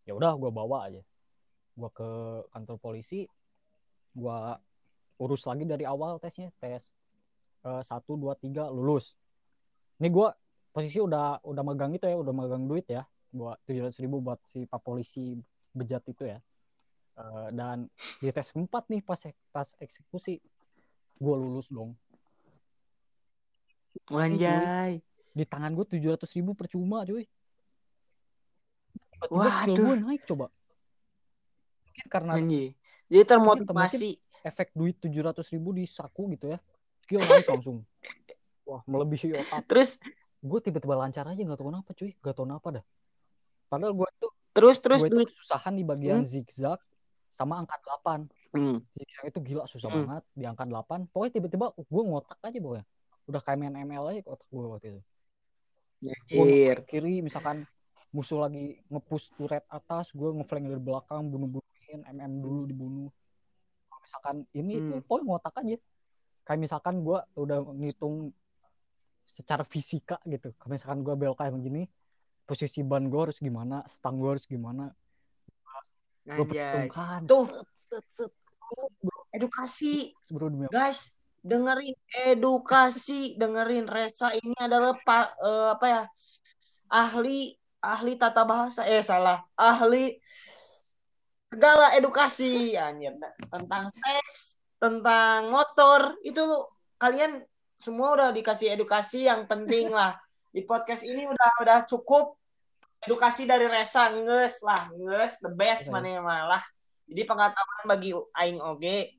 [0.10, 1.06] Ya udah gue bawa aja.
[1.78, 2.10] Gue ke
[2.50, 3.30] kantor polisi
[4.18, 4.38] gue
[5.22, 6.50] urus lagi dari awal tesnya.
[6.58, 6.90] Tes
[7.62, 9.14] eh, satu dua tiga lulus.
[10.02, 10.28] Ini gue
[10.74, 13.06] posisi udah udah megang itu ya udah megang duit ya.
[13.30, 15.38] Buat tujuh ratus ribu buat si pak polisi
[15.78, 16.42] bejat itu ya.
[17.22, 17.86] Eh, dan
[18.18, 19.22] di tes keempat nih pas
[19.54, 20.42] pas eksekusi
[21.20, 21.94] gue lulus dong.
[24.10, 25.04] Wanjay.
[25.30, 27.24] di tangan gue tujuh ratus ribu percuma cuy.
[29.14, 29.86] Tiba-tiba skill Waduh.
[29.86, 30.48] gue naik coba.
[31.86, 32.74] Mungkin karena Anjir.
[33.08, 34.10] Jadi termotivasi.
[34.40, 36.60] efek duit tujuh ratus ribu di saku gitu ya.
[37.06, 37.84] Skill naik langsung.
[38.68, 39.64] Wah melebihi otak.
[39.70, 39.90] Terus?
[40.40, 42.12] Gue tiba-tiba lancar aja nggak tahu kenapa cuy.
[42.20, 42.86] Nggak tahu kenapa dah.
[43.70, 45.28] Padahal gue tuh terus terus gue itu duit.
[45.30, 46.82] kesusahan di bagian zigzag
[47.30, 48.82] sama angka 8 Hmm.
[48.90, 50.10] zigzag itu gila susah Hmm.
[50.10, 50.24] banget.
[50.34, 52.86] Di angka 8 pokoknya tiba-tiba gue ngotak aja pokoknya.
[53.30, 55.02] Udah kayak main ML aja otak gue waktu itu.
[56.32, 56.50] Gue
[56.88, 57.68] kiri misalkan
[58.10, 63.10] musuh lagi ngepush turret atas gue ngeflank dari belakang bunuh-bunuhin MM dulu dibunuh.
[63.86, 65.04] Kalau misalkan ini itu Hmm.
[65.06, 65.78] pokoknya ngotak aja.
[66.42, 68.34] Kayak misalkan gue udah ngitung
[69.30, 70.50] secara fisika gitu.
[70.66, 71.86] Misalkan gue belok kayak begini
[72.50, 74.90] posisi ban gue harus gimana stang gue harus gimana
[76.26, 77.20] gue perhitungkan.
[77.26, 77.46] Tuh.
[77.76, 78.32] set set set.
[79.34, 80.14] Edukasi.
[80.70, 81.96] Guys, dengerin.
[82.26, 83.86] Edukasi, dengerin.
[83.90, 86.04] Resa ini adalah pa- eh, apa ya?
[86.90, 88.84] Ahli ahli tata bahasa.
[88.86, 90.18] Eh salah, ahli
[91.50, 92.78] segala edukasi.
[92.78, 93.18] Anjir.
[93.50, 96.18] Tentang tes, tentang motor.
[96.26, 96.60] Itu lu
[97.02, 97.42] kalian
[97.80, 100.18] semua udah dikasih edukasi yang penting lah.
[100.50, 102.39] Di podcast ini udah udah cukup
[103.06, 105.94] edukasi dari Resa nges lah, nges the best Iya.
[105.94, 106.64] mana malah.
[107.10, 109.18] Jadi pengetahuan bagi aing oge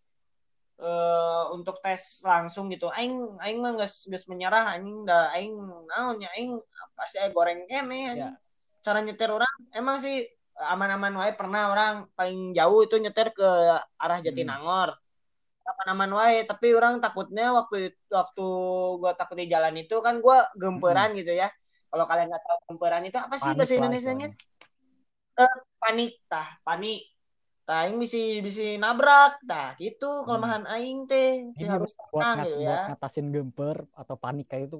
[0.81, 2.89] eh untuk tes langsung gitu.
[2.89, 5.52] Aing aing mah geus geus menyerah anjing da aing
[5.90, 6.57] naon ya aing
[6.97, 8.32] pasti aya goreng kene anjing.
[8.32, 8.40] Ya.
[8.81, 10.24] Cara nyetir orang emang sih
[10.57, 13.48] aman-aman wae pernah orang paling jauh itu nyetir ke
[14.01, 14.97] arah Jatinangor.
[15.70, 18.47] Aman-aman wae, tapi orang takutnya waktu waktu
[18.98, 21.47] gua takut di jalan itu kan gua gemperan gitu ya.
[21.90, 24.28] Kalau kalian nggak tahu gemperan itu apa sih Panik bahasa Indonesianya?
[24.30, 25.78] istilahnya.
[25.82, 26.12] panik.
[26.30, 27.00] Tah panik.
[27.66, 29.42] Tah aing bisa bisa nabrak.
[29.42, 31.50] Tah gitu kelemahan aing teh.
[31.58, 34.78] Ini harus buat, tenang gitu buat ya ngatasin gemper atau panik kayak itu.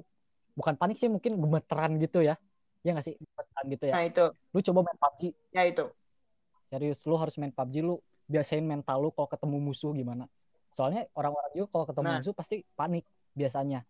[0.55, 2.39] Bukan panik sih mungkin gemeteran gitu ya.
[2.83, 3.15] Ya nggak sih?
[3.19, 3.93] Gemeteran gitu ya.
[3.99, 4.25] Nah itu.
[4.55, 5.21] Lu coba main PUBG
[5.51, 5.85] ya itu.
[6.71, 7.99] Serius lu harus main PUBG lu
[8.31, 10.31] biasain mental lu kalau ketemu musuh gimana.
[10.71, 12.17] Soalnya orang-orang juga kalau ketemu Nah.
[12.23, 13.03] musuh pasti panik
[13.35, 13.83] biasanya.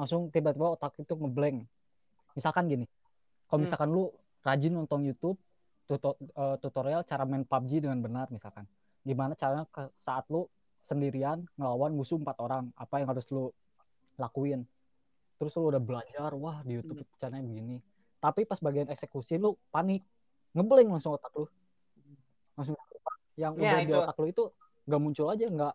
[0.00, 1.68] Langsung tiba-tiba otak itu ngeblank
[2.34, 2.86] misalkan gini
[3.46, 3.64] kalau Hmm.
[3.68, 4.08] misalkan lu
[4.42, 5.38] rajin nonton YouTube
[5.84, 8.64] tuto- eh, tutorial cara main PUBG dengan benar misalkan.
[9.04, 10.48] Gimana caranya ke saat lu
[10.80, 13.52] sendirian ngelawan musuh empat orang apa yang harus lu
[14.16, 14.64] lakuin.
[15.36, 17.82] Terus lu udah belajar wah di YouTube caranya begini.
[18.22, 20.00] Tapi pas bagian eksekusi lu panik
[20.54, 21.46] ngeblank langsung otak lu.
[22.56, 22.74] Langsung
[23.36, 24.44] yang Ya, udah di otak lu itu
[24.88, 25.74] nggak muncul aja nggak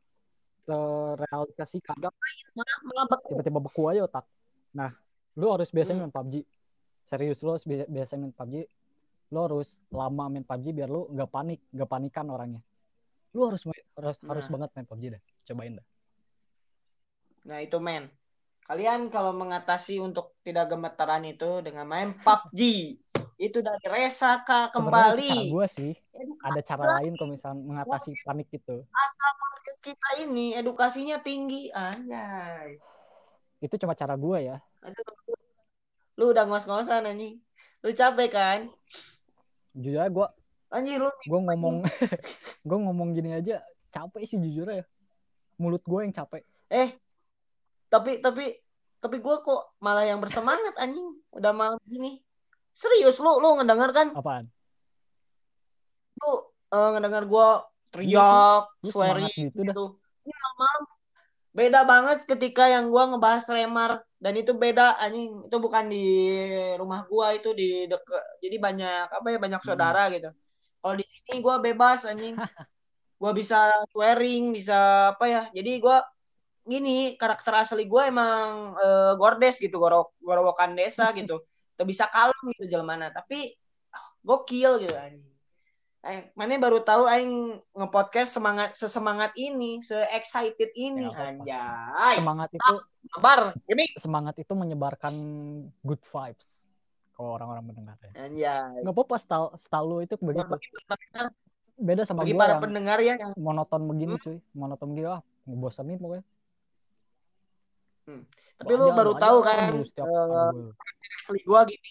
[0.68, 1.96] terrealisasikan
[3.24, 4.26] tiba-tiba beku aja otak.
[4.76, 4.92] Nah
[5.38, 6.10] lu harus biasanya Hmm.
[6.10, 6.36] main PUBG
[7.04, 8.56] serius lu harus bi- biasa main PUBG
[9.28, 12.62] lu harus lama main PUBG biar lu nggak panik nggak panikan orangnya
[13.32, 14.52] lu harus main- harus harus Nah.
[14.52, 15.88] banget main PUBG deh cobain dah
[17.46, 18.12] Nah itu men.
[18.62, 22.60] Kalian kalau mengatasi untuk tidak gemetaran itu dengan main PUBG.
[23.38, 25.32] Itu dari Resaka Sebenarnya itu kembali.
[25.32, 25.92] cara gue sih
[26.42, 32.82] ada cara lain kalau misalnya mengatasi panik gitu asal podcast kita ini edukasinya tinggi anjay.
[33.64, 34.58] Itu cuma cara gue ya.
[34.86, 35.06] Aduh.
[36.18, 37.38] Lu udah ngos-ngosan anjing.
[37.86, 38.60] Lu capek kan?
[39.78, 40.28] jujur aja gue
[40.74, 41.86] Anjir lu gue ngomong
[42.68, 43.64] gue ngomong gini aja
[43.94, 44.84] capek sih jujur ya
[45.58, 46.44] mulut gue yang capek.
[46.70, 46.94] Eh
[47.88, 48.52] tapi tapi
[49.00, 51.18] tapi gue kok malah yang bersemangat anjing.
[51.34, 52.20] Udah malam gini.
[52.76, 54.08] Serius lu lu ngedenger kan?
[54.14, 54.46] Apaan?
[56.20, 56.32] Lu
[56.76, 57.48] eh, ngedenger gue
[57.90, 59.74] teriak swearing gitu dah.
[59.74, 59.86] gitu.
[60.28, 60.84] Ini malam
[61.58, 63.92] beda banget ketika yang gua ngebahas remar.
[64.24, 65.30] Dan itu beda anjing.
[65.48, 65.98] Itu bukan di
[66.80, 69.70] rumah gua itu di deket jadi banyak apa ya banyak Hmm.
[69.70, 70.30] saudara gitu.
[70.82, 72.36] Kalau di sini gua bebas anjing.
[73.22, 73.58] Gua bisa
[73.94, 74.78] swearing bisa
[75.18, 75.42] apa ya.
[75.58, 75.98] Jadi gua
[76.72, 81.42] gini karakter asli gua emang eh, gordes gitu goro gorowokan desa gitu.
[81.78, 83.54] Tuh bisa kalem gitu jelmana tapi
[83.94, 85.37] ah, gokil gitu anjing
[86.08, 92.16] Eh, mana baru tahu aing ngepodcast semangat sesemangat ini, se-excited ini Ya, anjay.
[92.16, 92.74] semangat itu
[93.08, 95.12] Kabar, ini semangat itu menyebarkan
[95.84, 96.68] good vibes
[97.12, 98.84] kalau orang-orang mendengar ya anjay.
[98.86, 100.54] nggak apa-apa style style lu itu begitu
[101.74, 104.24] beda sama bagi gue para yang pendengar ya yang monoton begini Hmm.
[104.24, 106.24] cuy monoton gitu ah ngebosenin pokoknya
[108.58, 110.72] tapi lu baru tahu kan kan setiap eh, gue.
[111.18, 111.90] asli gua gini.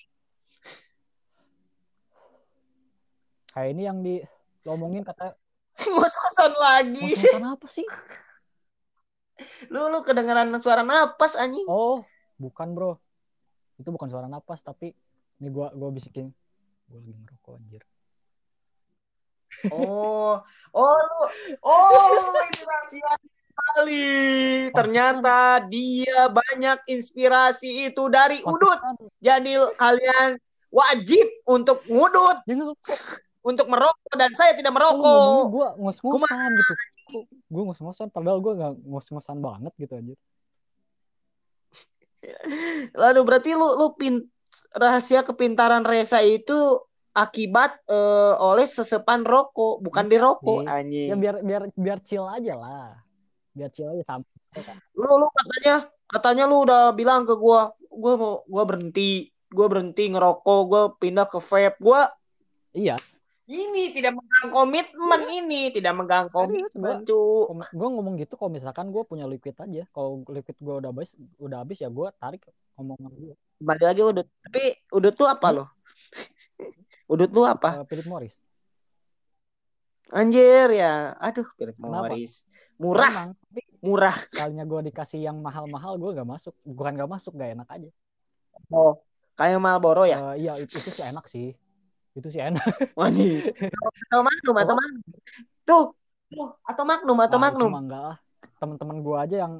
[3.56, 4.20] Kayak ini yang di
[4.62, 5.32] lo omongin kata
[5.76, 7.16] Ngos-ngosan lagi.
[7.16, 7.86] ngos-ngosan apa sih
[9.68, 11.64] Lu lu kedengeran suara napas anjing.
[11.64, 12.04] oh
[12.36, 13.00] bukan bro
[13.76, 14.92] itu bukan suara napas tapi
[15.40, 16.32] ini gua gua bisikin
[16.86, 17.82] gua lagi ngerokok anjir
[19.72, 20.36] Oh,
[20.70, 21.22] oh lu,
[21.64, 22.12] oh
[22.44, 23.12] ini rahasia
[23.56, 24.04] kali.
[24.68, 28.76] Ternyata dia banyak inspirasi itu dari udut.
[29.16, 30.36] Jadi kalian
[30.68, 32.44] wajib untuk ngudut,
[33.46, 35.46] untuk merokok dan saya tidak Kok ngomongnya merokok.
[35.48, 36.72] gua ngos-ngosan gitu
[37.46, 40.18] gua ngos-ngosan padahal gua nggak ngos-ngosan banget gitu anjir
[42.96, 44.18] Lalu berarti lu lu pin
[44.72, 46.82] rahasia kepintaran Reza itu
[47.12, 50.72] akibat eh, oleh sesepan rokok, bukan di rokok Iya.
[50.74, 51.08] anjing.
[51.08, 52.92] ya biar biar biar chill aja lah
[53.52, 54.28] biar chill aja sampai
[54.92, 55.74] Lu lu katanya
[56.06, 61.24] katanya lu udah bilang ke gua, gua mau gua berhenti, gua berhenti ngerokok, gua pindah
[61.24, 61.76] ke vape.
[61.78, 62.08] Gua
[62.72, 62.96] iya
[63.46, 67.06] ini tidak megang komitmen ini, tidak megang Serius, komitmen,
[67.70, 71.62] gue ngomong gitu kalau misalkan gue punya liquid aja kalau liquid gue udah habis udah
[71.62, 72.42] habis ya gue tarik
[72.74, 74.28] omongan gue Kembali lagi udut.
[74.44, 74.62] Tapi
[74.92, 75.64] udut tuh apa lo?
[77.12, 77.80] udut tuh apa?
[77.80, 78.36] uh, Philip Morris
[80.12, 81.18] Anjir ya.
[81.18, 82.14] Aduh, Philip Kenapa?
[82.14, 82.46] Morris.
[82.76, 84.16] Murah, Emang, tapi murah.
[84.36, 87.90] kalinya gue dikasih yang mahal-mahal gue gak masuk bukan gak masuk gak enak aja
[88.68, 89.00] Oh,
[89.32, 90.36] kayak Marlboro ya?
[90.36, 91.56] Eh, iya itu, itu sih enak sih
[92.16, 92.64] itu sih enak
[92.98, 93.44] Wah nih.
[94.08, 95.02] Atau Magnum, atau Magnum.
[95.62, 95.84] Tuh,
[96.26, 97.70] tuh, atau Magnum, atau Ah, Magnum.
[97.70, 98.16] mah enggak lah
[98.56, 99.54] teman-teman gue aja yang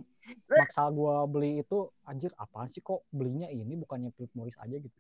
[0.49, 4.97] maksa gue beli itu anjir apaan sih kok belinya ini bukannya Philip Morris aja gitu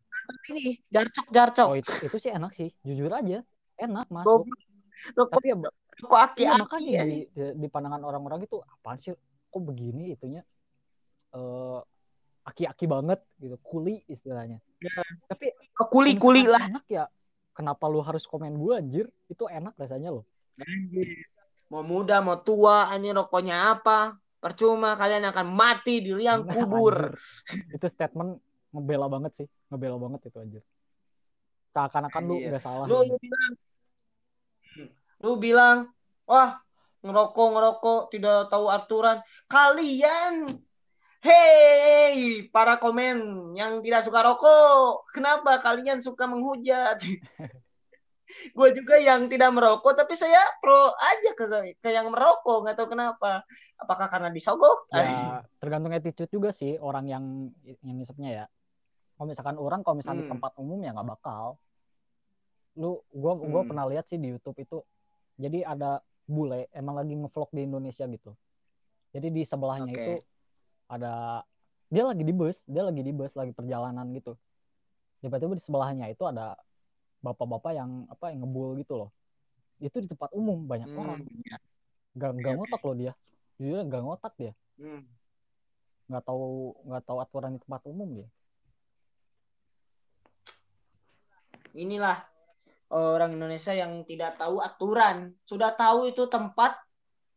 [0.46, 1.66] Ini jarcok, jarcok.
[1.66, 3.40] oh itu itu sih enak sih jujur aja
[3.74, 4.44] enak masuk
[5.12, 5.56] Rokok, tapi ya
[5.98, 6.60] rokok aki Iya aki.
[6.62, 7.18] makanya di,
[7.56, 10.44] di pandangan orang-orang itu apaan sih kok begini itunya
[11.32, 11.80] eh
[12.44, 14.60] aki-aki banget gitu kuli istilahnya
[15.26, 15.50] tapi
[15.90, 16.62] Kuli kalau kuli misalkan lah.
[16.70, 17.04] enak ya
[17.56, 20.24] kenapa lu harus komen gue anjir itu enak rasanya loh
[21.66, 24.14] Mau muda, mau tua, anjing rokoknya apa?
[24.38, 27.10] Percuma kalian akan mati di liang kubur.
[27.10, 27.74] anjir.
[27.74, 28.38] itu statement
[28.70, 30.62] ngebela banget sih ngebela banget itu anjir
[31.74, 32.48] seakan-akan lu Anjir.
[32.54, 33.52] nggak salah Lu, lu bilang,
[35.20, 35.78] lu bilang,
[36.24, 36.60] wah
[37.02, 39.18] ngerokok ngerokok tidak tahu aturan.
[39.46, 40.32] Kalian,
[41.24, 47.00] hei para komen yang tidak suka rokok, kenapa kalian suka menghujat?
[48.26, 51.46] gue juga yang tidak merokok tapi saya pro aja ke
[51.78, 53.46] ke yang merokok nggak tahu kenapa
[53.78, 57.24] apakah karena disogok ya tergantung attitude juga sih orang yang
[57.86, 58.50] yang ya
[59.16, 60.34] kalau misalkan orang kalau misalnya di Hmm.
[60.36, 61.56] tempat umum ya nggak bakal
[62.76, 63.70] lu gua gua Hmm.
[63.72, 64.82] pernah lihat sih di YouTube itu
[65.38, 68.34] jadi ada bule emang lagi ngevlog di Indonesia gitu
[69.14, 70.02] jadi di sebelahnya Oke.
[70.02, 70.14] itu
[70.86, 71.42] ada
[71.86, 74.34] dia lagi di bus dia lagi di bus lagi perjalanan gitu
[75.22, 76.54] tiba-tiba di sebelahnya itu ada
[77.22, 79.10] bapak-bapak yang apa yang ngebul gitu loh
[79.82, 81.56] itu di tempat umum banyak Hmm, orang iya.
[82.16, 82.58] gak, gak oke.
[82.58, 83.12] ngotak loh dia
[83.58, 85.02] jujur gak ngotak dia Hmm.
[86.06, 88.28] nggak tahu nggak tahu aturan di tempat umum dia
[91.76, 92.24] Inilah
[92.92, 95.36] orang Indonesia yang tidak tahu aturan.
[95.44, 96.72] Sudah tahu itu tempat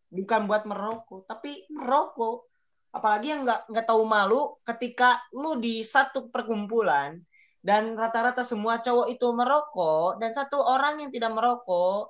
[0.10, 2.49] bukan buat merokok, tapi merokok.
[2.90, 7.22] Apalagi yang nggak nggak tahu malu ketika lu di satu perkumpulan
[7.61, 12.10] dan rata-rata semua cowok itu merokok dan satu orang yang tidak merokok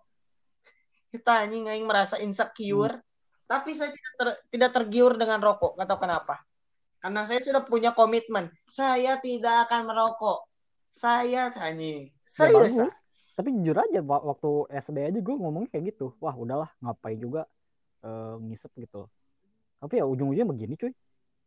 [1.11, 3.01] kita anjing aing merasa insecure.
[3.49, 6.35] Tapi saya tidak ter- tidak tergiur dengan rokok nggak tahu kenapa.
[6.99, 10.47] Karena saya sudah punya komitmen saya tidak akan merokok.
[10.95, 12.95] Saya anjing ya serius bagus.
[13.35, 16.15] Tapi jujur aja waktu SD aja gue ngomongnya kayak gitu.
[16.23, 17.43] Wah udahlah ngapain juga
[17.99, 19.11] eh, ngisep gitu
[19.79, 20.91] tapi ya ujung-ujungnya begini cuy.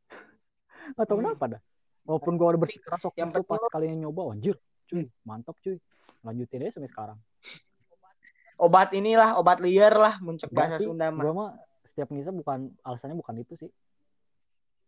[1.01, 1.21] Atau Hmm.
[1.25, 1.61] kenapa dah.
[2.03, 4.57] Walaupun gue udah bersikeras waktu Yang itu pas kalian nyoba anjir.
[4.85, 5.79] Cuy mantap cuy.
[6.21, 7.19] Lanjutin aja sampai sekarang.
[8.57, 11.19] Obat inilah obat liar lah muncul bahasa Sunda mah.
[11.21, 11.51] gue mah
[11.83, 13.71] setiap ngisep bukan alasannya bukan itu sih.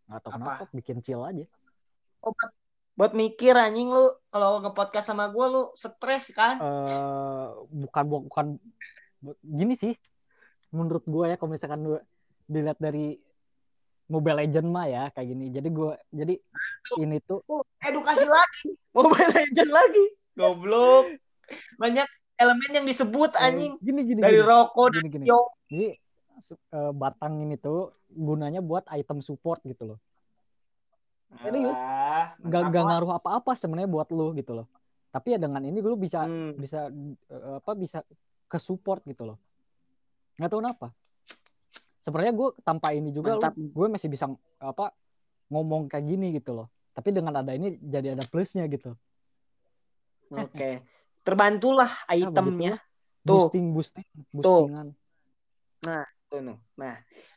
[0.06, 0.38] Nggak tahu Apa?
[0.38, 1.42] kenapa bikin chill aja.
[2.20, 2.50] Obat
[2.94, 4.14] buat mikir anjing lu.
[4.28, 6.58] Kalau nge-podcast sama gue lu stres kan?
[6.58, 8.46] Eh bukan bu- bukan
[9.18, 9.94] bu- gini sih.
[10.70, 11.82] Menurut gue ya kalau misalkan
[12.44, 13.18] dilihat dari
[14.04, 15.46] Mobile Legend mah ya kayak gini.
[15.48, 16.34] Jadi gue jadi
[17.00, 18.76] ini tuh Uh, edukasi lagi.
[18.96, 20.04] Mobile Legend lagi.
[20.34, 21.04] Goblok.
[21.76, 23.78] Banyak elemen yang disebut anjing.
[23.78, 25.24] gini gini dari gini, rokok gini, gini.
[25.24, 25.94] yo jadi
[26.50, 29.98] eh, batang ini tuh gunanya buat item support gitu loh.
[31.42, 31.74] Serius?
[31.78, 32.86] Ah, nggak Bos.
[32.86, 34.66] ngaruh apa-apa sebenarnya buat lu gitu loh.
[35.10, 36.58] Tapi ya dengan ini lu bisa Hmm.
[36.58, 36.90] bisa
[37.30, 38.02] eh, apa bisa
[38.50, 39.38] ke support gitu loh.
[40.38, 40.88] Nggak tahu kenapa
[42.04, 43.56] sebenarnya gue tanpa ini juga Mantap.
[43.56, 44.28] gue masih bisa
[44.60, 44.92] apa
[45.48, 48.92] ngomong kayak gini gitu loh tapi dengan ada ini jadi ada plusnya gitu
[50.30, 50.82] Oke.
[51.22, 52.76] Terbantulah Ya, itemnya.
[52.76, 53.24] begitulah.
[53.24, 53.48] Tuh.
[53.48, 54.86] boosting boosting boostingan
[56.28, 56.58] Tuh, Nuh.
[56.74, 56.96] Nah,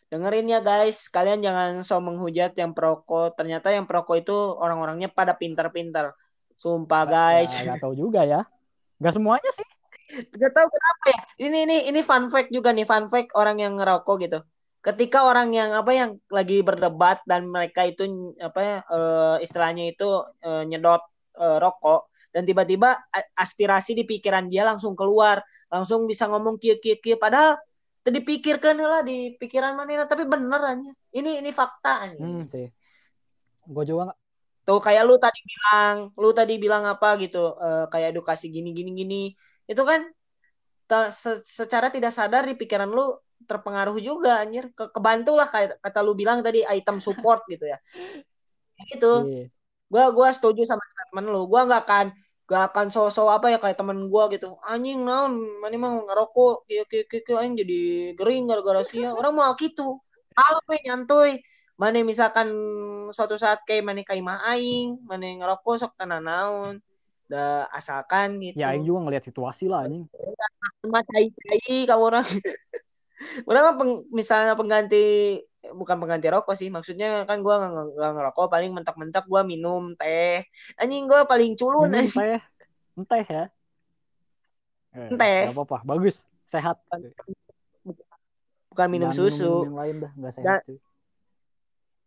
[0.10, 1.06] dengerin ya guys.
[1.08, 3.36] Kalian jangan so menghujat yang perokok.
[3.38, 6.16] Ternyata yang perokok itu orang-orangnya pada pintar-pintar.
[6.58, 7.54] Sumpah guys.
[7.62, 8.42] nggak tahu juga ya
[8.98, 9.68] nggak semuanya sih
[10.08, 11.22] Gak tahu kenapa ya.
[11.46, 14.40] Ini ini ini fun fact juga nih, fun fact orang yang ngerokok gitu.
[14.82, 20.08] Ketika orang yang apa yang lagi berdebat dan mereka itu apa ya eh, istilahnya itu
[20.42, 21.02] eh, nyedot
[21.38, 22.96] eh, rokok dan tiba-tiba
[23.34, 25.42] aspirasi di pikiran dia langsung keluar,
[25.74, 27.58] langsung bisa ngomong kieu kieu kieu padahal
[28.06, 30.92] tadi dipikirkan lah di pikiran mana tapi bener aja.
[31.12, 32.16] Ini ini fakta aja.
[32.22, 32.68] hmm, sih
[33.68, 34.20] gue juga nggak
[34.68, 38.92] Tuh kayak lu tadi bilang, lu tadi bilang apa gitu, eh, kayak edukasi gini gini
[39.00, 39.16] gini.
[39.64, 40.02] Itu kan
[41.12, 43.16] se- secara tidak sadar di pikiran lu
[43.46, 44.74] terpengaruh juga anjir.
[44.74, 47.78] Ke kebantu lah kayak kata lu bilang tadi item support gitu ya.
[48.90, 49.46] Itu iya.
[49.92, 50.82] gua gua setuju sama
[51.12, 51.46] temen lu.
[51.46, 52.08] Gua nggak akan
[52.48, 54.56] gak akan sosok apa ya kayak temen gua gitu.
[54.64, 57.82] Anjing naon, mana mau ngerokok, kieu kieu kieu, anjing jadi
[58.16, 59.12] gering gara-gara sia.
[59.12, 60.00] Orang mau gitu.
[60.32, 61.44] Kalau we nyantuy,
[61.76, 62.48] mana misalkan
[63.12, 66.80] suatu saat kayak mana kayak mah aing, mana ngerokok sok tanah naon.
[67.28, 68.56] Da asalkan gitu.
[68.56, 70.08] ya Aing juga ngelihat situasi lah anjing
[70.88, 72.26] mah cai-cai kamu orang.
[73.50, 78.72] orang peng- misalnya pengganti bukan pengganti rokok sih maksudnya kan gua nggak nggak ngerokok paling
[78.72, 80.46] mentak-mentak gua minum teh.
[80.80, 82.16] Anjing gua paling culun minum anjing.
[82.16, 82.40] teh
[83.04, 83.44] teh ya.
[84.98, 85.42] Eh, Teh.
[85.52, 85.78] nggak apa-apa.
[85.84, 86.24] Bagus.
[86.48, 86.80] Sehat.
[88.72, 89.66] Bukan minum susu.
[89.66, 90.12] minum yang lain dah.
[90.16, 90.86] Nggak sehat Dan-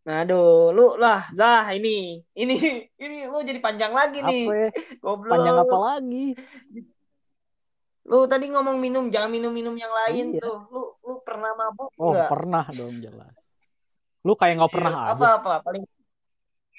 [0.01, 2.25] nah aduh lu lah lah ini.
[2.33, 2.57] Ini
[3.05, 4.45] ini lu jadi panjang lagi nih.
[4.49, 4.69] Apa ya?
[5.05, 5.33] goblok.
[5.37, 6.27] Panjang apa lagi
[8.11, 10.43] lu tadi ngomong minum jangan minum-minum yang lain Iya.
[10.43, 10.59] tuh.
[10.75, 12.27] Lu lu pernah mabuk oh nggak?
[12.27, 13.35] pernah dong jelas.
[14.27, 15.85] Lu kayak nggak pernah Iya, aja apa apa paling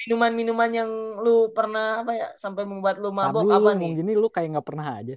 [0.01, 0.91] minuman-minuman yang
[1.23, 3.91] lu pernah apa ya sampai membuat lu mabok dulu, apa lu nih?
[4.03, 5.15] gini lu kayak nggak pernah aja.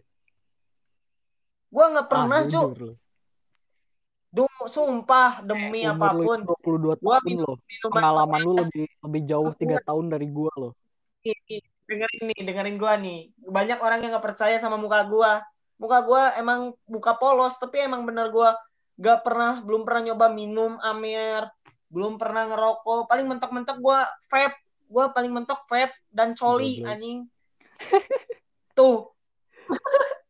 [1.74, 2.69] Gua nggak pernah ah, cuk.
[4.35, 6.39] Duh, sumpah demi umur apa pun.
[6.43, 10.51] lu 22 Gua tahun lo minuman pengalaman lu lebih lebih jauh tiga tahun dari gua
[10.59, 10.70] lo
[11.24, 11.61] nih, nih,
[11.91, 13.19] dengerin nih dengerin gua nih.
[13.51, 15.43] Banyak orang yang nggak percaya sama muka gua
[15.85, 18.56] muka gua emang muka polos tapi emang bener gua
[18.97, 21.52] gak pernah belum pernah nyoba minum amer
[21.94, 23.06] belum pernah ngerokok.
[23.06, 24.59] Paling mentok-mentok gua vape
[24.90, 26.90] gua paling mentok vape dan coli Goblok.
[26.90, 27.19] anjing.
[28.74, 28.98] Tuh.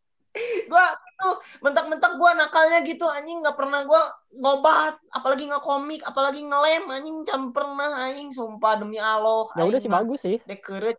[0.67, 0.83] Gua
[1.15, 3.39] tuh mentok-mentok gua nakalnya gitu anjing.
[3.39, 7.17] Nggak pernah gua ngobat apalagi ngekomik apalagi ngelem anjing.
[7.23, 8.35] Jam pernah anjing.
[8.35, 10.37] Sumpah demi Allah ya udah sih bagus sih.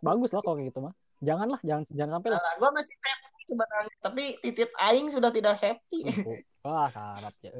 [0.00, 0.96] Bagus lah kalau kayak gitu mah.
[1.20, 2.40] Janganlah jangan jangan sampai lah.
[2.40, 2.94] Nah, gue masih
[3.46, 6.02] sebenarnya, tapi titit aing sudah tidak safety.
[6.60, 7.54] wah sarap ya.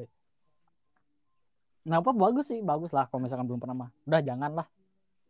[1.81, 4.67] Kenapa bagus sih bagus lah kalau misalkan belum pernah mah udah jangan lah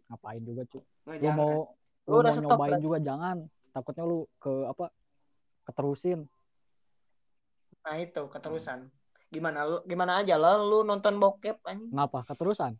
[0.09, 1.69] ngapain juga cu lu mau
[2.07, 2.83] Lu lu udah mau stop, nyobain berarti.
[2.83, 3.35] juga jangan
[3.69, 4.85] takutnya lu ke apa
[5.63, 6.25] keterusin
[7.83, 8.89] Nah itu keterusan.
[9.27, 11.87] Gimana lu gimana aja lah lu nonton bokep anjing.
[11.87, 12.73] kenapa keterusan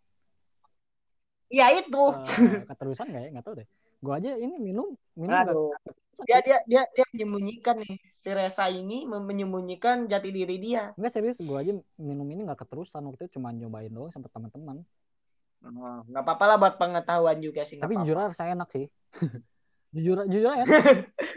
[1.47, 2.03] Ya itu.
[2.11, 3.67] Eh, keterusan nggak ya nggak tahu deh
[3.97, 5.69] gua aja ini minum minum Aduh.
[5.69, 8.01] keterusan Dia dia dia dia menyembunyikan nih.
[8.09, 10.95] Si Resa ini menyembunyikan jati diri dia.
[10.97, 14.81] Enggak serius, gue aja minum ini nggak keterusan waktu itu cuma nyobain doang sama teman-teman.
[15.61, 17.77] Oh, nggak apa-apa lah buat pengetahuan juga sih.
[17.77, 18.85] Tapi jujur aja saya enak sih.
[19.95, 20.65] jujur jujur aja.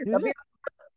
[0.01, 0.29] Jujur Tapi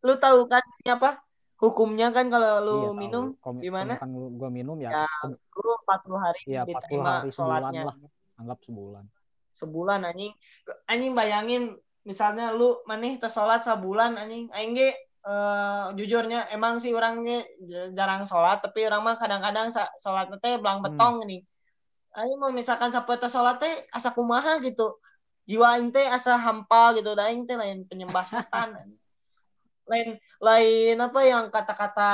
[0.00, 1.20] lu tahu kan apa?
[1.54, 3.96] Hukumnya kan kalau lu Iya, minum Kalau- gimana?
[3.96, 7.82] Misalkan gue minum ya, Ya, lu 40 hari Iya, 40 diterima hari, sebulan sholatnya.
[7.88, 7.96] lah.
[8.34, 9.04] anggap sebulan.
[9.54, 10.32] Sebulan anjing.
[10.84, 11.62] Anjing bayangin
[12.04, 14.46] misalnya lu maneh teu sholat sebulan anjing.
[14.52, 14.92] Aing ge
[15.24, 17.42] eh, jujurnya emang sih orangnya
[17.96, 20.86] jarang sholat tapi orang mah kadang-kadang sholat teh belang Hmm.
[20.92, 21.40] betong nih.
[22.14, 25.00] Aing mau misalkan sapoe teh sholat teh asa kumaha gitu.
[25.48, 27.16] Jiwa aing teh asa hampa gitu.
[27.16, 28.70] Da aing teh lain penyembah setan.
[29.84, 32.12] lain lain apa yang kata-kata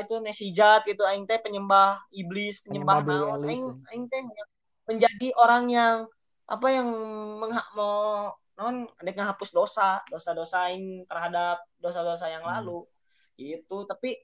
[0.00, 3.40] itu nesijat gitu aing teh penyembah iblis, penyembah, Penyembah naon.
[3.48, 3.88] Aing ya.
[3.92, 4.20] aing teh
[4.88, 5.96] menjadi orang yang
[6.48, 6.88] apa yang
[7.40, 12.52] mengha mau non adek ngehapus dosa, dosa-dosa aing terhadap dosa-dosa yang Hmm.
[12.60, 12.84] lalu.
[13.38, 14.16] Itu tapi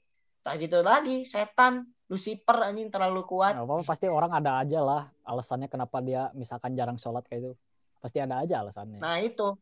[0.45, 3.53] tak gitu lagi setan Lucifer anjing terlalu kuat.
[3.53, 7.51] Nggak apa-apa, pasti orang ada aja lah alasannya kenapa dia misalkan jarang sholat kayak itu.
[8.01, 8.97] Pasti ada aja alasannya.
[8.97, 9.53] Nah itu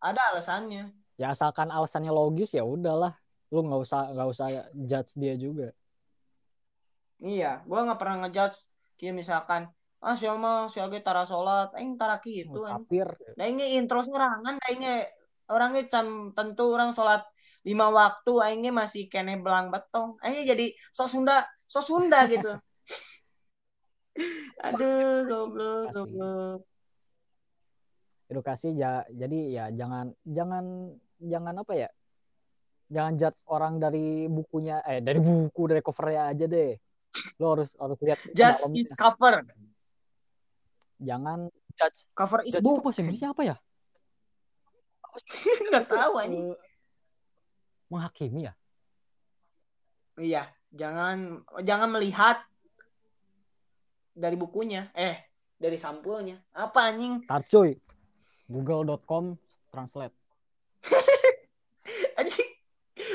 [0.00, 0.88] ada alasannya.
[1.20, 3.12] Ya asalkan alasannya logis ya udahlah.
[3.52, 5.72] Lu nggak usah nggak usah judge dia juga.
[7.16, 8.60] Iya, gua nggak pernah ngejudge
[9.00, 9.62] kayak misalkan
[10.06, 12.86] ah si mah si age tara sholat, aing tara kitu anjing.
[12.86, 13.08] Kafir.
[13.34, 15.02] Da ini intro serangan, da ini
[15.50, 17.26] orangnya can tentu orang sholat
[17.66, 20.14] lima waktu, aingnya masih kene belang betong.
[20.22, 22.54] Aingnya jadi sok Sunda, sok Sunda gitu.
[24.62, 26.60] Aduh, goblok, goblok.
[28.26, 30.90] edukasi ya jadi ya jangan jangan
[31.22, 31.88] jangan apa ya
[32.90, 36.74] jangan judge orang dari bukunya eh dari buku dari covernya aja deh
[37.38, 39.44] lo harus harus lihat Just is cover.
[40.98, 42.80] Jangan judge Cover is book.
[42.82, 43.56] bahasa Inggrisnya apa ya
[45.62, 46.46] Enggak tahu anjing.
[46.46, 46.58] Eh,
[47.86, 48.54] menghakimi ya
[50.16, 52.40] Iya, jangan jangan melihat
[54.10, 56.40] dari bukunya, eh dari sampulnya.
[56.50, 57.24] Apa anjing?
[57.24, 57.76] tar cuy
[58.46, 59.36] google.com
[59.68, 60.16] translate
[62.16, 62.48] Anjing.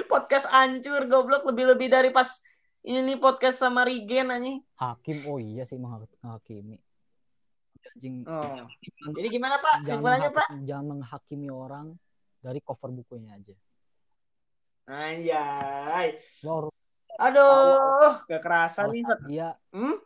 [0.06, 2.38] Podcast hancur goblok lebih-lebih dari pas
[2.82, 4.60] ini podcast sama Rigen anjing.
[4.76, 6.78] hakim oh iya sih menghak- menghakimi
[7.92, 8.66] Anjing, Oh.
[9.12, 9.84] Jadi gimana Pak?
[9.84, 10.48] Simpulannya Pak?
[10.64, 11.94] jangan menghakimi orang
[12.40, 13.54] dari cover bukunya aja
[14.88, 16.20] Anjay.
[16.42, 16.74] lo harus
[17.22, 19.04] Aduh, gak kerasa nih.
[19.28, 20.00] dia Hmm?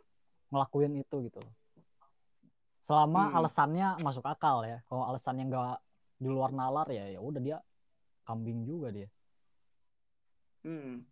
[0.52, 1.40] ngelakuin itu gitu.
[2.82, 3.36] Selama Hmm.
[3.40, 4.78] alasannya masuk akal ya.
[4.86, 5.76] Kalau alasannya nggak
[6.18, 7.58] di luar nalar ya ya udah dia
[8.22, 9.08] kambing juga dia.
[10.62, 11.02] Hmm.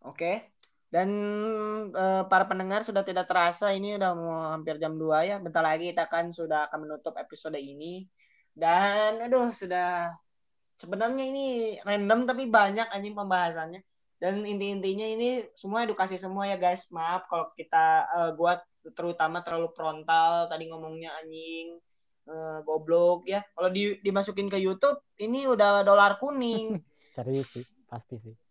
[0.00, 0.48] Oke.
[0.90, 1.08] Dan
[1.94, 5.36] eh, para pendengar sudah tidak terasa ini udah mau hampir jam 2 ya.
[5.38, 8.10] Bentar lagi kita kan sudah akan menutup episode ini.
[8.50, 10.10] Dan aduh sudah
[10.74, 13.86] sebenarnya ini random tapi banyak anjing pembahasannya.
[14.20, 16.90] Dan inti-intinya ini semua edukasi semua ya guys.
[16.90, 18.58] Maaf kalau kita eh, gua
[18.90, 21.78] terutama terlalu frontal tadi ngomongnya anjing
[22.26, 23.46] eh, goblok ya.
[23.54, 26.82] Kalau di, dimasukin ke YouTube ini udah dolar kuning.
[27.14, 28.49] Serius sih, pasti sih.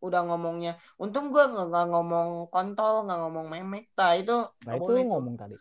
[0.00, 5.34] Udah ngomongnya untung gue nggak ngomong kontol nggak ngomong memek nah itu Nah itu ngomong
[5.34, 5.56] tadi.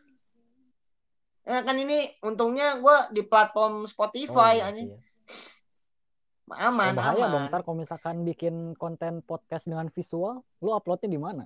[1.46, 4.98] ya kan ini untungnya gue di platform Spotify iya anjing sih
[6.50, 6.68] ya.
[6.70, 11.18] aman bahaya aman dong ntar kalau misalkan bikin konten podcast dengan visual, lu uploadnya di
[11.18, 11.44] mana?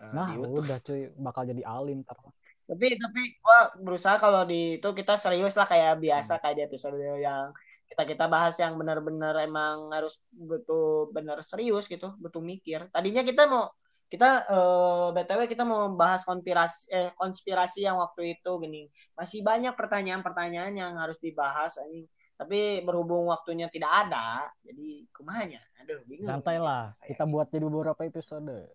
[0.00, 2.16] Eh, Nah di udah cuy, bakal jadi alim ntar.
[2.64, 6.02] tapi tapi gue berusaha kalau di itu kita serius lah kayak Hmm.
[6.06, 7.50] biasa kayak di episode yang
[7.90, 13.50] kita kita bahas yang benar-benar emang harus betul benar serius gitu betul mikir tadinya kita
[13.50, 13.66] mau
[14.10, 18.86] kita eh, btw kita mau bahas konspirasi eh, konspirasi yang waktu itu gini
[19.18, 22.06] masih banyak pertanyaan-pertanyaan yang harus dibahas anjing
[22.38, 27.12] tapi berhubung waktunya tidak ada jadi kumanya aduh bingung Santai lah, Saya.
[27.12, 28.70] kita buat jadi beberapa episode.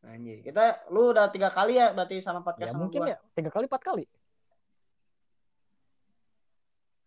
[0.00, 3.18] anjing kita lu udah tiga kali ya berarti sama Ya podcast sama mungkin gua ya
[3.36, 4.04] tiga kali, empat kali.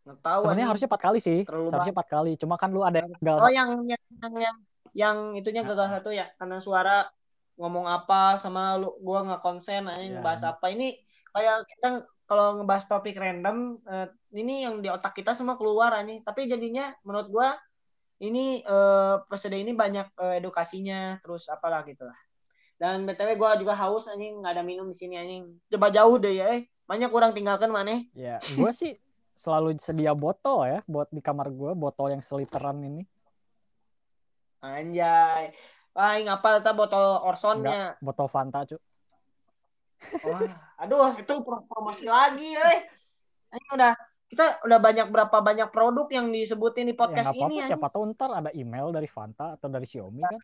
[0.04, 2.32] Tahu Sebenarnya harusnya empat kali sih, Terlalu harusnya empat kali.
[2.36, 3.38] Cuma kan lu ada yang gagal.
[3.40, 4.58] Oh yang yang yang yang,
[4.94, 5.94] yang itunya gagal Ah.
[6.00, 6.28] satu ya.
[6.36, 7.08] Karena suara
[7.56, 10.20] ngomong apa sama lu gua nggak konsen aja Ya.
[10.20, 10.66] ngebahas apa.
[10.74, 10.98] Ini
[11.32, 11.88] kayak kita
[12.28, 16.92] kalau ngebahas topik random eh, ini yang di otak kita semua keluar ini tapi jadinya
[17.06, 17.54] menurut gua
[18.20, 22.18] ini eh, episode ini banyak eh, edukasinya terus apalah gitu lah.
[22.76, 24.42] Dan btw gua juga haus anjing.
[24.44, 25.48] Nggak ada minum di sini anjing.
[25.72, 26.68] Coba jauh deh ya eh.
[26.84, 29.00] Banyak kurang tinggalkan mana Ya, gue sih
[29.34, 33.04] selalu sedia botol ya buat di kamar gue botol yang seliteran ini
[34.64, 35.52] Anjay.
[35.92, 38.00] Yang apa tuh botol Orsonnya?
[38.00, 38.80] botol Fanta cu
[40.24, 42.80] Wah, aduh, itu pro- promosi lagi, eh.
[43.56, 43.94] Ini udah
[44.34, 47.70] kita udah banyak berapa banyak produk yang disebutin di ya podcast nggak apa-apa ini.
[47.70, 50.42] siapa tahu ntar ada email dari Fanta atau dari Xiaomi kan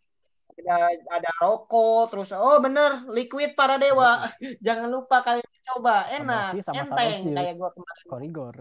[0.60, 0.76] Ada,
[1.10, 4.22] ada rokok, terus oh bener, liquid para dewa.
[4.66, 8.06] Jangan lupa kalian coba, enak, sama enteng kayak gua kemarin.
[8.06, 8.56] korigor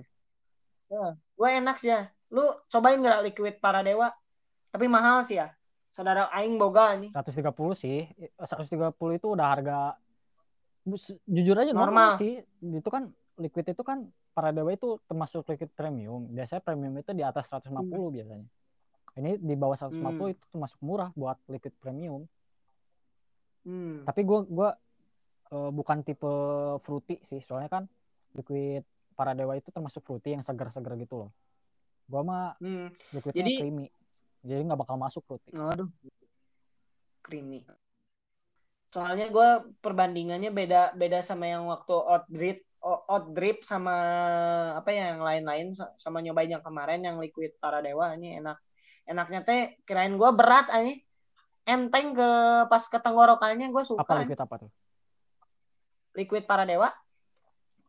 [0.89, 2.09] Gue enak sih ya.
[2.33, 4.09] Lu cobain nggak liquid para dewa?
[4.69, 5.53] Tapi mahal sih ya.
[5.93, 7.11] Saudara Aing boga nih.
[7.13, 7.45] 130
[7.75, 8.07] sih
[8.37, 9.79] 130 itu udah harga
[11.27, 11.85] jujur aja Normal.
[11.85, 16.95] normal, sih itu kan liquid itu kan para dewa itu termasuk liquid premium biasanya premium
[16.97, 18.47] itu di atas 150 biasanya
[19.19, 20.33] ini di bawah 150 Hmm.
[20.33, 22.25] itu termasuk murah buat liquid premium
[23.67, 24.07] Hmm.
[24.07, 24.73] tapi gue gua
[25.51, 26.31] eh, bukan tipe
[26.81, 27.83] fruity sih soalnya kan
[28.33, 28.87] liquid
[29.19, 31.31] para dewa itu termasuk fruity yang segar-segar gitu loh
[32.07, 32.87] gue mah Hmm.
[33.11, 33.87] liquidnya Jadi- creamy
[34.39, 35.91] jadi nggak bakal masuk fruity Aduh.
[37.19, 37.61] Creamy.
[38.89, 39.49] Soalnya gue
[39.85, 43.93] perbandingannya beda beda sama yang waktu out drip out drip sama
[44.73, 45.67] apa ya yang lain-lain
[45.99, 48.57] sama nyobain yang kemarin yang liquid para dewa ini enak.
[49.05, 50.89] Enaknya teh kirain gue berat aja.
[51.67, 52.29] Enteng ke
[52.65, 54.01] pas ke tenggorokannya gue suka.
[54.01, 54.71] apa liquid apa tuh
[56.17, 56.89] Liquid para dewa.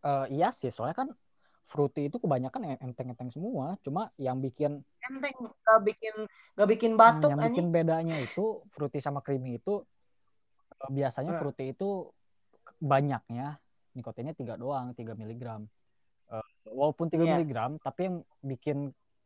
[0.01, 1.09] Eh, iya sih soalnya kan
[1.69, 6.15] fruity itu kebanyakan yang enteng-enteng semua cuma yang bikin Enteng gak bikin
[6.57, 7.53] gak bikin batuk yang anjing.
[7.53, 9.85] bikin bedanya itu fruity sama creamy itu
[10.75, 11.39] eh, biasanya Eh.
[11.39, 12.09] fruity itu
[12.77, 13.61] banyaknya
[13.93, 15.69] nikotinnya tiga doang 3 miligram
[16.27, 17.37] Eh, walaupun 3 Iya.
[17.37, 18.79] miligram tapi yang bikin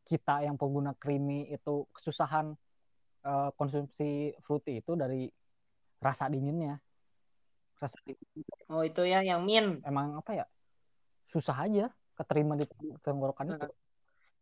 [0.05, 2.57] kita yang pengguna creamy itu kesusahan
[3.23, 5.31] eh, konsumsi fruity itu dari
[5.97, 6.77] rasa dinginnya
[7.75, 9.81] rasa dingin Oh itu ya yang min.
[9.81, 10.45] emang apa ya
[11.35, 11.85] susah aja
[12.15, 12.65] keterima di
[13.03, 13.67] tenggorokan itu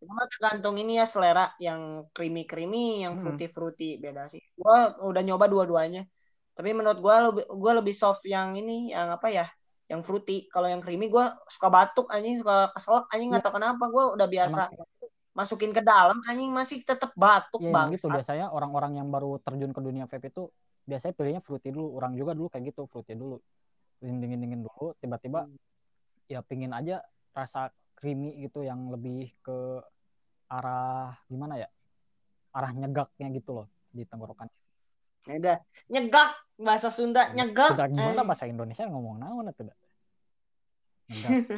[0.03, 3.23] Cuma tergantung ini ya selera yang creamy creamy, yang Hmm.
[3.23, 4.43] fruity fruity beda sih.
[4.59, 6.11] Gua udah nyoba dua-duanya.
[6.59, 9.47] Tapi menurut gua lebih gua lebih soft yang ini, yang apa ya?
[9.87, 10.51] Yang fruity.
[10.51, 13.47] Kalau yang creamy gua suka batuk anjing, suka keselak anjing nggak Iya.
[13.47, 13.85] tahu kenapa.
[13.95, 14.91] Gua udah biasa emang,
[15.39, 18.19] masukin ke dalam anjing masih tetap batuk ya, emang gitu bang.
[18.19, 20.51] biasanya orang-orang yang baru terjun ke dunia vape itu
[20.83, 23.39] biasanya pilihnya fruity dulu orang juga dulu kayak gitu fruity dulu
[24.03, 25.57] dingin dingin dulu tiba-tiba Hmm.
[26.33, 27.05] Ya pingin aja
[27.37, 29.85] rasa creamy gitu yang lebih ke
[30.49, 31.69] arah gimana ya?
[32.57, 34.49] Arah nyegaknya gitu loh di tenggorokan.
[35.29, 35.57] Ya udah
[35.93, 37.77] nyegak bahasa Sunda nyegak.
[37.77, 39.77] Gimana bahasa Indonesia ngomong naon itu dah
[41.11, 41.57] nyegak.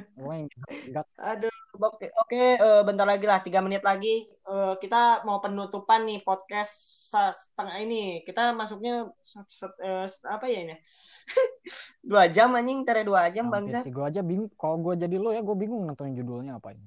[1.35, 4.25] Aduh, oke, oke, eh, bentar lagi lah, tiga menit lagi.
[4.29, 6.73] Eh, kita mau penutupan nih podcast
[7.13, 8.23] setengah ini.
[8.25, 10.77] Kita masuknya set- set- set- apa ya ini?
[12.11, 13.81] dua jam anjing, tere dua jam bangsa.
[13.81, 16.85] sih gue aja bingung kalau gue jadi lo ya gue bingung nentuin judulnya apa ini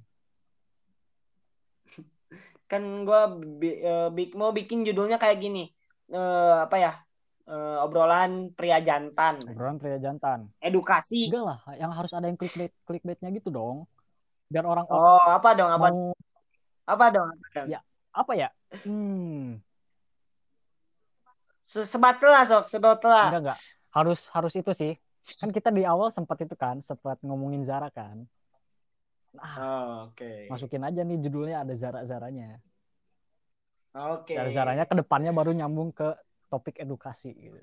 [2.67, 5.71] Kan gua bi- eh, bi- mau bikin judulnya kayak gini.
[6.11, 6.91] Eh, apa ya?
[7.47, 11.31] Eh, obrolan pria jantan, obrolan pria jantan edukasi.
[11.31, 13.87] enggak lah yang harus ada yang clickbait clickbaitnya gitu dong
[14.51, 15.71] biar orang Oh, apa dong?
[15.71, 16.11] Apa mau
[16.87, 17.29] apa dong?
[17.31, 17.67] Apa dong?
[17.71, 17.79] Ya.
[18.11, 18.49] apa ya
[18.83, 19.63] hmm
[21.67, 23.31] Se- Sebat lah sok, sedot lah.
[23.31, 23.59] Enggak, enggak.
[23.95, 24.91] harus harus itu sih
[25.39, 28.27] kan kita di awal sempat itu kan sempat ngomongin Zara kan
[29.39, 30.47] ah Oh, oke.
[30.51, 32.59] masukin aja nih judulnya ada Zara Zaranya
[33.97, 34.33] Oke.
[34.37, 36.07] Zara Zaranya ke depannya baru nyambung ke
[36.47, 37.57] topik edukasi gitu.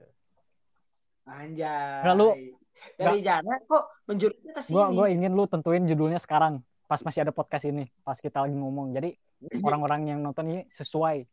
[1.25, 2.05] Anjay.
[2.15, 2.61] Lu-
[2.99, 4.75] dari Jana kok menjurusnya ke sini.
[4.75, 8.55] Gua gue ingin lu tentuin judulnya sekarang pas masih ada podcast ini pas kita lagi
[8.55, 9.17] ngomong jadi
[9.65, 11.25] orang-orang yang nonton ini sesuai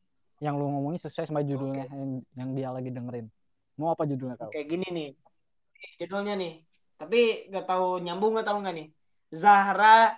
[0.42, 3.28] yang lu ngomongin sesuai sama judulnya yang, yang dia lagi dengerin
[3.76, 5.10] mau apa judulnya kau Kayak gini nih.
[5.98, 6.54] Judulnya nih.
[7.02, 8.88] Tapi gak tahu nyambung gak tahu nggak nih.
[9.34, 10.14] Zahra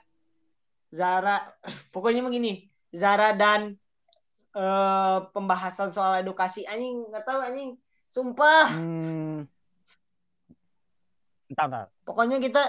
[0.92, 1.38] Zara
[1.94, 2.68] pokoknya begini.
[2.94, 3.74] Zara dan
[4.54, 7.72] eh, pembahasan soal edukasi anjing nggak tahu anjing.
[8.08, 8.70] Sumpah.
[8.72, 9.50] hmm.
[11.48, 11.86] Bentar, bentar.
[12.04, 12.62] Pokoknya kita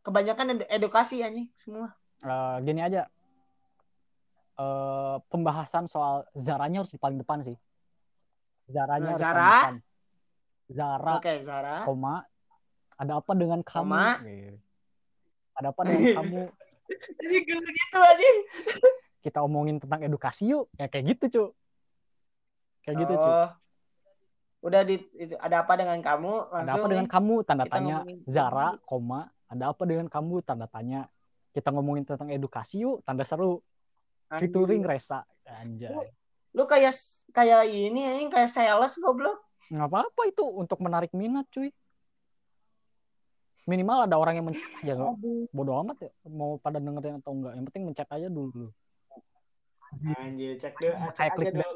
[0.00, 1.94] kebanyakan edu- edukasi anjing semua.
[2.20, 3.04] Eh, gini aja
[4.54, 7.58] Eh, pembahasan soal Zaranya harus di paling depan sih
[8.70, 9.54] Zaranya Nah, Zara?
[10.70, 11.82] Zara Oke, Zara.
[11.82, 12.22] koma
[12.94, 14.22] ada apa dengan kamu Koma.
[14.22, 14.54] Gitu.
[15.58, 16.42] ada apa dengan kamu
[17.34, 17.58] gitu.
[19.24, 20.68] kita omongin tentang edukasi yuk.
[20.76, 21.44] Ya kayak gitu cu
[22.84, 23.48] kayak gitu cu Oh.
[24.64, 26.32] Udah di itu, ada apa dengan kamu?
[26.48, 27.34] ada Langsung apa dengan kamu?
[27.44, 29.28] Tanda tanya Zara koma.
[29.44, 30.40] Ada apa dengan kamu?
[30.40, 31.04] Tanda tanya.
[31.52, 33.04] Kita ngomongin tentang edukasi yuk.
[33.04, 33.60] Tanda seru.
[34.32, 35.20] Featuring Resa.
[35.44, 35.92] Anjay.
[36.56, 36.96] Lu kayak
[37.36, 39.36] kayak ini anjing kayak sales goblok.
[39.64, 41.72] nggak apa-apa itu untuk menarik minat cuy.
[43.64, 45.48] Minimal ada orang yang mencet aja nggak Aduh.
[45.52, 46.12] bodo amat ya.
[46.28, 48.68] Mau pada dengerin atau enggak yang penting mencet aja dulu
[50.18, 51.72] Anjir, cek deh, Kayak cek aja klik dulu.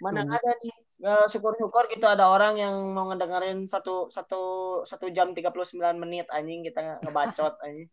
[0.00, 0.74] Mana ada nih?
[0.98, 4.42] Eh, syukur-syukur gitu ada orang yang mau ngedengerin satu satu
[4.82, 7.86] satu jam 39 menit anjing kita ngebacot anjing.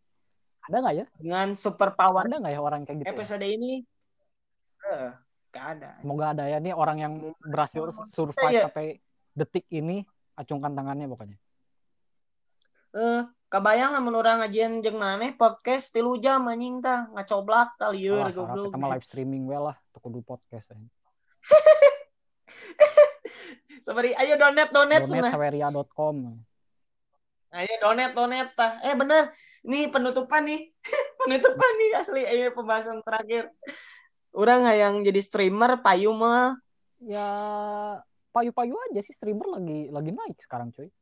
[0.66, 1.04] Ada nggak ya?
[1.14, 3.14] Dengan super power ada nggak ya orang kayak gitu ya?
[3.14, 3.72] episode ini?
[4.82, 5.10] Eh
[5.54, 5.90] gak ada.
[6.02, 6.58] Semoga ada ya.
[6.58, 7.14] Nih orang yang
[7.46, 8.98] berhasil survive sampai
[9.32, 10.02] detik ini
[10.34, 11.38] acungkan tangannya pokoknya.
[12.96, 17.06] Eh kebayang lamun orang ngajian jeung maneh podcast tilu jam anjing tah.
[17.14, 18.70] Ngacoblak tah lieur Alah, sarap goblok.
[18.74, 20.76] Kita mah live streaming we lah tuh kudu podcast ya.
[23.86, 26.42] Sabari ayo donet donet cenah saweria.com
[27.54, 28.82] ayo donet donet tah.
[28.82, 29.30] Eh bener.
[29.66, 30.70] Ini penutupan nih.
[31.22, 32.22] Penutupan nih asli.
[32.22, 33.50] Ayo pembahasan terakhir.
[34.30, 36.54] Orang yang jadi streamer payu mah.
[37.02, 37.28] Ya
[38.36, 40.92] payu-payu aja sih streamer lagi lagi naik sekarang cuy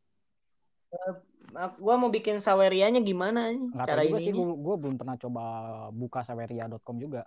[1.79, 5.45] gua mau bikin sawerianya gimana nih nggak cara ini sih gue, gue belum pernah coba
[5.95, 7.23] buka saweria.com juga.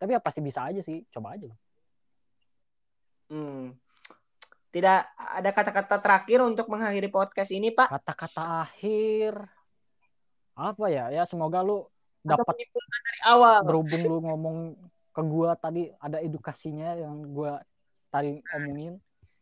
[0.00, 1.50] Tapi ya pasti bisa aja sih coba aja
[3.30, 3.78] Hmm.
[4.70, 7.90] Tidak ada kata-kata terakhir untuk mengakhiri podcast ini, Pak.
[7.90, 9.38] kata-kata akhir.
[10.58, 11.14] Apa ya?
[11.14, 11.86] Ya semoga lu
[12.26, 13.62] dapat dari awal.
[13.62, 14.56] berhubung lu ngomong
[15.10, 17.62] ke gua tadi ada edukasinya yang gua
[18.10, 18.98] tadi omongin.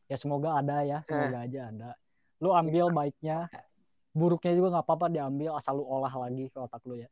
[0.08, 1.90] Ya semoga ada ya semoga aja ada.
[2.40, 3.52] Lu ambil baiknya
[4.16, 7.08] buruknya juga nggak apa-apa diambil asal lu olah lagi ke otak lu ya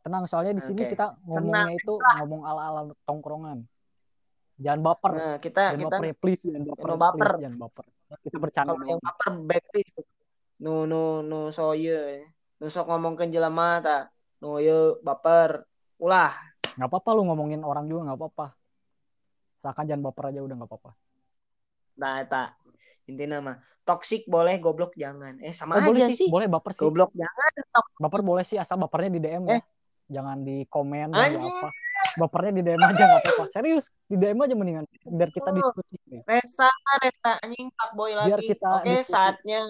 [0.00, 0.96] tenang soalnya di sini Oke.
[0.96, 3.68] kita ngomongnya itu ngomong ala-ala tongkrongan
[4.60, 7.16] jangan baper Nah, kita jangan kita baper ya please jangan baper, baper.
[7.16, 7.84] please, jangan baper
[8.26, 9.94] kita bercanda kalau yang baper backlist.
[10.58, 12.26] Nu nu nu soye.
[12.58, 14.10] Nu sok ngomongkeun jelema ta.
[14.42, 15.62] Nu ye baper.
[16.00, 16.34] Ulah.
[16.74, 18.46] nggak apa-apa lu ngomongin orang juga nggak apa-apa
[19.60, 20.90] seakan jangan baper aja udah nggak apa-apa
[22.00, 22.56] Nah, eta
[23.04, 23.56] intinya mah
[23.90, 25.34] toxic boleh, goblok jangan.
[25.38, 26.28] Eh sama boleh aja sih, sih.
[26.28, 27.52] boleh baper sih Goblok jangan.
[27.98, 29.62] baper boleh sih asal bapernya di DM ya Eh.
[30.08, 31.42] jangan di komen Anjing.
[31.42, 31.68] apa
[32.12, 35.54] bapernya di DM aja nggak apa-apa serius di DM aja mendingan biar kita Oh.
[35.54, 36.22] diskusi nih.
[36.24, 38.28] Resa, Resa anjing Pak Boy lagi.
[38.28, 39.10] Biar kita Oke, diskusi.
[39.10, 39.60] saatnya.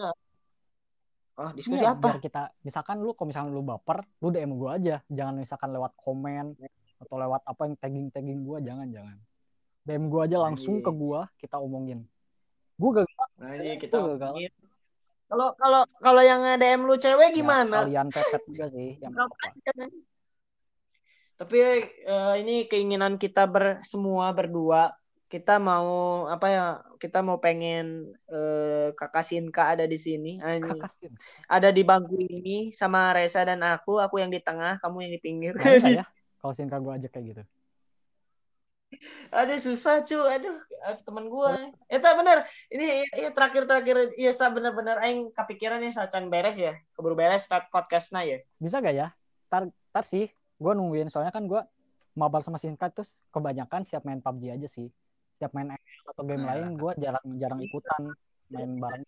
[1.35, 2.05] Oh, diskusi Iya, apa?
[2.07, 5.97] biar kita misalkan lu kalau misalkan lu baper lu DM gua aja jangan misalkan lewat
[5.97, 6.53] komen
[6.99, 9.17] atau lewat apa yang tagging tagging gua jangan jangan
[9.83, 12.05] DM gua aja langsung ke gua kita omongin
[12.81, 13.07] gua gak
[13.41, 13.97] Nah, iya kita.
[15.31, 17.85] Kalau kalau kalau yang DM lu cewek gimana?
[17.85, 19.13] kalian pepet juga sih yang.
[21.41, 21.57] Tapi
[22.05, 24.93] eh, ini keinginan kita ber semua berdua
[25.31, 26.65] kita mau apa ya?
[26.99, 31.15] Kita mau pengen eh, kakak Sinka ada di sini, kakasin
[31.47, 35.21] ada di bangku ini sama Reza dan aku, aku yang di tengah, kamu yang di
[35.23, 35.55] pinggir.
[35.87, 36.03] Ya
[36.41, 37.43] kalau sinka gua aja kayak gitu
[39.31, 40.59] Aduh susah cu, aduh
[41.07, 41.55] teman gua.
[41.87, 42.43] Eta bener,
[42.75, 44.99] ini iya terakhir terakhir iya sa bener-bener.
[44.99, 48.39] Aing kepikiran ya sacan beres ya, keburu beres podcastnya ya.
[48.59, 49.09] bisa gak ya?
[49.47, 50.27] Tar tar sih.
[50.59, 51.07] Gue nungguin.
[51.07, 51.63] Soalnya kan gue
[52.19, 54.91] mabar sama Sinka terus kebanyakan siap main PUBG aja sih.
[55.39, 56.49] Siap main ML atau game Nah.
[56.53, 58.03] lain gue jarang jarang ikutan
[58.51, 59.05] main bareng.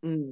[0.00, 0.30] Hmm.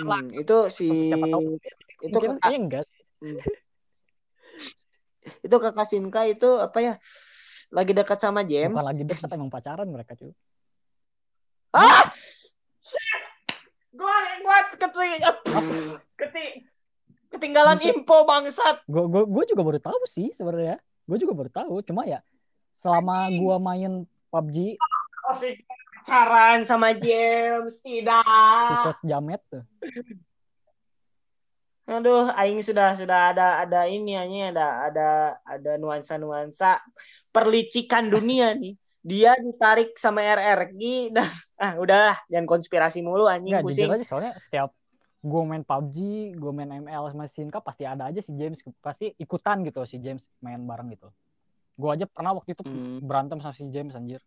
[0.00, 1.60] Hmm, itu si siapa tahu
[2.00, 3.02] itu mungkin kayaknya enggak sih.
[5.44, 6.94] Itu kakak Sinka itu apa ya?
[7.70, 8.74] Lagi dekat sama James.
[8.74, 10.34] bukan lagi dekat emang pacaran mereka cuy
[11.70, 12.10] Ah!
[13.90, 15.22] Gua gua keting
[16.18, 16.52] keting
[17.30, 18.82] ketinggalan info bangsat.
[18.84, 22.18] gue gue gue juga baru tahu sih sebenarnya gue juga baru tahu cuma ya
[22.74, 23.92] selama gue main
[24.28, 24.56] PUBG
[25.22, 28.82] Oh, si pacaran sama James si tidak.
[28.82, 29.62] coach Jamet tuh
[31.90, 35.08] Aduh, aing sudah sudah ada ada ini hanya ada ada
[35.42, 36.78] ada nuansa-nuansa
[37.28, 38.78] perlicikan dunia nih.
[39.00, 41.26] Dia ditarik sama RRG dan
[41.64, 43.90] ah udahlah jangan konspirasi mulu anjing Enggak, pusing.
[43.90, 44.70] aja soalnya setiap
[45.20, 45.96] gue main PUBG,
[46.32, 50.30] gue main ML sama Sinka pasti ada aja si James pasti ikutan gitu si James
[50.40, 51.10] main bareng gitu.
[51.74, 53.02] Gue aja pernah waktu itu Hmm.
[53.02, 54.22] berantem sama si James anjir.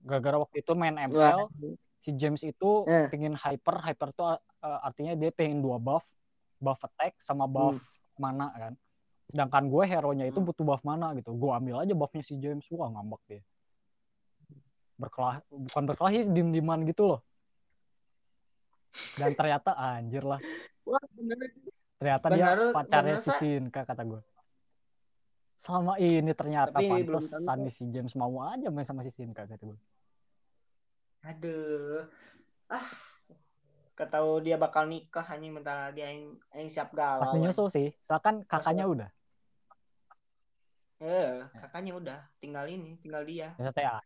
[0.00, 1.08] Gara-gara waktu itu main Wah.
[1.08, 1.40] ML,
[2.00, 3.08] si James itu Eh.
[3.10, 4.38] pengen hyper, hyper tuh uh,
[4.84, 6.04] artinya dia pengen dua buff,
[6.62, 7.82] buff attack sama buff
[8.14, 8.72] mana kan.
[9.26, 10.46] Sedangkan gue hero-nya itu Hmm.
[10.46, 11.34] butuh buff mana gitu.
[11.34, 13.42] Gue ambil aja buffnya si James, wah ngambek dia.
[14.94, 17.20] Berkelah, bukan berkelah sih, dim-diman gitu loh.
[19.16, 20.38] Dan ternyata anjir lah,
[20.84, 21.38] Wah, bener.
[21.96, 23.30] ternyata dia pacarnya benar, si.
[23.34, 24.20] Sinka kata gue.
[25.56, 27.18] Selama ini ternyata Tapi tentu.
[27.56, 29.78] nih si James mau aja main sama si Sinka kata gue.
[31.22, 32.02] Aduh.
[32.66, 32.82] Ah.
[33.92, 37.22] Ketahu dia bakal nikah anjing bentar lagi aing aing siap galau.
[37.22, 39.08] Pasti nyusul sih, soalnya kan kakaknya udah.
[41.02, 43.52] Eh, kakaknya udah, tinggal ini, tinggal dia.
[43.58, 43.98] Ya.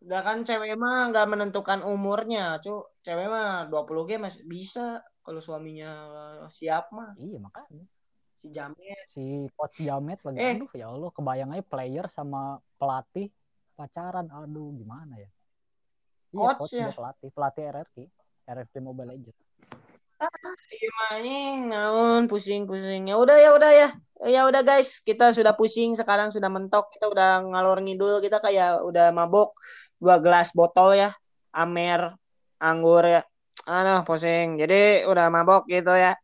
[0.00, 2.84] Udah kan cewek mah nggak menentukan umurnya, cu.
[3.00, 5.00] Cewek mah 20 G masih bisa.
[5.20, 5.92] kalau suaminya
[6.48, 7.84] siap mah Iya makanya.
[8.40, 10.56] si Jamet Si coach Jamet lagi Eh.
[10.56, 13.28] aduh ya Allah kebayang aja player sama pelatih
[13.76, 14.26] pacaran.
[14.32, 15.28] Aduh gimana ya?
[16.32, 16.88] Iya, Coach coach ya?
[16.96, 17.94] pelatih, pelatih RRQ,
[18.50, 19.38] RRQ Mobile Legends.
[20.68, 21.38] Gimana
[21.70, 23.08] naon pusing-pusing.
[23.08, 23.88] Ya udah ya udah ya.
[24.20, 28.84] Ya udah guys, kita sudah pusing sekarang sudah mentok, kita udah ngalor ngidul, kita kayak
[28.84, 29.56] udah mabok
[29.96, 31.16] dua gelas botol ya.
[31.56, 32.12] Amer,
[32.60, 33.24] anggur ya.
[33.64, 34.60] Aduh, pusing.
[34.60, 36.19] Jadi udah mabok gitu ya.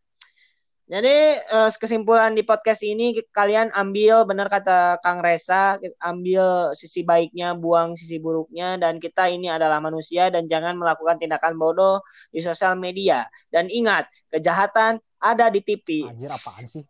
[0.86, 7.58] Jadi eh, kesimpulan di podcast ini kalian ambil benar kata Kang Resa, ambil sisi baiknya,
[7.58, 12.78] buang sisi buruknya dan kita ini adalah manusia dan jangan melakukan tindakan bodoh di sosial
[12.78, 13.26] media.
[13.50, 16.06] Dan ingat, kejahatan ada di TV.
[16.06, 16.86] Anjir apaan sih?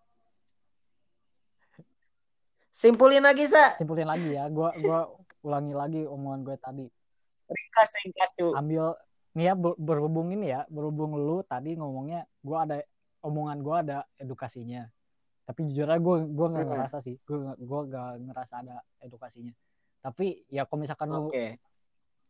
[2.68, 3.81] Simpulin lagi, Sa.
[3.81, 4.44] Simpulin lagi ya.
[4.52, 5.09] Gua gua
[5.40, 6.85] ulangi lagi omongan gue tadi.
[7.48, 8.52] Ringkas, ringkas tuh.
[8.52, 8.93] Ambil
[9.32, 12.85] nih ya ber- berhubung ini ya, berhubung lu tadi ngomongnya gua ada
[13.27, 14.86] omongan gua ada edukasinya.
[15.47, 16.73] Tapi jujur aja gue gue nggak Hmm.
[16.74, 19.55] ngerasa sih, gue gue nggak ngerasa ada edukasinya.
[20.03, 21.59] Tapi ya kalau misalkan lu Oke.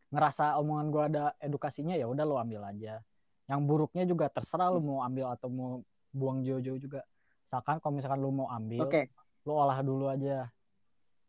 [0.09, 3.03] ngerasa omongan gue ada edukasinya ya udah lo ambil aja
[3.47, 5.71] yang buruknya juga terserah lu mau ambil atau mau
[6.11, 7.03] buang jauh-jauh juga
[7.43, 9.11] misalkan kalau misalkan lu mau ambil Oke.
[9.43, 10.47] lu olah dulu aja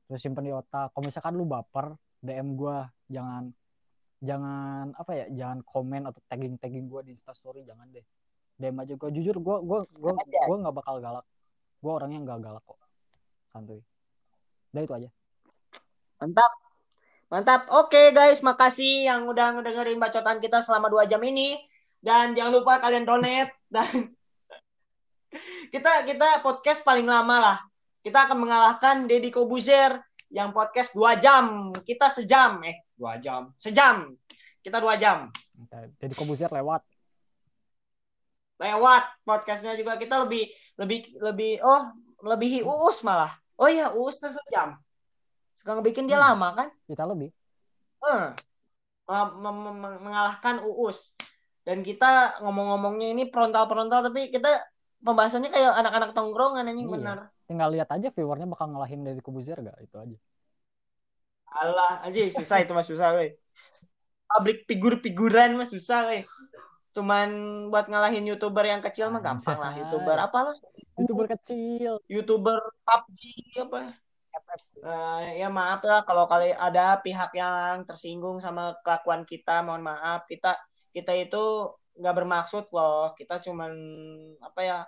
[0.07, 2.77] terus simpen di otak kalau misalkan lu baper DM gue
[3.11, 3.51] jangan
[4.19, 8.03] jangan apa ya jangan komen atau tagging tagging gue di instastory jangan deh
[8.59, 11.27] DM aja gue jujur gue gue gue gue nggak bakal galak
[11.79, 12.79] gue orangnya nggak galak kok
[13.55, 13.81] santuy
[14.75, 15.09] udah itu aja
[16.19, 16.53] Mantap.
[17.31, 17.63] Mantap.
[17.71, 21.55] Oke guys, makasih yang udah ngedengerin bacotan kita selama dua jam ini.
[21.99, 24.15] Dan jangan lupa kalian donate dan
[25.71, 27.59] kita kita podcast paling lama lah.
[28.03, 29.99] Kita akan mengalahkan Deddy Kobuzer
[30.31, 31.71] yang podcast dua jam.
[31.87, 34.11] Kita sejam eh dua jam sejam.
[34.59, 35.31] Kita dua jam.
[35.99, 36.87] jadi kobuzer lewat
[38.59, 41.95] Lewat podcastnya juga kita lebih lebih lebih oh
[42.27, 43.31] lebih uus malah.
[43.59, 44.75] Oh iya uus tuh sejam.
[45.59, 46.35] Sekarang bikin dia Hmm.
[46.35, 46.69] lama kan?
[46.87, 47.31] kita lebih
[49.09, 51.15] meng- mengalahkan Uus.
[51.67, 54.49] Dan kita ngomong-ngomongnya ini frontal-frontal tapi kita
[55.05, 56.95] pembahasannya kayak anak-anak tongkrongan anjing Iya.
[56.97, 57.19] benar.
[57.49, 60.19] tinggal lihat aja viewernya bakal ngalahin dari Kobuzer gak itu aja
[61.49, 63.33] Alah, aja susah itu mah susah weh.
[64.29, 66.23] Public figur-figuran mah susah weh.
[66.99, 67.31] Cuman
[67.71, 69.71] buat ngalahin YouTuber yang kecil mah gampang lah.
[69.79, 70.57] YouTuber apa lah?
[70.99, 73.21] youtuber kecil YouTuber PUBG
[73.63, 73.95] apa?
[74.83, 80.27] Eh, ya maaf lah kalau kali ada pihak yang tersinggung sama kelakuan kita, mohon maaf.
[80.27, 80.59] Kita
[80.91, 81.71] kita itu
[82.03, 83.15] nggak bermaksud loh.
[83.15, 83.71] Kita cuman
[84.43, 84.79] apa ya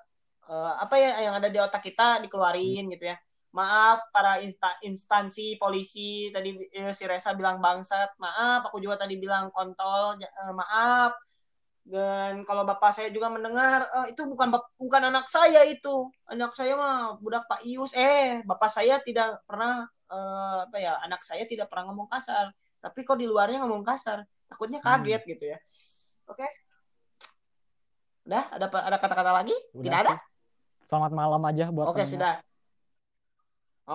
[0.51, 3.17] eh, apa ya yang ada di otak kita dikeluarin gitu ya.
[3.55, 8.19] Maaf para insta- instansi polisi tadi eh, si Reza bilang bangsat.
[8.19, 10.19] Maaf aku juga tadi bilang kontol.
[10.19, 11.15] Eh, maaf.
[11.91, 16.07] Dan kalau bapak saya juga mendengar "Eh, itu bukan bukan anak saya itu.
[16.31, 17.91] Anak saya mah budak Pak Ius.
[17.99, 21.03] Eh, bapak saya tidak pernah eh, apa ya?
[21.03, 22.55] Anak saya tidak pernah ngomong kasar.
[22.79, 24.23] Tapi kok di luarnya ngomong kasar.
[24.47, 25.59] Takutnya kaget gitu ya.
[26.31, 26.47] Oke.
[28.23, 29.57] Udah, ada ada kata-kata lagi?
[29.75, 30.15] Udah Tidak ada?
[30.15, 30.29] sih.
[30.87, 32.11] selamat malam aja buat Oke, pendengar.
[32.15, 32.35] sudah.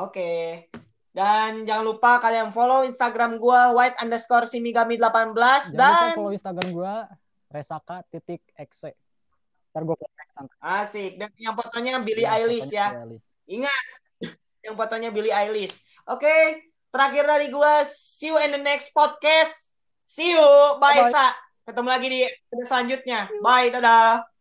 [0.03, 0.31] Oke.
[1.11, 5.31] Dan jangan lupa kalian follow Instagram gua white underscore simigami 18
[5.71, 6.93] jangan lupa dan follow instagram gua
[7.55, 8.91] resaka titik exe
[9.71, 9.95] ntar gue
[10.39, 11.11] nanti asik.
[11.19, 12.87] Dan yang fotonya Billie Ya, Eilish fotonya ya.
[12.87, 13.27] Billie Eilish.
[13.45, 13.83] Ingat
[14.65, 15.75] yang fotonya Billie Eilish.
[16.07, 16.35] Oke,
[16.95, 19.75] terakhir dari gua see you in the next podcast.
[20.07, 20.47] See you.
[20.79, 21.11] Bye, Bye-bye.
[21.11, 21.35] Sa.
[21.65, 23.19] Ketemu lagi di episode selanjutnya.
[23.43, 24.34] Bye, dadah.